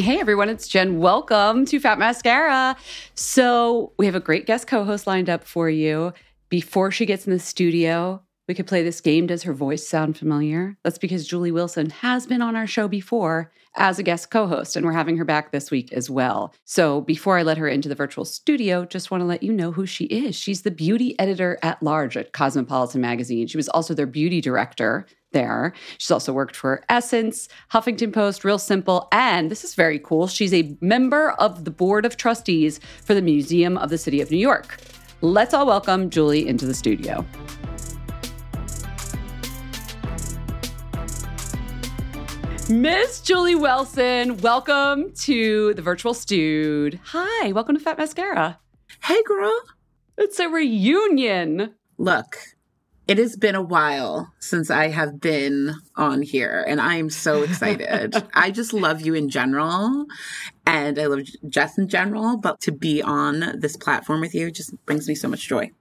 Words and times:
Hey 0.00 0.18
everyone, 0.18 0.48
it's 0.48 0.66
Jenn. 0.66 0.98
Welcome 0.98 1.66
to 1.66 1.78
Fat 1.78 1.98
Mascara. 1.98 2.74
So, 3.14 3.92
we 3.98 4.06
have 4.06 4.14
a 4.14 4.20
great 4.20 4.46
guest 4.46 4.66
co 4.66 4.82
host 4.82 5.06
lined 5.06 5.28
up 5.28 5.44
for 5.44 5.68
you. 5.68 6.14
Before 6.48 6.90
she 6.90 7.04
gets 7.04 7.26
in 7.26 7.34
the 7.34 7.38
studio, 7.38 8.22
we 8.48 8.54
could 8.54 8.66
play 8.66 8.82
this 8.82 9.02
game. 9.02 9.26
Does 9.26 9.42
her 9.42 9.52
voice 9.52 9.86
sound 9.86 10.16
familiar? 10.16 10.78
That's 10.84 10.96
because 10.96 11.28
Julee 11.28 11.52
Wilson 11.52 11.90
has 11.90 12.26
been 12.26 12.40
on 12.40 12.56
our 12.56 12.66
show 12.66 12.88
before 12.88 13.52
as 13.76 13.98
a 13.98 14.02
guest 14.02 14.30
co 14.30 14.46
host, 14.46 14.74
and 14.74 14.86
we're 14.86 14.92
having 14.92 15.18
her 15.18 15.24
back 15.26 15.52
this 15.52 15.70
week 15.70 15.92
as 15.92 16.08
well. 16.08 16.54
So, 16.64 17.02
before 17.02 17.36
I 17.36 17.42
let 17.42 17.58
her 17.58 17.68
into 17.68 17.90
the 17.90 17.94
virtual 17.94 18.24
studio, 18.24 18.86
just 18.86 19.10
want 19.10 19.20
to 19.20 19.26
let 19.26 19.42
you 19.42 19.52
know 19.52 19.70
who 19.70 19.84
she 19.84 20.04
is. 20.06 20.34
She's 20.34 20.62
the 20.62 20.70
beauty 20.70 21.14
editor 21.18 21.58
at 21.62 21.82
large 21.82 22.16
at 22.16 22.32
Cosmopolitan 22.32 23.02
Magazine. 23.02 23.46
She 23.48 23.58
was 23.58 23.68
also 23.68 23.92
their 23.92 24.06
beauty 24.06 24.40
director 24.40 25.04
there. 25.32 25.72
She's 25.98 26.10
also 26.10 26.32
worked 26.32 26.56
for 26.56 26.82
Essence, 26.88 27.48
Huffington 27.72 28.12
Post, 28.12 28.44
Real 28.44 28.58
Simple, 28.58 29.08
and 29.12 29.50
this 29.50 29.64
is 29.64 29.74
very 29.74 29.98
cool. 29.98 30.26
She's 30.26 30.52
a 30.54 30.76
member 30.80 31.30
of 31.32 31.64
the 31.64 31.70
board 31.70 32.04
of 32.04 32.16
trustees 32.16 32.80
for 33.04 33.14
the 33.14 33.22
Museum 33.22 33.76
of 33.78 33.90
the 33.90 33.98
City 33.98 34.20
of 34.20 34.30
New 34.30 34.38
York. 34.38 34.78
Let's 35.20 35.54
all 35.54 35.66
welcome 35.66 36.10
Julee 36.10 36.46
into 36.48 36.66
the 36.66 36.74
studio. 36.74 37.24
Miss 42.70 43.20
Julee 43.20 43.56
Wilson, 43.56 44.36
welcome 44.38 45.12
to 45.14 45.74
the 45.74 45.82
virtual 45.82 46.14
stude. 46.14 47.00
Hi, 47.06 47.50
welcome 47.50 47.74
to 47.74 47.82
Fat 47.82 47.98
Mascara. 47.98 48.60
Hey, 49.02 49.20
girl. 49.24 49.52
It's 50.16 50.38
a 50.38 50.48
reunion. 50.48 51.74
Look, 51.98 52.36
it 53.10 53.18
has 53.18 53.34
been 53.34 53.56
a 53.56 53.62
while 53.62 54.32
since 54.38 54.70
I 54.70 54.86
have 54.86 55.20
been 55.20 55.74
on 55.96 56.22
here, 56.22 56.64
and 56.68 56.80
I 56.80 56.94
am 56.94 57.10
so 57.10 57.42
excited. 57.42 58.14
I 58.34 58.52
just 58.52 58.72
love 58.72 59.00
you 59.00 59.14
in 59.14 59.28
general, 59.28 60.06
and 60.64 60.96
I 60.96 61.06
love 61.06 61.22
Jess 61.48 61.76
in 61.76 61.88
general, 61.88 62.36
but 62.36 62.60
to 62.60 62.70
be 62.70 63.02
on 63.02 63.58
this 63.58 63.76
platform 63.76 64.20
with 64.20 64.32
you 64.32 64.52
just 64.52 64.72
brings 64.86 65.08
me 65.08 65.16
so 65.16 65.26
much 65.26 65.48
joy. 65.48 65.72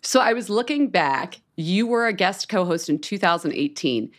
So 0.00 0.20
I 0.20 0.32
was 0.32 0.48
looking 0.48 0.88
back. 0.88 1.42
You 1.56 1.86
were 1.86 2.06
a 2.06 2.14
guest 2.14 2.48
co 2.48 2.64
host 2.64 2.88
in 2.88 3.00
2018. 3.00 4.10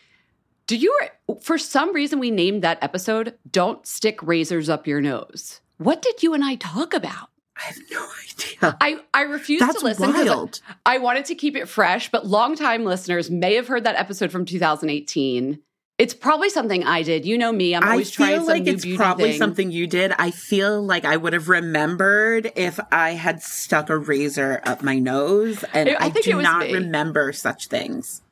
Do 0.68 0.78
you, 0.78 0.96
for 1.42 1.58
some 1.58 1.92
reason, 1.92 2.20
we 2.20 2.30
named 2.30 2.62
that 2.62 2.78
episode 2.84 3.34
Don't 3.50 3.88
Stick 3.88 4.22
Razors 4.22 4.70
Up 4.70 4.86
Your 4.86 5.02
Nose. 5.02 5.62
What 5.78 6.04
did 6.04 6.22
you 6.22 6.36
and 6.36 6.44
I 6.44 6.54
talk 6.54 6.94
about? 6.94 7.30
I 7.58 7.62
have 7.62 7.78
no 7.92 8.08
idea. 8.34 8.78
I, 8.82 9.00
I 9.14 9.22
refuse 9.24 9.60
That's 9.60 9.80
to 9.80 9.86
listen 9.86 10.12
wild. 10.12 10.60
I 10.86 10.98
wanted 10.98 11.26
to 11.26 11.36
keep 11.36 11.56
it 11.56 11.68
fresh, 11.68 12.10
but 12.12 12.26
longtime 12.26 12.84
listeners 12.86 13.30
may 13.30 13.56
have 13.56 13.68
heard 13.68 13.84
that 13.84 13.96
episode 13.96 14.32
from 14.32 14.46
2018. 14.46 15.60
It's 16.00 16.16
probably 16.16 16.50
something 16.50 16.84
I 16.84 17.04
did. 17.04 17.24
You 17.24 17.38
know 17.38 17.52
me; 17.52 17.76
I'm 17.76 17.84
always 17.88 18.12
I 18.12 18.16
trying 18.16 18.30
feel 18.32 18.40
some 18.40 18.48
like 18.48 18.64
new 18.64 18.72
it's 18.74 18.84
beauty 18.84 18.98
probably 18.98 19.30
thing. 19.30 19.38
something 19.38 19.72
you 19.72 19.86
did. 19.86 20.12
I 20.18 20.32
feel 20.32 20.82
like 20.84 21.06
I 21.06 21.16
would 21.16 21.34
have 21.34 21.50
remembered 21.50 22.52
if 22.56 22.80
I 22.92 23.12
had 23.12 23.44
stuck 23.44 23.92
a 23.92 23.98
razor 24.00 24.60
up 24.66 24.82
my 24.82 24.98
nose, 24.98 25.64
and 25.72 25.90
I 25.90 25.96
I, 26.00 26.10
think 26.10 26.26
it 26.26 26.32
do 26.32 26.38
was 26.38 26.44
not 26.44 26.66
me. 26.66 26.74
remember 26.74 27.32
such 27.32 27.68
things. 27.68 28.23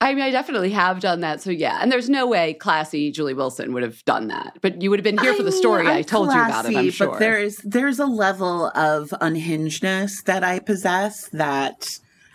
I 0.00 0.14
mean, 0.14 0.22
I 0.22 0.30
definitely 0.30 0.70
have 0.70 1.00
done 1.00 1.20
that. 1.20 1.42
So 1.42 1.50
yeah, 1.50 1.78
and 1.82 1.90
there's 1.90 2.08
no 2.08 2.26
way 2.26 2.54
classy 2.54 3.10
Julee 3.10 3.34
Wilson 3.34 3.72
would 3.72 3.82
have 3.82 4.04
done 4.04 4.28
that. 4.28 4.58
But 4.60 4.80
you 4.80 4.90
would 4.90 5.00
have 5.00 5.04
been 5.04 5.18
here 5.18 5.34
for 5.34 5.42
the 5.42 5.52
story. 5.52 5.88
I 5.88 5.98
I'm 5.98 6.04
told 6.04 6.28
you 6.28 6.40
about 6.40 6.64
it. 6.64 6.68
I'm 6.68 6.72
classy, 6.74 6.90
sure. 6.90 7.10
But 7.10 7.18
there's 7.18 7.56
there's 7.64 7.98
a 7.98 8.06
level 8.06 8.66
of 8.74 9.10
unhingedness 9.20 10.22
that 10.24 10.44
I 10.44 10.60
possess 10.60 11.28
that 11.30 11.88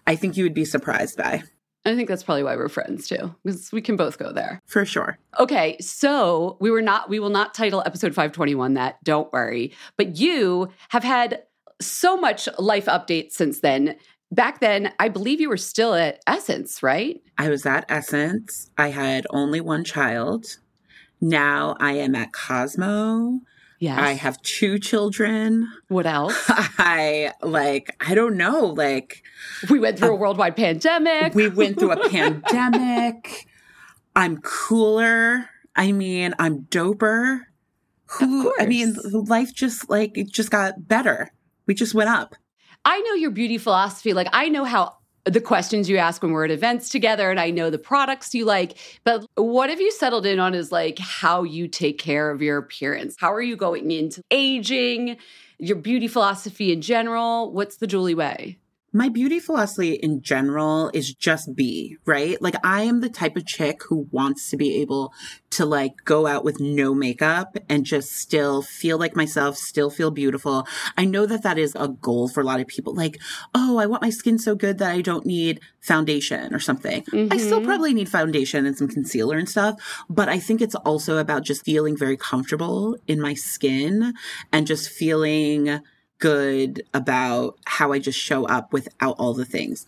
I 0.05 0.15
think 0.15 0.35
you 0.35 0.43
would 0.43 0.53
be 0.53 0.65
surprised 0.65 1.17
by, 1.17 1.43
I 1.85 1.95
think 1.95 2.07
that's 2.07 2.23
probably 2.23 2.43
why 2.43 2.55
we're 2.55 2.69
friends 2.69 3.07
too, 3.07 3.35
because 3.43 3.71
we 3.71 3.81
can 3.81 3.95
both 3.95 4.17
go 4.17 4.31
there. 4.31 4.61
for 4.65 4.85
sure. 4.85 5.17
Okay, 5.39 5.77
so 5.79 6.57
we 6.61 6.71
were 6.71 6.81
not. 6.81 7.09
We 7.09 7.19
will 7.19 7.29
not 7.29 7.53
title 7.53 7.83
episode 7.85 8.09
521 8.13 8.75
that. 8.75 9.03
Don't 9.03 9.31
worry. 9.33 9.73
But 9.97 10.17
you 10.17 10.69
have 10.89 11.03
had 11.03 11.43
so 11.81 12.15
much 12.15 12.47
life 12.57 12.85
updates 12.85 13.31
since 13.33 13.59
then. 13.59 13.97
Back 14.33 14.61
then, 14.61 14.91
I 14.97 15.09
believe 15.09 15.39
you 15.39 15.47
were 15.47 15.57
still 15.57 15.93
at 15.93 16.19
Essence, 16.25 16.81
right? 16.81 17.21
I 17.37 17.49
was 17.49 17.67
at 17.67 17.85
Essence. 17.87 18.71
I 18.79 18.89
had 18.89 19.27
only 19.29 19.61
one 19.61 19.83
child. 19.83 20.57
Now 21.21 21.75
I 21.79 21.93
am 21.93 22.15
at 22.15 22.33
Cosmo. 22.33 23.41
Yes. 23.77 23.99
I 23.99 24.13
have 24.13 24.41
two 24.41 24.79
children. 24.79 25.71
What 25.87 26.07
else? 26.07 26.45
I 26.49 27.33
like, 27.43 27.95
I 27.99 28.15
don't 28.15 28.35
know, 28.35 28.65
like, 28.65 29.21
we 29.69 29.77
went 29.77 29.99
through 29.99 30.09
uh, 30.09 30.13
a 30.13 30.15
worldwide 30.15 30.55
pandemic. 30.55 31.35
we 31.35 31.49
went 31.49 31.77
through 31.77 31.91
a 31.91 32.09
pandemic. 32.09 33.45
I'm 34.15 34.37
cooler. 34.37 35.47
I 35.75 35.91
mean, 35.91 36.33
I'm 36.39 36.61
doper. 36.71 37.41
Who, 38.19 38.51
I 38.59 38.65
mean, 38.65 38.95
life 39.03 39.53
just 39.53 39.91
like, 39.91 40.17
it 40.17 40.31
just 40.31 40.49
got 40.49 40.87
better. 40.87 41.31
We 41.67 41.75
just 41.75 41.93
went 41.93 42.09
up. 42.09 42.35
I 42.85 42.99
know 43.01 43.13
your 43.13 43.31
beauty 43.31 43.57
philosophy. 43.57 44.13
Like 44.13 44.27
I 44.33 44.49
know 44.49 44.65
how 44.65 44.97
the 45.25 45.39
questions 45.39 45.89
you 45.89 45.97
ask 45.97 46.21
when 46.21 46.33
we're 46.33 46.45
at 46.45 46.51
events 46.51 46.89
together 46.89 47.31
and 47.31 47.39
I 47.39 47.49
know 47.49 47.69
the 47.69 47.77
products 47.77 48.35
you 48.35 48.43
like. 48.43 48.77
But 49.05 49.25
what 49.35 49.69
have 49.69 49.79
you 49.79 49.91
settled 49.91 50.25
in 50.25 50.39
on 50.39 50.53
is 50.53 50.71
like 50.71 50.99
how 50.99 51.43
you 51.43 51.67
take 51.67 51.97
care 51.97 52.29
of 52.29 52.41
your 52.41 52.57
appearance? 52.57 53.15
How 53.17 53.33
are 53.33 53.41
you 53.41 53.55
going 53.55 53.89
into 53.91 54.21
aging? 54.31 55.17
your 55.63 55.77
beauty 55.77 56.07
philosophy 56.07 56.71
in 56.71 56.81
general? 56.81 57.51
What's 57.51 57.77
the 57.77 57.87
Julee 57.87 58.15
way? 58.15 58.57
My 58.93 59.09
beauty 59.09 59.39
philosophy 59.39 59.93
in 59.93 60.21
general 60.21 60.91
is 60.93 61.13
just 61.13 61.55
be, 61.55 61.97
right? 62.05 62.39
Like 62.41 62.55
I 62.63 62.83
am 62.83 63.01
the 63.01 63.09
type 63.09 63.35
of 63.35 63.47
chick 63.47 63.81
who 63.89 64.07
wants 64.11 64.51
to 64.51 64.57
be 64.57 64.81
able 64.81 65.11
to 65.51 65.65
like 65.65 65.93
go 66.05 66.27
out 66.27 66.43
with 66.43 66.59
no 66.59 66.93
makeup 66.93 67.57
and 67.67 67.85
just 67.85 68.11
still 68.11 68.61
feel 68.61 68.99
like 68.99 69.15
myself, 69.15 69.57
still 69.57 69.89
feel 69.89 70.11
beautiful. 70.11 70.67
I 70.95 71.05
know 71.05 71.25
that 71.25 71.41
that 71.41 71.57
is 71.57 71.75
a 71.75 71.87
goal 71.87 72.27
for 72.27 72.41
a 72.41 72.43
lot 72.43 72.59
of 72.59 72.67
people. 72.67 72.93
Like, 72.93 73.19
oh, 73.55 73.77
I 73.79 73.87
want 73.87 74.03
my 74.03 74.11
skin 74.11 74.37
so 74.37 74.53
good 74.53 74.77
that 74.77 74.91
I 74.91 75.01
don't 75.01 75.25
need 75.25 75.59
foundation 75.79 76.53
or 76.53 76.59
something. 76.59 77.01
Mm-hmm. 77.03 77.33
I 77.33 77.37
still 77.37 77.57
mm-hmm. 77.57 77.67
probably 77.67 77.93
need 77.95 78.09
foundation 78.09 78.67
and 78.67 78.77
some 78.77 78.87
concealer 78.87 79.37
and 79.37 79.49
stuff, 79.49 80.05
but 80.07 80.29
I 80.29 80.37
think 80.37 80.61
it's 80.61 80.75
also 80.75 81.17
about 81.17 81.43
just 81.43 81.65
feeling 81.65 81.97
very 81.97 82.15
comfortable 82.15 82.95
in 83.07 83.19
my 83.19 83.33
skin 83.33 84.13
and 84.51 84.67
just 84.67 84.89
feeling 84.89 85.81
good 86.19 86.83
about 86.93 87.57
how 87.65 87.91
I 87.91 87.99
just 87.99 88.19
show 88.19 88.45
up 88.45 88.73
without 88.73 89.15
all 89.19 89.33
the 89.33 89.45
things. 89.45 89.85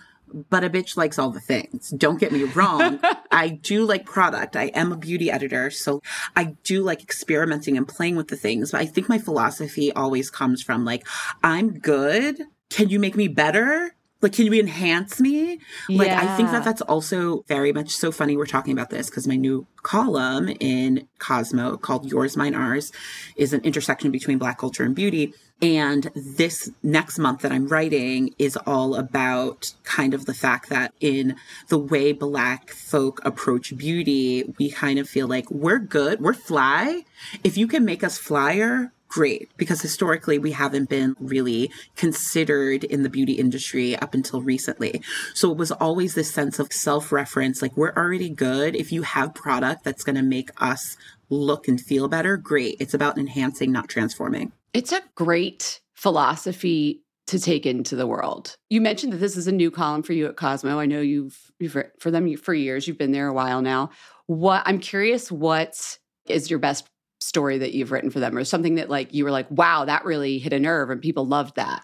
But 0.49 0.63
a 0.63 0.69
bitch 0.69 0.97
likes 0.97 1.17
all 1.17 1.29
the 1.29 1.39
things. 1.39 1.91
Don't 1.91 2.19
get 2.19 2.31
me 2.31 2.43
wrong. 2.43 2.99
I 3.31 3.49
do 3.49 3.85
like 3.85 4.05
product. 4.05 4.55
I 4.55 4.65
am 4.65 4.91
a 4.91 4.97
beauty 4.97 5.31
editor. 5.31 5.69
So 5.69 6.01
I 6.35 6.55
do 6.63 6.81
like 6.81 7.01
experimenting 7.01 7.77
and 7.77 7.87
playing 7.87 8.15
with 8.15 8.27
the 8.27 8.35
things. 8.35 8.71
But 8.71 8.81
I 8.81 8.85
think 8.85 9.07
my 9.07 9.19
philosophy 9.19 9.93
always 9.93 10.29
comes 10.29 10.61
from 10.61 10.83
like, 10.83 11.07
I'm 11.43 11.79
good. 11.79 12.41
Can 12.69 12.89
you 12.89 12.99
make 12.99 13.15
me 13.15 13.27
better? 13.27 13.95
Like, 14.21 14.33
can 14.33 14.47
you 14.47 14.53
enhance 14.53 15.19
me? 15.19 15.59
Like, 15.87 16.07
yeah. 16.07 16.19
I 16.19 16.35
think 16.35 16.49
that 16.49 16.63
that's 16.63 16.81
also 16.81 17.43
very 17.47 17.71
much 17.71 17.91
so 17.91 18.11
funny. 18.11 18.35
We're 18.35 18.47
talking 18.47 18.73
about 18.73 18.89
this 18.89 19.07
because 19.07 19.27
my 19.27 19.35
new 19.35 19.67
column 19.83 20.49
in 20.59 21.07
Cosmo 21.19 21.77
called 21.77 22.09
Yours, 22.09 22.35
Mine, 22.35 22.55
Ours 22.55 22.91
is 23.35 23.53
an 23.53 23.61
intersection 23.61 24.09
between 24.09 24.39
Black 24.39 24.57
culture 24.57 24.83
and 24.83 24.95
beauty. 24.95 25.33
And 25.61 26.11
this 26.15 26.69
next 26.83 27.17
month 27.17 27.41
that 27.41 27.51
I'm 27.51 27.67
writing 27.67 28.35
is 28.37 28.57
all 28.57 28.95
about 28.95 29.73
kind 29.83 30.13
of 30.13 30.25
the 30.25 30.33
fact 30.33 30.69
that 30.69 30.93
in 30.99 31.37
the 31.69 31.77
way 31.77 32.11
Black 32.11 32.71
folk 32.71 33.21
approach 33.23 33.75
beauty, 33.77 34.53
we 34.59 34.69
kind 34.69 34.99
of 34.99 35.09
feel 35.09 35.27
like 35.27 35.49
we're 35.49 35.79
good, 35.79 36.19
we're 36.19 36.33
fly. 36.33 37.05
If 37.43 37.57
you 37.57 37.67
can 37.67 37.85
make 37.85 38.03
us 38.03 38.17
flyer, 38.17 38.91
great 39.15 39.49
because 39.55 39.81
historically 39.81 40.37
we 40.37 40.51
haven't 40.51 40.89
been 40.89 41.15
really 41.21 41.71
considered 41.95 42.83
in 42.83 43.03
the 43.03 43.09
beauty 43.09 43.33
industry 43.33 43.95
up 43.95 44.13
until 44.13 44.41
recently. 44.41 45.01
So 45.33 45.51
it 45.51 45.57
was 45.57 45.71
always 45.71 46.15
this 46.15 46.33
sense 46.33 46.59
of 46.59 46.73
self 46.73 47.13
reference 47.13 47.61
like 47.61 47.77
we're 47.77 47.93
already 47.93 48.29
good. 48.29 48.75
If 48.75 48.91
you 48.91 49.03
have 49.03 49.33
product 49.33 49.85
that's 49.85 50.03
going 50.03 50.17
to 50.17 50.21
make 50.21 50.49
us 50.61 50.97
look 51.29 51.67
and 51.67 51.79
feel 51.79 52.07
better, 52.07 52.37
great. 52.37 52.77
It's 52.79 52.93
about 52.93 53.17
enhancing, 53.17 53.71
not 53.71 53.89
transforming. 53.89 54.51
It's 54.73 54.91
a 54.91 55.01
great 55.15 55.81
philosophy 55.93 57.01
to 57.27 57.39
take 57.39 57.65
into 57.65 57.95
the 57.95 58.05
world. 58.05 58.55
You 58.69 58.81
mentioned 58.81 59.13
that 59.13 59.17
this 59.17 59.35
is 59.35 59.47
a 59.47 59.51
new 59.51 59.71
column 59.71 60.03
for 60.03 60.13
you 60.13 60.27
at 60.27 60.37
Cosmo. 60.37 60.79
I 60.79 60.85
know 60.85 61.01
you've, 61.01 61.51
you've 61.59 61.75
for 61.99 62.11
them 62.11 62.35
for 62.37 62.53
years. 62.53 62.87
You've 62.87 62.99
been 62.99 63.13
there 63.13 63.27
a 63.27 63.33
while 63.33 63.61
now. 63.61 63.89
What 64.27 64.61
I'm 64.65 64.79
curious, 64.79 65.31
what 65.31 65.97
is 66.27 66.49
your 66.49 66.59
best 66.59 66.87
story 67.21 67.57
that 67.57 67.73
you've 67.73 67.91
written 67.91 68.11
for 68.11 68.19
them, 68.19 68.37
or 68.37 68.43
something 68.43 68.75
that 68.75 68.89
like 68.89 69.13
you 69.13 69.23
were 69.23 69.31
like, 69.31 69.49
wow, 69.49 69.85
that 69.85 70.05
really 70.05 70.37
hit 70.37 70.53
a 70.53 70.59
nerve, 70.59 70.89
and 70.91 71.01
people 71.01 71.25
loved 71.25 71.55
that? 71.55 71.83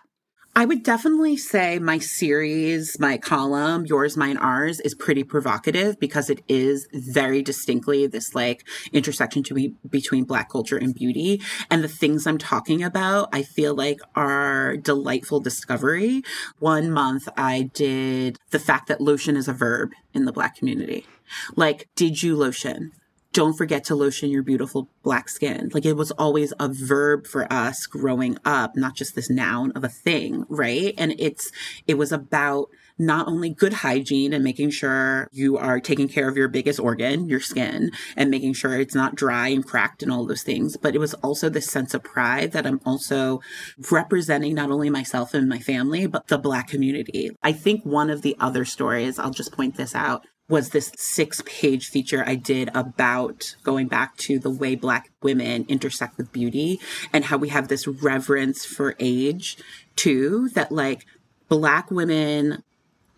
I 0.53 0.65
would 0.65 0.83
definitely 0.83 1.37
say 1.37 1.79
my 1.79 1.97
series, 1.97 2.99
my 2.99 3.17
column, 3.17 3.85
Yours, 3.85 4.17
Mine, 4.17 4.35
Ours, 4.35 4.81
is 4.81 4.93
pretty 4.93 5.23
provocative 5.23 5.97
because 5.97 6.29
it 6.29 6.41
is 6.49 6.89
very 6.93 7.41
distinctly 7.41 8.05
this 8.05 8.35
like 8.35 8.67
intersection 8.91 9.43
to 9.43 9.53
be, 9.53 9.75
between 9.89 10.25
Black 10.25 10.49
culture 10.49 10.75
and 10.75 10.93
beauty. 10.93 11.41
And 11.69 11.81
the 11.81 11.87
things 11.87 12.27
I'm 12.27 12.37
talking 12.37 12.83
about, 12.83 13.29
I 13.31 13.43
feel 13.43 13.73
like 13.73 14.01
are 14.13 14.75
delightful 14.75 15.39
discovery. 15.39 16.21
One 16.59 16.91
month 16.91 17.29
I 17.37 17.69
did 17.73 18.37
the 18.49 18.59
fact 18.59 18.89
that 18.89 18.99
lotion 18.99 19.37
is 19.37 19.47
a 19.47 19.53
verb 19.53 19.91
in 20.13 20.25
the 20.25 20.33
Black 20.33 20.57
community. 20.57 21.07
Like, 21.55 21.87
did 21.95 22.21
you 22.21 22.35
lotion? 22.35 22.91
Don't 23.33 23.53
forget 23.53 23.83
to 23.85 23.95
lotion 23.95 24.29
your 24.29 24.43
beautiful 24.43 24.89
black 25.03 25.29
skin. 25.29 25.69
Like 25.73 25.85
it 25.85 25.93
was 25.95 26.11
always 26.11 26.53
a 26.59 26.67
verb 26.67 27.25
for 27.25 27.51
us 27.51 27.85
growing 27.85 28.37
up, 28.43 28.75
not 28.75 28.95
just 28.95 29.15
this 29.15 29.29
noun 29.29 29.71
of 29.71 29.83
a 29.83 29.89
thing, 29.89 30.45
right? 30.49 30.93
And 30.97 31.15
it's, 31.17 31.51
it 31.87 31.97
was 31.97 32.11
about 32.11 32.69
not 32.97 33.27
only 33.27 33.49
good 33.49 33.73
hygiene 33.73 34.33
and 34.33 34.43
making 34.43 34.69
sure 34.69 35.27
you 35.31 35.57
are 35.57 35.79
taking 35.79 36.07
care 36.07 36.29
of 36.29 36.37
your 36.37 36.47
biggest 36.47 36.79
organ, 36.79 37.27
your 37.27 37.39
skin, 37.39 37.91
and 38.15 38.29
making 38.29 38.53
sure 38.53 38.79
it's 38.79 38.93
not 38.93 39.15
dry 39.15 39.47
and 39.47 39.65
cracked 39.65 40.03
and 40.03 40.11
all 40.11 40.25
those 40.25 40.43
things, 40.43 40.77
but 40.77 40.93
it 40.93 40.99
was 40.99 41.13
also 41.15 41.49
this 41.49 41.65
sense 41.65 41.93
of 41.93 42.03
pride 42.03 42.51
that 42.51 42.67
I'm 42.67 42.79
also 42.85 43.41
representing 43.89 44.53
not 44.53 44.71
only 44.71 44.89
myself 44.89 45.33
and 45.33 45.49
my 45.49 45.59
family, 45.59 46.05
but 46.05 46.27
the 46.27 46.37
black 46.37 46.67
community. 46.67 47.31
I 47.41 47.53
think 47.53 47.83
one 47.83 48.09
of 48.09 48.21
the 48.21 48.35
other 48.39 48.65
stories, 48.65 49.17
I'll 49.17 49.31
just 49.31 49.51
point 49.53 49.77
this 49.77 49.95
out, 49.95 50.27
was 50.51 50.69
this 50.69 50.91
six 50.97 51.41
page 51.45 51.89
feature 51.89 52.23
I 52.27 52.35
did 52.35 52.69
about 52.75 53.55
going 53.63 53.87
back 53.87 54.17
to 54.17 54.37
the 54.37 54.49
way 54.49 54.75
Black 54.75 55.09
women 55.23 55.65
intersect 55.67 56.17
with 56.17 56.31
beauty 56.31 56.79
and 57.13 57.25
how 57.25 57.37
we 57.37 57.49
have 57.49 57.69
this 57.69 57.87
reverence 57.87 58.65
for 58.65 58.95
age 58.99 59.57
too, 59.95 60.49
that 60.49 60.71
like 60.71 61.05
Black 61.47 61.89
women 61.89 62.63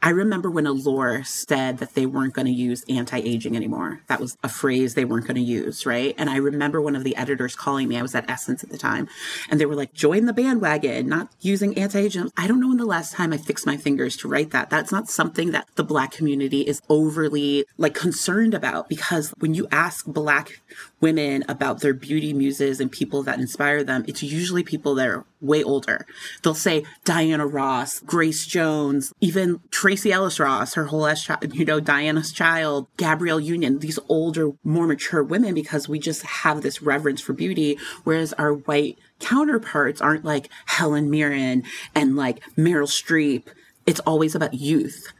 I 0.03 0.09
remember 0.09 0.51
when 0.51 0.67
Allure 0.67 1.23
said 1.23 1.77
that 1.77 1.93
they 1.93 2.05
weren't 2.05 2.33
going 2.33 2.45
to 2.45 2.51
use 2.51 2.83
anti 2.89 3.19
aging 3.19 3.55
anymore. 3.55 4.01
That 4.07 4.19
was 4.19 4.37
a 4.43 4.49
phrase 4.49 4.95
they 4.95 5.05
weren't 5.05 5.25
going 5.25 5.35
to 5.35 5.41
use, 5.41 5.85
right? 5.85 6.13
And 6.17 6.29
I 6.29 6.35
remember 6.35 6.81
one 6.81 6.97
of 6.97 7.05
the 7.05 7.15
editors 7.15 7.55
calling 7.55 7.87
me. 7.87 7.97
I 7.97 8.01
was 8.01 8.13
at 8.13 8.29
Essence 8.29 8.65
at 8.65 8.69
the 8.69 8.77
time, 8.77 9.07
and 9.49 9.61
they 9.61 9.65
were 9.65 9.75
like, 9.75 9.93
join 9.93 10.25
the 10.25 10.33
bandwagon, 10.33 11.07
not 11.07 11.29
using 11.39 11.77
anti 11.77 11.99
aging. 11.99 12.29
I 12.35 12.47
don't 12.47 12.59
know 12.59 12.67
when 12.67 12.77
the 12.77 12.85
last 12.85 13.13
time 13.13 13.31
I 13.31 13.37
fixed 13.37 13.65
my 13.65 13.77
fingers 13.77 14.17
to 14.17 14.27
write 14.27 14.51
that. 14.51 14.69
That's 14.69 14.91
not 14.91 15.09
something 15.09 15.51
that 15.51 15.69
the 15.75 15.85
Black 15.85 16.11
community 16.11 16.63
is 16.63 16.81
overly 16.89 17.63
like 17.77 17.93
concerned 17.93 18.53
about 18.53 18.89
because 18.89 19.29
when 19.39 19.53
you 19.53 19.69
ask 19.71 20.05
Black 20.05 20.59
women 21.03 21.43
about 21.49 21.81
their 21.81 21.93
beauty 21.93 22.31
muses 22.33 22.79
and 22.79 22.89
people 22.89 23.23
that 23.23 23.37
inspire 23.37 23.83
them, 23.83 24.05
it's 24.07 24.23
usually 24.23 24.63
people 24.63 24.95
that 24.95 25.09
are 25.09 25.25
way 25.41 25.61
older. 25.61 26.05
They'll 26.41 26.55
say 26.55 26.85
Diana 27.03 27.45
Ross, 27.45 27.99
Grace 27.99 28.47
Jones, 28.47 29.11
even 29.19 29.59
Tracee 29.69 30.13
Ellis 30.13 30.39
Ross, 30.39 30.75
her 30.75 30.85
whole 30.85 31.05
ass, 31.05 31.27
you 31.51 31.65
know, 31.65 31.81
Diana's 31.81 32.31
Child, 32.31 32.87
Gabrielle 32.95 33.41
Union, 33.41 33.79
these 33.79 33.99
older, 34.07 34.51
more 34.63 34.87
mature 34.87 35.21
women 35.21 35.53
because 35.53 35.89
we 35.89 35.99
just 35.99 36.23
have 36.23 36.61
this 36.61 36.81
reverence 36.81 37.19
for 37.19 37.33
beauty, 37.33 37.77
whereas 38.05 38.31
our 38.33 38.53
white 38.53 38.97
counterparts 39.19 39.99
aren't 39.99 40.23
like 40.23 40.47
Helen 40.67 41.09
Mirren 41.09 41.63
and 41.93 42.15
like 42.15 42.41
Meryl 42.55 42.87
Streep. 42.87 43.47
It's 43.85 43.99
always 44.01 44.35
about 44.35 44.53
youth. 44.53 45.11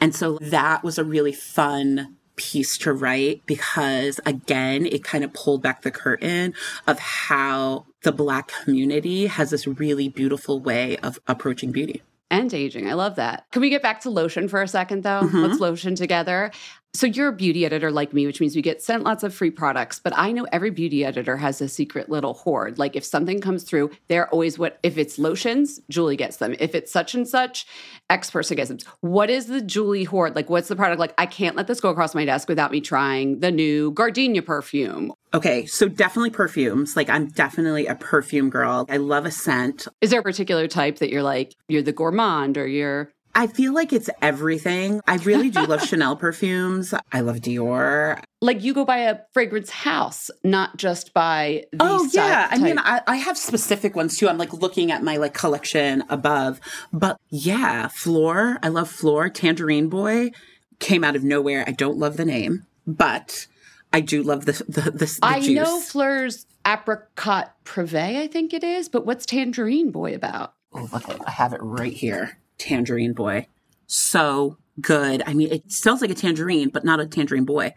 And 0.00 0.14
so 0.14 0.38
that 0.40 0.84
was 0.84 0.98
a 0.98 1.04
really 1.04 1.32
fun 1.32 2.16
piece 2.36 2.78
to 2.78 2.92
write 2.92 3.44
because 3.46 4.20
again, 4.24 4.86
it 4.86 5.04
kind 5.04 5.24
of 5.24 5.32
pulled 5.32 5.62
back 5.62 5.82
the 5.82 5.90
curtain 5.90 6.54
of 6.86 6.98
how 6.98 7.86
the 8.02 8.12
black 8.12 8.52
community 8.64 9.26
has 9.26 9.50
this 9.50 9.66
really 9.66 10.08
beautiful 10.08 10.60
way 10.60 10.96
of 10.98 11.18
approaching 11.26 11.72
beauty 11.72 12.02
and 12.32 12.52
aging. 12.52 12.88
I 12.88 12.94
love 12.94 13.16
that. 13.16 13.44
Can 13.52 13.62
we 13.62 13.70
get 13.70 13.82
back 13.82 14.00
to 14.00 14.10
lotion 14.10 14.48
for 14.48 14.62
a 14.62 14.68
second 14.68 15.02
though? 15.02 15.20
Mm-hmm. 15.22 15.36
Let's 15.36 15.60
lotion 15.60 15.94
together. 15.94 16.50
So 16.94 17.06
you're 17.06 17.28
a 17.28 17.32
beauty 17.32 17.64
editor 17.64 17.90
like 17.90 18.12
me, 18.12 18.26
which 18.26 18.38
means 18.38 18.54
we 18.54 18.60
get 18.60 18.82
sent 18.82 19.02
lots 19.02 19.22
of 19.22 19.34
free 19.34 19.50
products. 19.50 19.98
But 19.98 20.12
I 20.14 20.30
know 20.30 20.46
every 20.52 20.70
beauty 20.70 21.04
editor 21.06 21.38
has 21.38 21.60
a 21.62 21.68
secret 21.68 22.10
little 22.10 22.34
hoard. 22.34 22.78
Like 22.78 22.96
if 22.96 23.04
something 23.04 23.40
comes 23.40 23.64
through, 23.64 23.90
they're 24.08 24.28
always 24.28 24.58
what 24.58 24.78
if 24.82 24.98
it's 24.98 25.18
lotions, 25.18 25.80
Julee 25.88 26.16
gets 26.16 26.36
them. 26.38 26.54
If 26.58 26.74
it's 26.74 26.92
such 26.92 27.14
and 27.14 27.26
such, 27.26 27.66
X 28.10 28.30
person 28.30 28.56
gets 28.56 28.68
them. 28.68 28.78
What 29.00 29.30
is 29.30 29.46
the 29.46 29.62
Julee 29.62 30.04
hoard? 30.04 30.34
Like 30.34 30.50
what's 30.50 30.68
the 30.68 30.76
product? 30.76 31.00
Like 31.00 31.14
I 31.16 31.26
can't 31.26 31.56
let 31.56 31.66
this 31.66 31.80
go 31.80 31.88
across 31.88 32.14
my 32.14 32.24
desk 32.24 32.48
without 32.48 32.70
me 32.70 32.80
trying 32.80 33.40
the 33.40 33.50
new 33.50 33.92
Gardenia 33.92 34.42
perfume. 34.42 35.12
Okay, 35.34 35.66
so 35.66 35.88
definitely 35.88 36.30
perfumes. 36.30 36.96
Like 36.96 37.08
I'm 37.08 37.28
definitely 37.28 37.86
a 37.86 37.94
perfume 37.94 38.50
girl. 38.50 38.86
I 38.88 38.98
love 38.98 39.24
a 39.24 39.30
scent. 39.30 39.88
Is 40.00 40.10
there 40.10 40.20
a 40.20 40.22
particular 40.22 40.68
type 40.68 40.98
that 40.98 41.10
you're 41.10 41.22
like, 41.22 41.54
you're 41.68 41.82
the 41.82 41.92
gourmand 41.92 42.58
or 42.58 42.66
you're 42.66 43.12
I 43.34 43.46
feel 43.46 43.72
like 43.72 43.94
it's 43.94 44.10
everything. 44.20 45.00
I 45.06 45.16
really 45.16 45.48
do 45.48 45.64
love 45.64 45.82
Chanel 45.88 46.16
perfumes. 46.16 46.92
I 47.12 47.20
love 47.20 47.36
Dior. 47.36 48.22
Like 48.42 48.62
you 48.62 48.74
go 48.74 48.84
by 48.84 48.98
a 48.98 49.20
fragrance 49.32 49.70
house, 49.70 50.30
not 50.44 50.76
just 50.76 51.14
by 51.14 51.64
the 51.72 51.78
Oh 51.80 52.08
yeah. 52.12 52.48
Type. 52.48 52.52
I 52.52 52.62
mean, 52.62 52.78
I, 52.78 53.00
I 53.06 53.16
have 53.16 53.38
specific 53.38 53.96
ones 53.96 54.18
too. 54.18 54.28
I'm 54.28 54.36
like 54.36 54.52
looking 54.52 54.92
at 54.92 55.02
my 55.02 55.16
like 55.16 55.32
collection 55.32 56.04
above. 56.10 56.60
But 56.92 57.18
yeah, 57.30 57.88
Phlur. 57.88 58.58
I 58.62 58.68
love 58.68 58.90
Phlur. 58.90 59.32
Tangerine 59.32 59.88
Boy 59.88 60.32
came 60.78 61.02
out 61.02 61.16
of 61.16 61.24
nowhere. 61.24 61.64
I 61.66 61.72
don't 61.72 61.96
love 61.96 62.18
the 62.18 62.24
name, 62.26 62.66
but 62.86 63.46
I 63.92 64.00
do 64.00 64.22
love 64.22 64.46
the 64.46 64.52
the, 64.68 64.90
the, 64.90 64.90
the 64.90 65.18
I 65.22 65.40
juice. 65.40 65.54
know 65.54 65.80
Phlur's 65.80 66.46
apricot 66.66 67.54
privé, 67.64 68.18
I 68.20 68.26
think 68.26 68.52
it 68.54 68.64
is, 68.64 68.88
but 68.88 69.04
what's 69.04 69.26
Tangerine 69.26 69.90
Boy 69.90 70.14
about? 70.14 70.54
Oh, 70.72 70.88
look, 70.92 71.04
I 71.26 71.30
have 71.30 71.52
it 71.52 71.60
right 71.62 71.92
here. 71.92 72.38
Tangerine 72.58 73.12
Boy. 73.12 73.46
So 73.86 74.56
good. 74.80 75.22
I 75.26 75.34
mean, 75.34 75.52
it 75.52 75.70
smells 75.70 76.00
like 76.00 76.10
a 76.10 76.14
tangerine, 76.14 76.70
but 76.70 76.84
not 76.84 77.00
a 77.00 77.06
tangerine 77.06 77.44
boy. 77.44 77.74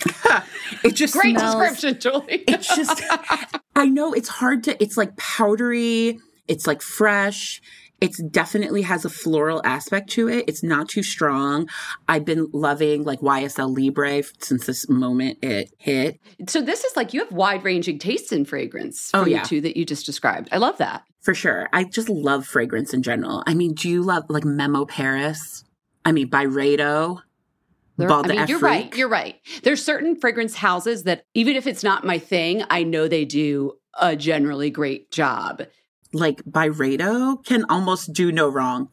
it 0.82 0.94
just 0.94 1.14
great 1.14 1.38
smells, 1.38 1.54
description, 1.54 2.00
Julee. 2.00 2.44
it's 2.48 2.74
just 2.74 3.02
I 3.76 3.86
know 3.86 4.12
it's 4.12 4.28
hard 4.28 4.64
to 4.64 4.82
it's 4.82 4.96
like 4.96 5.16
powdery 5.16 6.18
It's 6.48 6.66
like 6.66 6.82
fresh. 6.82 7.62
It's 8.00 8.22
definitely 8.22 8.82
has 8.82 9.04
a 9.04 9.08
floral 9.08 9.62
aspect 9.64 10.10
to 10.10 10.28
it. 10.28 10.44
It's 10.46 10.62
not 10.62 10.88
too 10.88 11.02
strong. 11.02 11.68
I've 12.08 12.24
been 12.24 12.48
loving 12.52 13.04
like 13.04 13.20
YSL 13.20 13.74
Libre 13.76 14.22
since 14.40 14.66
this 14.66 14.88
moment 14.88 15.38
it 15.42 15.70
hit. 15.78 16.20
So 16.48 16.60
this 16.60 16.84
is 16.84 16.96
like 16.96 17.14
you 17.14 17.20
have 17.20 17.32
wide 17.32 17.64
ranging 17.64 17.98
tastes 17.98 18.32
in 18.32 18.44
fragrance. 18.44 19.10
Oh, 19.14 19.24
yeah. 19.24 19.42
two 19.42 19.60
that 19.62 19.76
you 19.76 19.84
just 19.86 20.04
described. 20.06 20.48
I 20.52 20.58
love 20.58 20.78
that. 20.78 21.04
For 21.22 21.34
sure. 21.34 21.68
I 21.72 21.84
just 21.84 22.08
love 22.10 22.44
fragrance 22.46 22.92
in 22.92 23.02
general. 23.02 23.42
I 23.46 23.54
mean, 23.54 23.72
do 23.74 23.88
you 23.88 24.02
love 24.02 24.24
like 24.28 24.44
Memo 24.44 24.84
Paris? 24.84 25.64
I 26.04 26.12
mean, 26.12 26.28
Byredo, 26.28 27.22
There- 27.96 28.10
I 28.10 28.22
mean, 28.26 28.46
you're 28.48 28.58
right. 28.58 28.94
You're 28.94 29.08
right. 29.08 29.36
There's 29.62 29.82
certain 29.82 30.16
fragrance 30.16 30.56
houses 30.56 31.04
that 31.04 31.24
even 31.32 31.56
if 31.56 31.66
it's 31.66 31.82
not 31.84 32.04
my 32.04 32.18
thing, 32.18 32.64
I 32.68 32.82
know 32.82 33.08
they 33.08 33.24
do 33.24 33.78
a 33.98 34.16
generally 34.16 34.68
great 34.68 35.10
job. 35.10 35.62
Like 36.14 36.42
Byredo 36.44 37.44
can 37.44 37.64
almost 37.68 38.12
do 38.12 38.32
no 38.32 38.48
wrong. 38.48 38.88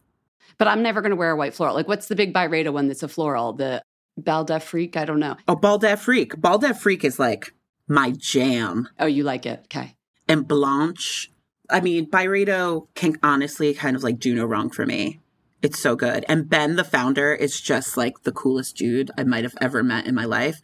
But 0.58 0.68
I'm 0.68 0.84
never 0.84 1.01
going 1.01 1.12
to 1.12 1.16
wear 1.16 1.32
a 1.32 1.36
white 1.36 1.54
floral. 1.54 1.75
Like, 1.75 1.88
what's 1.88 2.08
the 2.08 2.16
big 2.16 2.34
Byredo 2.34 2.74
one 2.74 2.88
that's 2.88 3.04
a 3.04 3.08
floral? 3.08 3.54
The 3.54 3.82
Bal 4.18 4.44
d'Afrique? 4.44 4.98
I 4.98 5.06
don't 5.06 5.20
know. 5.20 5.38
Oh, 5.48 5.56
Bal 5.56 5.78
d'Afrique. 5.78 6.40
Bal 6.40 6.60
d'Afrique 6.60 7.06
is 7.06 7.18
like 7.18 7.54
my 7.88 8.12
jam. 8.12 8.90
Oh, 9.00 9.06
you 9.06 9.24
like 9.24 9.46
it? 9.46 9.62
Okay. 9.66 9.96
And 10.28 10.48
Blanche. 10.48 11.32
I 11.70 11.80
mean, 11.80 12.10
Byredo 12.10 12.88
can 12.96 13.16
honestly 13.24 13.74
kind 13.74 13.96
of 13.96 14.04
like 14.04 14.20
do 14.20 14.36
no 14.36 14.46
wrong 14.46 14.70
for 14.70 14.86
me. 14.86 15.21
It's 15.62 15.80
so 15.80 15.96
good. 15.96 16.25
And 16.27 16.50
Ben, 16.50 16.75
the 16.75 16.84
founder, 16.84 17.34
is 17.34 17.62
just 17.62 17.96
like 17.96 18.24
the 18.24 18.32
coolest 18.32 18.77
dude 18.77 19.12
I 19.18 19.24
might 19.24 19.44
have 19.44 19.56
ever 19.62 19.84
met 19.84 20.08
in 20.08 20.15
my 20.15 20.25
life. 20.25 20.60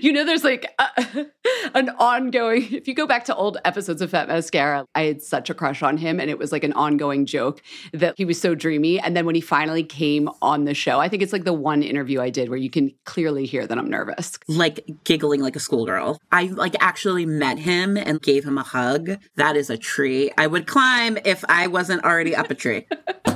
You 0.00 0.12
know, 0.12 0.24
there's 0.24 0.44
like 0.44 0.72
a, 0.78 1.26
an 1.74 1.90
ongoing, 1.98 2.72
if 2.72 2.86
you 2.86 2.94
go 2.94 3.06
back 3.06 3.24
to 3.24 3.34
old 3.34 3.58
episodes 3.64 4.00
of 4.00 4.10
Fat 4.10 4.28
Mascara, 4.28 4.86
I 4.94 5.02
had 5.02 5.20
such 5.20 5.50
a 5.50 5.54
crush 5.54 5.82
on 5.82 5.96
him. 5.96 6.20
And 6.20 6.30
it 6.30 6.38
was 6.38 6.52
like 6.52 6.62
an 6.62 6.72
ongoing 6.74 7.26
joke 7.26 7.60
that 7.92 8.14
he 8.16 8.24
was 8.24 8.40
so 8.40 8.54
dreamy. 8.54 9.00
And 9.00 9.16
then 9.16 9.26
when 9.26 9.34
he 9.34 9.40
finally 9.40 9.82
came 9.82 10.28
on 10.40 10.64
the 10.64 10.74
show, 10.74 11.00
I 11.00 11.08
think 11.08 11.22
it's 11.22 11.32
like 11.32 11.44
the 11.44 11.52
one 11.52 11.82
interview 11.82 12.20
I 12.20 12.30
did 12.30 12.48
where 12.48 12.58
you 12.58 12.70
can 12.70 12.92
clearly 13.04 13.46
hear 13.46 13.66
that 13.66 13.76
I'm 13.76 13.90
nervous. 13.90 14.38
Like 14.46 14.88
giggling 15.02 15.40
like 15.40 15.56
a 15.56 15.60
schoolgirl. 15.60 16.18
I 16.30 16.44
like 16.44 16.76
actually 16.80 17.26
met 17.26 17.58
him 17.58 17.96
and 17.96 18.22
gave 18.22 18.44
him 18.44 18.58
a 18.58 18.62
hug. 18.62 19.18
That 19.34 19.56
is 19.56 19.70
a 19.70 19.76
tree 19.76 20.30
I 20.38 20.46
would 20.46 20.68
climb 20.68 21.18
if 21.24 21.44
I 21.48 21.66
wasn't 21.66 22.04
already 22.04 22.36
up 22.36 22.50
a 22.50 22.54
tree. 22.54 22.86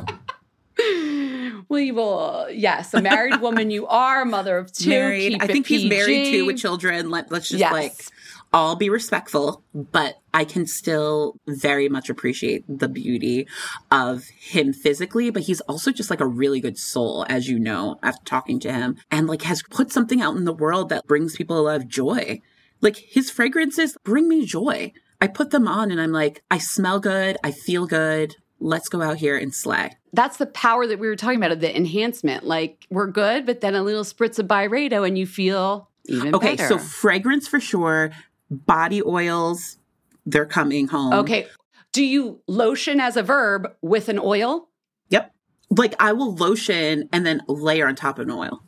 We 1.68 1.92
will, 1.92 2.48
yes, 2.50 2.92
a 2.94 3.00
married 3.00 3.40
woman 3.40 3.70
you 3.70 3.86
are, 3.86 4.24
mother 4.24 4.58
of 4.58 4.72
two. 4.72 4.90
married. 4.90 5.36
I 5.40 5.46
think 5.46 5.66
he's 5.68 5.88
married 5.88 6.32
too 6.32 6.46
with 6.46 6.58
children. 6.58 7.10
Let, 7.10 7.30
let's 7.30 7.48
just 7.48 7.60
Yes. 7.60 7.72
like 7.72 7.92
all 8.52 8.74
be 8.74 8.90
respectful, 8.90 9.62
but 9.72 10.16
I 10.34 10.44
can 10.44 10.66
still 10.66 11.36
very 11.46 11.88
much 11.88 12.10
appreciate 12.10 12.64
the 12.68 12.88
beauty 12.88 13.46
of 13.92 14.24
him 14.40 14.72
physically, 14.72 15.30
but 15.30 15.42
he's 15.44 15.60
also 15.62 15.92
just 15.92 16.10
like 16.10 16.20
a 16.20 16.26
really 16.26 16.60
good 16.60 16.76
soul, 16.76 17.24
as 17.28 17.48
you 17.48 17.60
know, 17.60 17.98
after 18.02 18.24
talking 18.24 18.58
to 18.60 18.72
him, 18.72 18.96
and 19.10 19.28
like 19.28 19.42
has 19.42 19.62
put 19.70 19.92
something 19.92 20.20
out 20.20 20.36
in 20.36 20.44
the 20.44 20.52
world 20.52 20.88
that 20.88 21.06
brings 21.06 21.36
people 21.36 21.58
a 21.58 21.62
lot 21.62 21.76
of 21.76 21.86
joy. 21.86 22.40
Like 22.80 22.96
his 22.96 23.30
fragrances 23.30 23.96
bring 24.02 24.28
me 24.28 24.44
joy. 24.44 24.92
I 25.20 25.28
put 25.28 25.50
them 25.50 25.68
on 25.68 25.92
and 25.92 26.00
I'm 26.00 26.12
like, 26.12 26.42
I 26.50 26.58
smell 26.58 26.98
good, 26.98 27.36
I 27.44 27.52
feel 27.52 27.86
good. 27.86 28.34
Let's 28.60 28.88
go 28.88 29.02
out 29.02 29.16
here 29.16 29.36
and 29.36 29.54
slay. 29.54 29.96
That's 30.12 30.36
the 30.36 30.46
power 30.46 30.86
that 30.86 30.98
we 30.98 31.06
were 31.08 31.16
talking 31.16 31.38
about 31.38 31.52
of 31.52 31.60
the 31.60 31.74
enhancement. 31.74 32.44
Like 32.44 32.86
we're 32.90 33.06
good, 33.06 33.46
but 33.46 33.60
then 33.60 33.74
a 33.74 33.82
little 33.82 34.04
spritz 34.04 34.38
of 34.38 34.46
Byredo 34.46 35.06
and 35.06 35.18
you 35.18 35.26
feel 35.26 35.88
even 36.06 36.34
Okay, 36.34 36.56
better. 36.56 36.74
Okay, 36.74 36.78
so 36.78 36.78
fragrance 36.78 37.48
for 37.48 37.60
sure, 37.60 38.10
body 38.50 39.02
oils, 39.02 39.78
they're 40.26 40.46
coming 40.46 40.88
home. 40.88 41.12
Okay. 41.12 41.46
Do 41.92 42.04
you 42.04 42.40
lotion 42.46 43.00
as 43.00 43.16
a 43.16 43.22
verb 43.22 43.68
with 43.82 44.08
an 44.08 44.18
oil? 44.18 44.68
Yep. 45.08 45.32
Like 45.70 45.94
I 45.98 46.12
will 46.12 46.34
lotion 46.34 47.08
and 47.12 47.24
then 47.24 47.42
layer 47.48 47.88
on 47.88 47.96
top 47.96 48.18
of 48.18 48.26
an 48.28 48.32
oil 48.32 48.62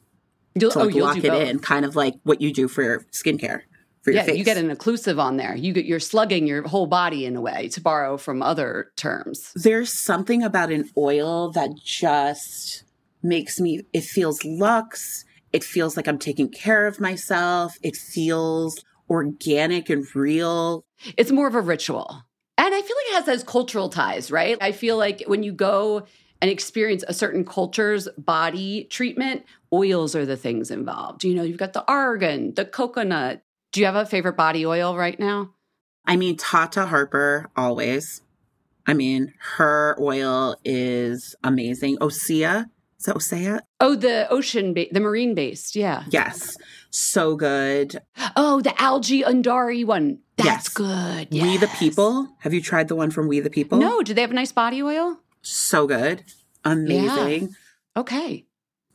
You'll, 0.54 0.70
to 0.72 0.80
oh, 0.80 0.84
like 0.84 0.94
you'll 0.94 1.06
lock 1.06 1.18
it 1.18 1.30
both. 1.30 1.48
in, 1.48 1.58
kind 1.58 1.84
of 1.84 1.96
like 1.96 2.14
what 2.24 2.40
you 2.40 2.52
do 2.52 2.68
for 2.68 3.00
skincare 3.12 3.62
Yeah, 4.06 4.24
face. 4.24 4.36
you 4.36 4.44
get 4.44 4.56
an 4.56 4.74
occlusive 4.74 5.18
on 5.18 5.36
there. 5.36 5.54
You 5.54 5.72
get 5.72 5.84
you're 5.84 6.00
slugging 6.00 6.46
your 6.46 6.66
whole 6.66 6.86
body 6.86 7.24
in 7.24 7.36
a 7.36 7.40
way, 7.40 7.68
to 7.68 7.80
borrow 7.80 8.16
from 8.16 8.42
other 8.42 8.90
terms. 8.96 9.52
There's 9.54 9.92
something 9.92 10.42
about 10.42 10.70
an 10.70 10.90
oil 10.96 11.50
that 11.52 11.70
just 11.76 12.84
makes 13.22 13.60
me. 13.60 13.82
It 13.92 14.04
feels 14.04 14.44
luxe. 14.44 15.24
It 15.52 15.62
feels 15.62 15.96
like 15.96 16.08
I'm 16.08 16.18
taking 16.18 16.48
care 16.48 16.86
of 16.86 16.98
myself. 16.98 17.76
It 17.82 17.96
feels 17.96 18.82
organic 19.08 19.90
and 19.90 20.04
real. 20.16 20.84
It's 21.16 21.30
more 21.30 21.46
of 21.46 21.54
a 21.54 21.60
ritual. 21.60 22.22
And 22.58 22.74
I 22.74 22.80
feel 22.80 22.96
like 22.96 23.06
it 23.06 23.14
has 23.14 23.26
those 23.26 23.44
cultural 23.44 23.88
ties, 23.88 24.30
right? 24.30 24.56
I 24.60 24.72
feel 24.72 24.96
like 24.96 25.22
when 25.26 25.42
you 25.42 25.52
go 25.52 26.06
and 26.40 26.50
experience 26.50 27.04
a 27.06 27.14
certain 27.14 27.44
culture's 27.44 28.08
body 28.18 28.84
treatment, 28.84 29.44
oils 29.72 30.14
are 30.16 30.26
the 30.26 30.36
things 30.36 30.70
involved. 30.70 31.24
You 31.24 31.34
know, 31.34 31.42
you've 31.42 31.58
got 31.58 31.72
the 31.72 31.84
argan, 31.86 32.54
the 32.54 32.64
coconut. 32.64 33.42
Do 33.72 33.80
you 33.80 33.86
have 33.86 33.96
a 33.96 34.06
favorite 34.06 34.36
body 34.36 34.64
oil 34.66 34.96
right 34.96 35.18
now? 35.18 35.50
I 36.06 36.16
mean, 36.16 36.36
Tata 36.36 36.86
Harper 36.86 37.50
always. 37.56 38.20
I 38.86 38.94
mean, 38.94 39.32
her 39.56 39.96
oil 40.00 40.56
is 40.64 41.34
amazing. 41.44 41.96
Osea, 41.98 42.66
is 42.98 43.04
that 43.06 43.14
Osea? 43.16 43.60
Oh, 43.80 43.94
the 43.94 44.28
ocean, 44.28 44.74
ba- 44.74 44.86
the 44.90 45.00
marine 45.00 45.34
based. 45.34 45.74
Yeah. 45.76 46.04
Yes, 46.10 46.56
so 46.90 47.36
good. 47.36 48.00
Oh, 48.36 48.60
the 48.60 48.78
algae 48.80 49.22
Undaria 49.22 49.86
one. 49.86 50.18
That's 50.36 50.46
Yes. 50.46 50.68
good. 50.68 51.28
We 51.30 51.56
the 51.56 51.68
People. 51.78 52.28
Have 52.40 52.52
you 52.52 52.60
tried 52.60 52.88
the 52.88 52.96
one 52.96 53.10
from 53.10 53.28
We 53.28 53.40
the 53.40 53.50
People? 53.50 53.78
No, 53.78 54.02
do 54.02 54.12
they 54.12 54.20
have 54.22 54.32
a 54.32 54.34
nice 54.34 54.52
body 54.52 54.82
oil? 54.82 55.18
So 55.42 55.86
good. 55.86 56.24
Amazing. 56.64 57.54
Okay. 57.96 58.44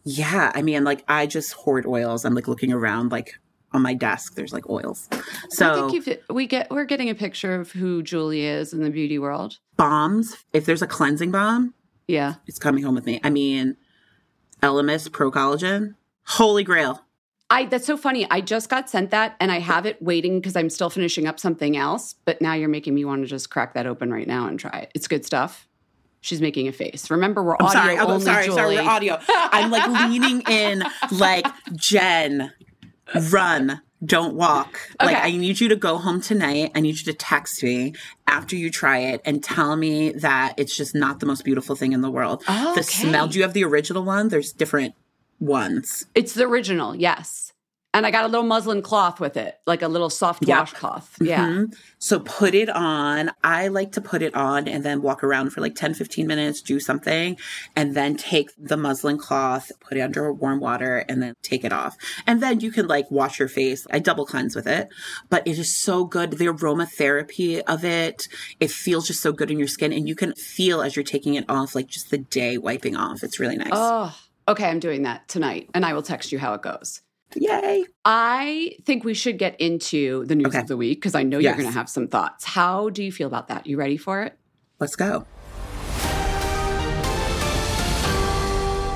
Yeah. 0.03 0.51
I 0.53 0.61
mean, 0.61 0.83
like, 0.83 1.03
I 1.07 1.25
just 1.25 1.53
hoard 1.53 1.85
oils. 1.85 2.25
I'm 2.25 2.33
like 2.35 2.47
looking 2.47 2.71
around, 2.73 3.11
like, 3.11 3.39
on 3.77 3.81
my 3.83 3.93
desk, 3.93 4.35
there's 4.35 4.51
like 4.51 4.69
oils. 4.69 5.07
I 5.11 5.21
So, 5.49 5.89
we 6.29 6.47
get 6.47 6.69
we're 6.69 6.83
getting 6.85 7.09
a 7.09 7.15
picture 7.15 7.55
of 7.55 7.71
who 7.71 8.03
Julee 8.03 8.43
is 8.45 8.73
in 8.73 8.81
the 8.83 8.89
beauty 8.89 9.17
world. 9.19 9.59
balms, 9.77 10.35
if 10.51 10.65
there's 10.65 10.81
a 10.81 10.87
cleansing 10.87 11.31
balm, 11.31 11.73
Yeah. 12.07 12.35
it's 12.47 12.59
coming 12.59 12.83
home 12.83 12.95
with 12.95 13.05
me. 13.05 13.21
I 13.23 13.29
mean, 13.29 13.77
Elemis 14.61 15.09
Pro 15.11 15.31
Collagen, 15.31 15.95
holy 16.25 16.63
grail. 16.63 17.03
I 17.49 17.65
that's 17.65 17.85
so 17.85 17.95
funny. 17.95 18.27
I 18.29 18.41
just 18.41 18.67
got 18.69 18.89
sent 18.89 19.11
that 19.11 19.35
and 19.39 19.51
I 19.51 19.59
have 19.59 19.85
it 19.85 20.01
waiting 20.01 20.41
because 20.41 20.57
I'm 20.57 20.69
still 20.69 20.89
finishing 20.89 21.27
up 21.27 21.39
something 21.39 21.77
else. 21.77 22.15
But 22.25 22.41
now 22.41 22.53
you're 22.53 22.67
making 22.67 22.93
me 22.93 23.05
want 23.05 23.21
to 23.21 23.27
just 23.27 23.49
crack 23.49 23.73
that 23.75 23.87
open 23.87 24.11
right 24.11 24.27
now 24.27 24.47
and 24.47 24.59
try 24.59 24.79
it. 24.79 24.91
It's 24.93 25.07
good 25.07 25.25
stuff. 25.25 25.65
She's 26.19 26.41
making 26.41 26.67
a 26.67 26.73
face. 26.73 27.09
Remember, 27.09 27.41
we're 27.43 27.55
I'm 27.59 27.67
audio 27.67 27.79
sorry. 27.81 27.97
I'm 27.99 28.19
sorry. 28.21 28.45
Julee. 28.47 28.57
Sorry. 28.57 28.75
We're 28.75 28.89
audio. 28.89 29.17
I'm 29.29 29.69
like 29.71 29.87
leaning 30.09 30.41
in, 30.49 30.83
like, 31.11 31.45
Jenn, 31.75 32.51
run. 33.31 33.81
Don't 34.05 34.35
walk. 34.35 34.79
Like, 35.01 35.17
I 35.17 35.31
need 35.31 35.59
you 35.59 35.69
to 35.69 35.75
go 35.75 35.97
home 35.97 36.21
tonight. 36.21 36.71
I 36.75 36.81
need 36.81 36.99
you 36.99 37.05
to 37.05 37.13
text 37.13 37.63
me 37.63 37.95
after 38.27 38.55
you 38.55 38.69
try 38.69 38.99
it 38.99 39.21
and 39.25 39.43
tell 39.43 39.75
me 39.75 40.11
that 40.11 40.53
it's 40.57 40.75
just 40.77 40.93
not 40.93 41.19
the 41.19 41.25
most 41.25 41.43
beautiful 41.43 41.75
thing 41.75 41.93
in 41.93 42.01
the 42.01 42.11
world. 42.11 42.43
Oh, 42.47 42.75
the 42.75 42.81
okay. 42.81 42.83
smell. 42.83 43.27
Do 43.27 43.39
you 43.39 43.43
have 43.43 43.53
the 43.53 43.63
original 43.63 44.03
one? 44.03 44.29
There's 44.29 44.51
different 44.51 44.93
ones. 45.39 46.05
It's 46.13 46.33
the 46.33 46.45
original, 46.45 46.95
yes. 46.95 47.46
And 47.93 48.05
I 48.05 48.11
got 48.11 48.25
a 48.25 48.27
little 48.27 48.45
muslin 48.45 48.83
cloth 48.83 49.19
with 49.19 49.37
it, 49.37 49.55
like 49.65 49.81
a 49.81 49.87
little 49.87 50.09
soft 50.11 50.45
Yep. 50.45 50.57
washcloth. 50.59 51.15
Yeah. 51.19 51.47
Mhm. 51.47 51.75
So 51.97 52.19
put 52.19 52.53
it 52.53 52.69
on. 52.69 53.31
I 53.43 53.69
like 53.69 53.93
to 53.93 54.01
put 54.01 54.21
it 54.21 54.35
on 54.35 54.67
and 54.67 54.83
then 54.83 55.01
walk 55.01 55.23
around 55.23 55.49
for 55.51 55.61
like 55.61 55.73
10, 55.73 55.95
15 55.95 56.27
minutes, 56.27 56.61
do 56.61 56.79
something, 56.79 57.37
and 57.75 57.95
then 57.95 58.15
take 58.15 58.51
the 58.57 58.77
muslin 58.77 59.17
cloth, 59.17 59.71
put 59.79 59.97
it 59.97 60.01
under 60.01 60.31
warm 60.31 60.59
water, 60.59 61.05
and 61.09 61.23
then 61.23 61.33
take 61.41 61.63
it 61.63 61.73
off. 61.73 61.95
And 62.27 62.39
then 62.43 62.59
you 62.59 62.71
can 62.71 62.87
like 62.87 63.09
wash 63.09 63.39
your 63.39 63.47
face. 63.47 63.87
I 63.89 63.97
double 63.99 64.25
cleanse 64.27 64.55
with 64.55 64.67
it, 64.67 64.89
but 65.29 65.47
it 65.47 65.57
is 65.57 65.75
so 65.75 66.03
good. 66.03 66.31
The 66.33 66.45
aromatherapy 66.47 67.61
of 67.67 67.83
it, 67.83 68.27
it 68.59 68.69
feels 68.69 69.07
just 69.07 69.21
so 69.21 69.31
good 69.31 69.49
in 69.49 69.57
your 69.57 69.67
skin. 69.67 69.91
And 69.91 70.07
you 70.07 70.13
can 70.15 70.33
feel 70.35 70.81
as 70.81 70.95
you're 70.95 71.03
taking 71.03 71.33
it 71.35 71.45
off, 71.49 71.73
like 71.73 71.87
just 71.87 72.11
the 72.11 72.17
day 72.19 72.57
wiping 72.59 72.95
off. 72.95 73.23
It's 73.23 73.39
really 73.39 73.55
nice. 73.57 73.69
Oh, 73.71 74.15
okay. 74.47 74.65
I'm 74.69 74.79
doing 74.79 75.03
that 75.03 75.27
tonight, 75.27 75.69
and 75.73 75.83
I 75.85 75.93
will 75.93 76.03
text 76.03 76.31
you 76.31 76.37
how 76.37 76.53
it 76.53 76.61
goes. 76.61 77.01
Yay. 77.35 77.85
I 78.05 78.75
think 78.85 79.03
we 79.03 79.13
should 79.13 79.37
get 79.37 79.59
into 79.59 80.25
the 80.25 80.35
news 80.35 80.47
Okay. 80.47 80.59
of 80.59 80.67
the 80.67 80.77
week 80.77 80.99
because 80.99 81.13
I 81.15 81.23
know 81.23 81.37
Yes. 81.39 81.49
you're 81.51 81.61
going 81.63 81.73
to 81.73 81.77
have 81.77 81.89
some 81.89 82.07
thoughts. 82.07 82.45
How 82.45 82.89
do 82.89 83.03
you 83.03 83.11
feel 83.11 83.27
about 83.27 83.47
that? 83.49 83.67
You 83.67 83.77
ready 83.77 83.97
for 83.97 84.23
it? 84.23 84.37
Let's 84.79 84.95
go. 84.95 85.25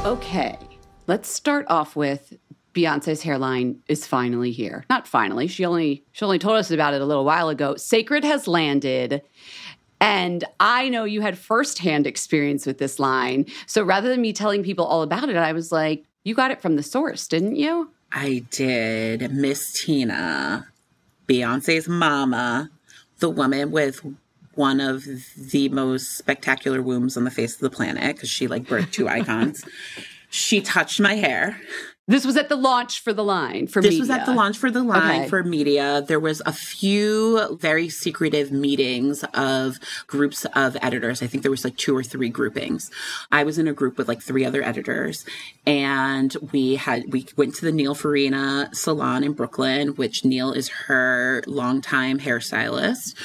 Okay, 0.03 0.57
let's 1.05 1.29
start 1.29 1.65
off 1.69 1.95
with 1.95 2.33
Beyonce's 2.73 3.21
hairline 3.21 3.83
is 3.87 4.07
finally 4.07 4.51
here. 4.51 4.83
Not 4.89 5.07
finally. 5.07 5.45
She 5.47 5.63
only 5.63 6.03
she 6.11 6.25
only 6.25 6.39
told 6.39 6.57
us 6.57 6.71
about 6.71 6.95
it 6.95 7.01
a 7.01 7.05
little 7.05 7.23
while 7.25 7.49
ago. 7.49 7.75
Cécred 7.75 8.23
has 8.23 8.47
landed. 8.47 9.21
And 9.99 10.43
I 10.59 10.89
know 10.89 11.03
you 11.03 11.21
had 11.21 11.37
firsthand 11.37 12.07
experience 12.07 12.65
with 12.65 12.79
this 12.79 12.97
line. 12.97 13.45
So 13.67 13.83
rather 13.83 14.09
than 14.09 14.21
me 14.21 14.33
telling 14.33 14.63
people 14.63 14.85
all 14.85 15.03
about 15.03 15.29
it, 15.29 15.35
I 15.35 15.51
was 15.53 15.71
like, 15.71 16.05
you 16.23 16.33
got 16.33 16.49
it 16.49 16.59
from 16.61 16.75
the 16.77 16.81
source, 16.83 17.27
didn't 17.27 17.55
you? 17.55 17.91
I 18.11 18.43
did 18.51 19.33
Miss 19.33 19.71
Tina, 19.71 20.67
Beyonce's 21.27 21.87
mama, 21.87 22.69
the 23.19 23.29
woman 23.29 23.71
with 23.71 24.01
one 24.55 24.79
of 24.81 25.05
the 25.37 25.69
most 25.69 26.17
spectacular 26.17 26.81
wombs 26.81 27.15
on 27.15 27.23
the 27.23 27.31
face 27.31 27.55
of 27.55 27.61
the 27.61 27.69
planet 27.69 28.15
because 28.15 28.29
she 28.29 28.47
like 28.47 28.63
birthed 28.63 28.91
two 28.91 29.07
icons. 29.07 29.63
She 30.33 30.61
touched 30.61 31.01
my 31.01 31.15
hair. 31.15 31.59
This 32.11 32.25
was 32.25 32.35
at 32.35 32.49
the 32.49 32.57
launch 32.57 32.99
for 32.99 33.13
the 33.13 33.23
line 33.23 33.67
for 33.67 33.81
This 33.81 33.91
media. 33.91 33.99
was 34.01 34.09
at 34.09 34.25
the 34.25 34.33
launch 34.33 34.57
for 34.57 34.69
the 34.69 34.83
line 34.83 35.21
Okay. 35.21 35.29
for 35.29 35.43
media. 35.45 36.03
There 36.05 36.19
was 36.19 36.41
a 36.45 36.51
few 36.51 37.55
very 37.55 37.87
secretive 37.87 38.51
meetings 38.51 39.23
of 39.33 39.79
groups 40.07 40.43
of 40.53 40.75
editors. 40.81 41.21
I 41.23 41.27
think 41.27 41.43
there 41.43 41.51
was 41.51 41.63
like 41.63 41.77
two 41.77 41.95
or 41.95 42.03
three 42.03 42.27
groupings. 42.27 42.91
I 43.31 43.45
was 43.45 43.57
in 43.57 43.65
a 43.65 43.71
group 43.71 43.97
with 43.97 44.09
like 44.09 44.21
three 44.21 44.43
other 44.43 44.61
editors 44.61 45.23
and 45.65 46.35
we 46.51 46.75
had 46.75 47.13
we 47.13 47.27
went 47.37 47.55
to 47.55 47.65
the 47.65 47.71
Neal 47.71 47.95
Farinah 47.95 48.75
salon 48.75 49.23
in 49.23 49.31
Brooklyn, 49.31 49.95
which 49.95 50.25
Neal 50.25 50.51
is 50.51 50.67
her 50.87 51.41
longtime 51.47 52.19
hairstylist. 52.19 53.15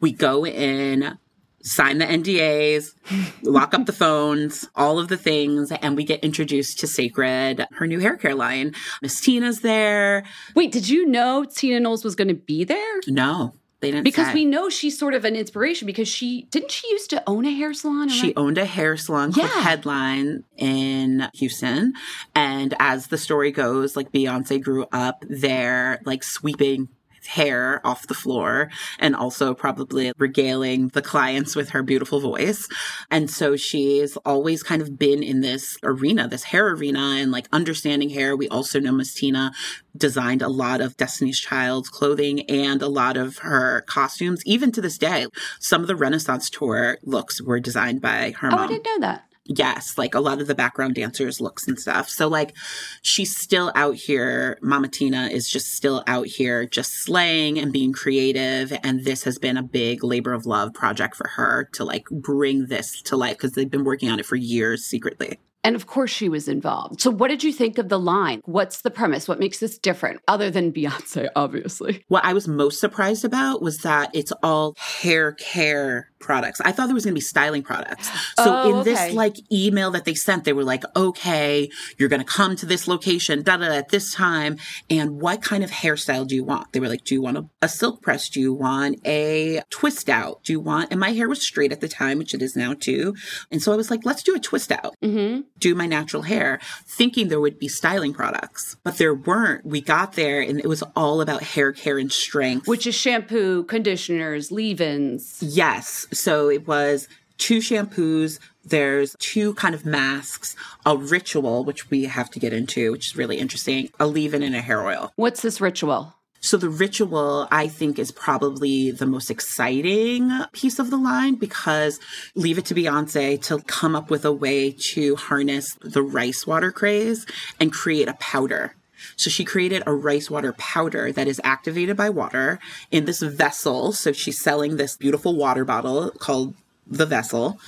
We 0.00 0.12
go 0.12 0.44
in 0.44 1.16
sign 1.64 1.98
the 1.98 2.04
NDAs, 2.04 2.94
lock 3.42 3.74
up 3.74 3.86
the 3.86 3.92
phones, 3.92 4.68
all 4.76 4.98
of 4.98 5.08
the 5.08 5.16
things, 5.16 5.72
and 5.72 5.96
we 5.96 6.04
get 6.04 6.22
introduced 6.22 6.78
to 6.80 6.86
Cécred, 6.86 7.66
her 7.72 7.86
new 7.86 7.98
hair 7.98 8.16
care 8.16 8.34
line. 8.34 8.74
Miss 9.02 9.20
Tina's 9.20 9.60
there. 9.60 10.24
Wait, 10.54 10.70
did 10.70 10.88
you 10.88 11.06
know 11.06 11.44
Tina 11.44 11.80
Knowles 11.80 12.04
was 12.04 12.14
going 12.14 12.28
to 12.28 12.34
be 12.34 12.64
there? 12.64 13.00
No, 13.08 13.54
they 13.80 13.90
didn't 13.90 14.04
Because 14.04 14.26
say. 14.28 14.34
we 14.34 14.44
know 14.44 14.68
she's 14.68 14.98
sort 14.98 15.14
of 15.14 15.24
an 15.24 15.36
inspiration 15.36 15.86
because 15.86 16.06
she 16.08 16.42
didn't 16.50 16.70
she 16.70 16.86
used 16.90 17.10
to 17.10 17.22
own 17.26 17.44
a 17.46 17.50
hair 17.50 17.72
salon? 17.72 18.08
She 18.10 18.34
owned 18.36 18.58
a 18.58 18.64
hair 18.66 18.96
salon 18.96 19.32
called 19.32 19.48
Headline 19.50 20.44
in 20.56 21.28
Houston. 21.34 21.94
And 22.34 22.74
as 22.78 23.06
the 23.08 23.18
story 23.18 23.50
goes, 23.52 23.96
like 23.96 24.12
Beyonce 24.12 24.62
grew 24.62 24.86
up 24.92 25.24
there, 25.28 26.00
like 26.04 26.22
sweeping 26.22 26.88
hair 27.26 27.80
off 27.84 28.06
the 28.06 28.14
floor 28.14 28.70
and 28.98 29.14
also 29.14 29.54
probably 29.54 30.12
regaling 30.18 30.88
the 30.88 31.02
clients 31.02 31.56
with 31.56 31.70
her 31.70 31.82
beautiful 31.82 32.20
voice. 32.20 32.68
And 33.10 33.30
so 33.30 33.56
she's 33.56 34.16
always 34.18 34.62
kind 34.62 34.82
of 34.82 34.98
been 34.98 35.22
in 35.22 35.40
this 35.40 35.78
arena, 35.82 36.28
this 36.28 36.44
hair 36.44 36.68
arena 36.68 37.16
and 37.18 37.30
like 37.30 37.48
understanding 37.52 38.10
hair. 38.10 38.36
We 38.36 38.48
also 38.48 38.80
know 38.80 38.92
Miss 38.92 39.14
Tina 39.14 39.52
designed 39.96 40.42
a 40.42 40.48
lot 40.48 40.80
of 40.80 40.96
Destiny's 40.96 41.38
Child's 41.40 41.88
clothing 41.88 42.48
and 42.50 42.82
a 42.82 42.88
lot 42.88 43.16
of 43.16 43.38
her 43.38 43.82
costumes. 43.82 44.42
Even 44.44 44.72
to 44.72 44.80
this 44.80 44.98
day, 44.98 45.26
some 45.60 45.80
of 45.82 45.86
the 45.86 45.96
Renaissance 45.96 46.50
tour 46.50 46.98
looks 47.02 47.40
were 47.42 47.60
designed 47.60 48.00
by 48.00 48.34
her 48.38 48.48
Oh, 48.48 48.56
mom. 48.56 48.60
I 48.60 48.66
didn't 48.68 48.86
know 48.86 48.98
that. 49.00 49.24
Yes, 49.46 49.98
like 49.98 50.14
a 50.14 50.20
lot 50.20 50.40
of 50.40 50.46
the 50.46 50.54
background 50.54 50.94
dancers' 50.94 51.40
looks 51.40 51.68
and 51.68 51.78
stuff. 51.78 52.08
So, 52.08 52.28
like, 52.28 52.56
she's 53.02 53.36
still 53.36 53.70
out 53.74 53.94
here. 53.94 54.58
Mama 54.62 54.88
Tina 54.88 55.26
is 55.26 55.48
just 55.48 55.74
still 55.74 56.02
out 56.06 56.26
here, 56.26 56.66
just 56.66 57.04
slaying 57.04 57.58
and 57.58 57.72
being 57.72 57.92
creative. 57.92 58.72
And 58.82 59.04
this 59.04 59.24
has 59.24 59.38
been 59.38 59.58
a 59.58 59.62
big 59.62 60.02
labor 60.02 60.32
of 60.32 60.46
love 60.46 60.72
project 60.72 61.14
for 61.14 61.28
her 61.28 61.68
to 61.74 61.84
like 61.84 62.08
bring 62.10 62.66
this 62.66 63.02
to 63.02 63.16
life 63.16 63.36
because 63.36 63.52
they've 63.52 63.70
been 63.70 63.84
working 63.84 64.08
on 64.10 64.18
it 64.18 64.26
for 64.26 64.36
years 64.36 64.84
secretly. 64.84 65.38
And 65.64 65.74
of 65.74 65.86
course 65.86 66.10
she 66.10 66.28
was 66.28 66.46
involved. 66.46 67.00
So 67.00 67.10
what 67.10 67.28
did 67.28 67.42
you 67.42 67.50
think 67.50 67.78
of 67.78 67.88
the 67.88 67.98
line? 67.98 68.42
What's 68.44 68.82
the 68.82 68.90
premise? 68.90 69.26
What 69.26 69.40
makes 69.40 69.60
this 69.60 69.78
different 69.78 70.20
other 70.28 70.50
than 70.50 70.72
Beyonce, 70.72 71.30
obviously? 71.34 72.04
What 72.08 72.24
I 72.24 72.34
was 72.34 72.46
most 72.46 72.80
surprised 72.80 73.24
about 73.24 73.62
was 73.62 73.78
that 73.78 74.10
it's 74.12 74.32
all 74.42 74.74
hair 74.76 75.32
care 75.32 76.10
products. 76.24 76.60
I 76.64 76.72
thought 76.72 76.86
there 76.86 76.94
was 76.94 77.04
going 77.04 77.12
to 77.14 77.18
be 77.18 77.20
styling 77.20 77.62
products. 77.62 78.08
So 78.36 78.44
Oh, 78.54 78.68
in 78.70 78.74
okay. 78.78 78.90
this 78.90 79.14
like 79.14 79.36
email 79.52 79.90
that 79.92 80.04
they 80.04 80.14
sent, 80.14 80.44
they 80.44 80.52
were 80.52 80.64
like, 80.64 80.82
okay, 80.96 81.68
you're 81.98 82.08
going 82.08 82.20
to 82.24 82.26
come 82.26 82.56
to 82.56 82.66
this 82.66 82.88
location, 82.88 83.42
da 83.42 83.56
da 83.56 83.68
da, 83.68 83.74
at 83.74 83.90
this 83.90 84.12
time. 84.14 84.56
And 84.90 85.20
what 85.20 85.42
kind 85.42 85.62
of 85.62 85.70
hairstyle 85.70 86.26
do 86.26 86.34
you 86.34 86.44
want? 86.44 86.72
They 86.72 86.80
were 86.80 86.88
like, 86.88 87.04
do 87.04 87.14
you 87.14 87.22
want 87.22 87.36
a, 87.38 87.44
a 87.62 87.68
silk 87.68 88.02
press? 88.02 88.28
Do 88.28 88.40
you 88.40 88.52
want 88.54 89.00
a 89.06 89.60
twist 89.70 90.08
out? 90.08 90.42
Do 90.44 90.52
you 90.52 90.60
want, 90.60 90.90
and 90.90 90.98
my 90.98 91.10
hair 91.12 91.28
was 91.28 91.42
straight 91.42 91.72
at 91.72 91.80
the 91.80 91.88
time, 91.88 92.18
which 92.18 92.34
it 92.34 92.42
is 92.42 92.56
now 92.56 92.74
too. 92.74 93.14
And 93.50 93.62
so 93.62 93.72
I 93.72 93.76
was 93.76 93.90
like, 93.90 94.04
let's 94.04 94.22
do 94.22 94.34
a 94.34 94.40
twist 94.40 94.72
out 94.72 94.94
Mm-hmm. 95.02 95.42
do 95.58 95.74
my 95.74 95.86
natural 95.86 96.22
hair, 96.22 96.58
thinking 96.86 97.28
there 97.28 97.40
would 97.40 97.58
be 97.58 97.68
styling 97.68 98.12
products, 98.14 98.76
but 98.84 98.96
there 98.98 99.14
weren't. 99.14 99.64
We 99.66 99.80
got 99.80 100.14
there 100.14 100.40
and 100.40 100.58
it 100.58 100.66
was 100.66 100.82
all 100.96 101.20
about 101.20 101.42
hair 101.42 101.72
care 101.72 101.98
and 101.98 102.10
strength. 102.10 102.66
Which 102.66 102.86
is 102.86 102.94
shampoo, 102.94 103.64
conditioners, 103.64 104.50
leave-ins. 104.50 105.42
yes. 105.42 106.06
So 106.14 106.48
it 106.48 106.66
was 106.66 107.08
two 107.38 107.58
shampoos. 107.58 108.38
There's 108.64 109.14
two 109.18 109.54
kind 109.54 109.74
of 109.74 109.84
masks, 109.84 110.56
a 110.86 110.96
ritual, 110.96 111.64
which 111.64 111.90
we 111.90 112.04
have 112.04 112.30
to 112.30 112.38
get 112.38 112.52
into, 112.52 112.92
which 112.92 113.08
is 113.08 113.16
really 113.16 113.38
interesting, 113.38 113.90
a 114.00 114.06
leave-in 114.06 114.42
and 114.42 114.56
a 114.56 114.60
hair 114.60 114.86
oil. 114.86 115.12
What's 115.16 115.42
this 115.42 115.60
ritual? 115.60 116.14
So 116.40 116.58
the 116.58 116.68
ritual, 116.68 117.48
I 117.50 117.68
think, 117.68 117.98
is 117.98 118.12
probably 118.12 118.90
the 118.90 119.06
most 119.06 119.30
exciting 119.30 120.30
piece 120.52 120.78
of 120.78 120.90
the 120.90 120.98
line 120.98 121.36
because 121.36 121.98
leave 122.34 122.58
it 122.58 122.66
to 122.66 122.74
Beyonce 122.74 123.40
to 123.44 123.60
come 123.60 123.96
up 123.96 124.10
with 124.10 124.26
a 124.26 124.32
way 124.32 124.70
to 124.70 125.16
harness 125.16 125.74
the 125.80 126.02
rice 126.02 126.46
water 126.46 126.70
craze 126.70 127.24
and 127.58 127.72
create 127.72 128.08
a 128.08 128.14
powder. 128.14 128.74
So 129.16 129.30
she 129.30 129.44
created 129.44 129.82
a 129.86 129.94
rice 129.94 130.30
water 130.30 130.52
powder 130.54 131.12
that 131.12 131.28
is 131.28 131.40
activated 131.44 131.96
by 131.96 132.10
water 132.10 132.58
in 132.90 133.04
this 133.04 133.20
vessel. 133.20 133.92
So 133.92 134.12
she's 134.12 134.40
selling 134.40 134.76
this 134.76 134.96
beautiful 134.96 135.36
water 135.36 135.64
bottle 135.64 136.10
called 136.18 136.54
the 136.86 137.06
vessel 137.06 137.58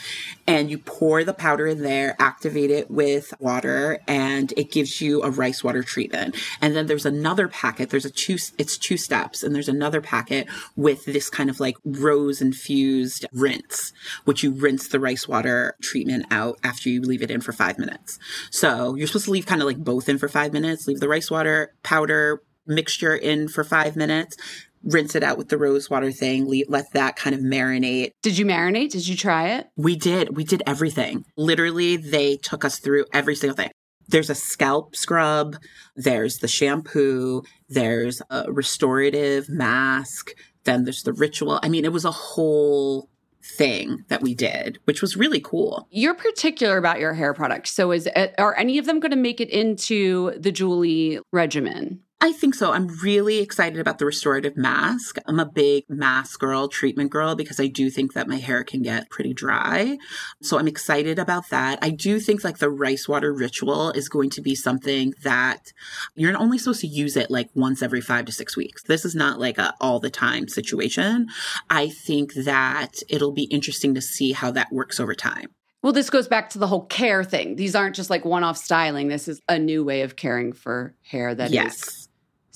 and 0.47 0.71
you 0.71 0.79
pour 0.79 1.25
the 1.25 1.33
powder 1.33 1.67
in 1.67 1.83
there, 1.83 2.15
activate 2.19 2.71
it 2.71 2.91
with 2.91 3.33
water, 3.41 3.99
and 4.07 4.53
it 4.57 4.71
gives 4.71 5.01
you 5.01 5.23
a 5.23 5.31
rice 5.31 5.65
water 5.65 5.83
treatment. 5.83 6.37
And 6.61 6.77
then 6.77 6.87
there's 6.87 7.07
another 7.07 7.49
packet. 7.49 7.91
There's 7.91 8.05
a 8.05 8.11
two, 8.11 8.37
it's 8.59 8.77
two 8.77 8.97
steps, 8.97 9.43
and 9.43 9.55
there's 9.55 9.69
another 9.69 10.01
packet 10.01 10.47
with 10.77 11.05
this 11.05 11.29
kind 11.31 11.51
of 11.51 11.61
like 11.61 11.77
rose 11.85 12.41
infused 12.41 13.27
rinse, 13.33 13.93
which 14.25 14.43
you 14.43 14.53
rinse 14.53 14.89
the 14.89 15.01
rice 15.01 15.27
water 15.27 15.77
treatment 15.83 16.27
out 16.31 16.59
after 16.63 16.89
you 16.89 17.01
leave 17.01 17.23
it 17.23 17.31
in 17.31 17.41
for 17.41 17.53
five 17.53 17.79
minutes. 17.79 18.19
So 18.51 18.95
you're 18.95 19.07
supposed 19.07 19.27
to 19.27 19.31
leave 19.33 19.47
kind 19.47 19.63
of 19.63 19.67
like 19.67 19.79
both 19.79 20.09
in 20.09 20.19
for 20.19 20.29
five 20.29 20.53
minutes, 20.53 20.87
leave 20.87 21.01
the 21.01 21.09
rice 21.09 21.31
water 21.31 21.75
powder 21.83 22.43
mixture 22.67 23.15
in 23.15 23.49
for 23.49 23.65
five 23.65 23.97
minutes, 23.97 24.37
rinse 24.87 25.15
it 25.15 25.23
out 25.23 25.37
with 25.37 25.49
the 25.49 25.59
rose 25.59 25.91
water 25.91 26.13
thing, 26.13 26.49
le- 26.49 26.65
let 26.69 26.93
that 26.93 27.17
kind 27.17 27.35
of 27.35 27.43
marinate. 27.43 28.13
Did 28.23 28.39
you 28.39 28.47
marinate? 28.47 28.91
Did 28.91 29.07
you 29.07 29.17
try 29.17 29.51
it? 29.51 29.69
We 29.77 29.97
did. 29.97 30.37
We 30.37 30.45
did 30.45 30.63
everything. 30.67 31.25
Literally, 31.37 31.97
they 31.97 32.37
took 32.37 32.65
us 32.65 32.79
through 32.79 33.07
every 33.13 33.35
single 33.35 33.57
thing. 33.57 33.71
There's 34.09 34.31
a 34.31 34.37
scalp 34.37 34.95
scrub, 34.95 35.57
there's 35.97 36.39
the 36.39 36.47
shampoo, 36.47 37.43
there's 37.69 38.23
a 38.31 38.51
restorative 38.53 39.49
mask, 39.49 40.31
then 40.63 40.85
there's 40.85 41.03
the 41.03 41.13
ritual. 41.13 41.59
I 41.63 41.69
mean, 41.69 41.85
it 41.85 41.93
was 41.93 42.05
a 42.05 42.13
whole 42.13 43.09
thing 43.43 44.05
that 44.09 44.23
we 44.23 44.35
did, 44.35 44.79
which 44.85 45.03
was 45.03 45.17
really 45.17 45.41
cool. 45.41 45.89
You're 45.91 46.15
particular 46.15 46.79
about 46.79 47.01
your 47.01 47.15
hair 47.15 47.35
products. 47.35 47.73
So 47.73 47.93
is 47.93 48.09
uh, 48.15 48.29
are 48.39 48.57
any 48.57 48.79
of 48.79 48.87
them 48.87 49.01
going 49.01 49.11
to 49.11 49.17
make 49.17 49.41
it 49.41 49.51
into 49.51 50.33
the 50.39 50.53
Julee 50.53 51.21
regimen? 51.33 52.01
I 52.19 52.33
think 52.33 52.55
so. 52.55 52.73
I'm 52.73 52.89
really 53.03 53.39
excited 53.39 53.79
about 53.79 53.99
the 53.99 54.07
restorative 54.07 54.57
mask. 54.57 55.19
I'm 55.27 55.39
a 55.39 55.45
big 55.45 55.85
mask 55.89 56.41
girl, 56.41 56.67
treatment 56.67 57.11
girl, 57.11 57.35
because 57.35 57.61
I 57.61 57.67
do 57.67 57.91
think 57.91 58.15
that 58.15 58.27
my 58.27 58.37
hair 58.37 58.65
can 58.65 58.81
get 58.81 59.11
pretty 59.11 59.35
dry. 59.35 59.99
So 60.41 60.59
I'm 60.59 60.67
excited 60.67 61.19
about 61.19 61.51
that. 61.51 61.79
I 61.83 61.91
do 61.91 62.19
think 62.19 62.43
like 62.43 62.57
the 62.57 62.71
rice 62.71 63.07
water 63.07 63.35
ritual 63.35 63.91
is 63.91 64.09
going 64.09 64.31
to 64.31 64.41
be 64.41 64.55
something 64.55 65.13
that 65.25 65.73
you're 66.15 66.37
only 66.39 66.57
supposed 66.57 66.81
to 66.81 66.87
use 66.87 67.19
it 67.19 67.31
like 67.31 67.51
once 67.55 67.83
every 67.83 68.01
five 68.01 68.25
to 68.25 68.33
six 68.33 68.57
weeks. 68.57 68.83
This 68.85 69.05
is 69.05 69.15
not 69.15 69.39
like 69.39 69.59
a 69.59 69.75
all 69.79 70.01
the 70.01 70.11
time 70.11 70.49
situation. 70.49 71.29
I 71.69 71.91
think 71.91 72.33
that 72.33 72.95
it'll 73.11 73.33
be 73.33 73.45
interesting 73.45 73.95
to 73.95 74.01
see 74.01 74.33
how 74.33 74.51
that 74.53 74.73
works 74.73 74.99
over 74.99 75.15
time. 75.15 75.49
Well, 75.83 75.93
this 75.93 76.11
goes 76.11 76.27
back 76.27 76.51
to 76.51 76.59
the 76.59 76.67
whole 76.67 76.87
care 76.87 77.23
thing. 77.23 77.57
These 77.57 77.77
aren't 77.77 77.95
just 77.95 78.11
like 78.11 78.25
one-off 78.25 78.57
styling. 78.57 79.09
This 79.09 79.29
is 79.29 79.41
a 79.49 79.59
new 79.59 79.85
way 79.85 80.01
of 80.01 80.17
caring 80.17 80.53
for 80.53 80.95
hair 81.03 81.35
that 81.35 81.49
is 81.49 81.53
yes. 81.53 82.06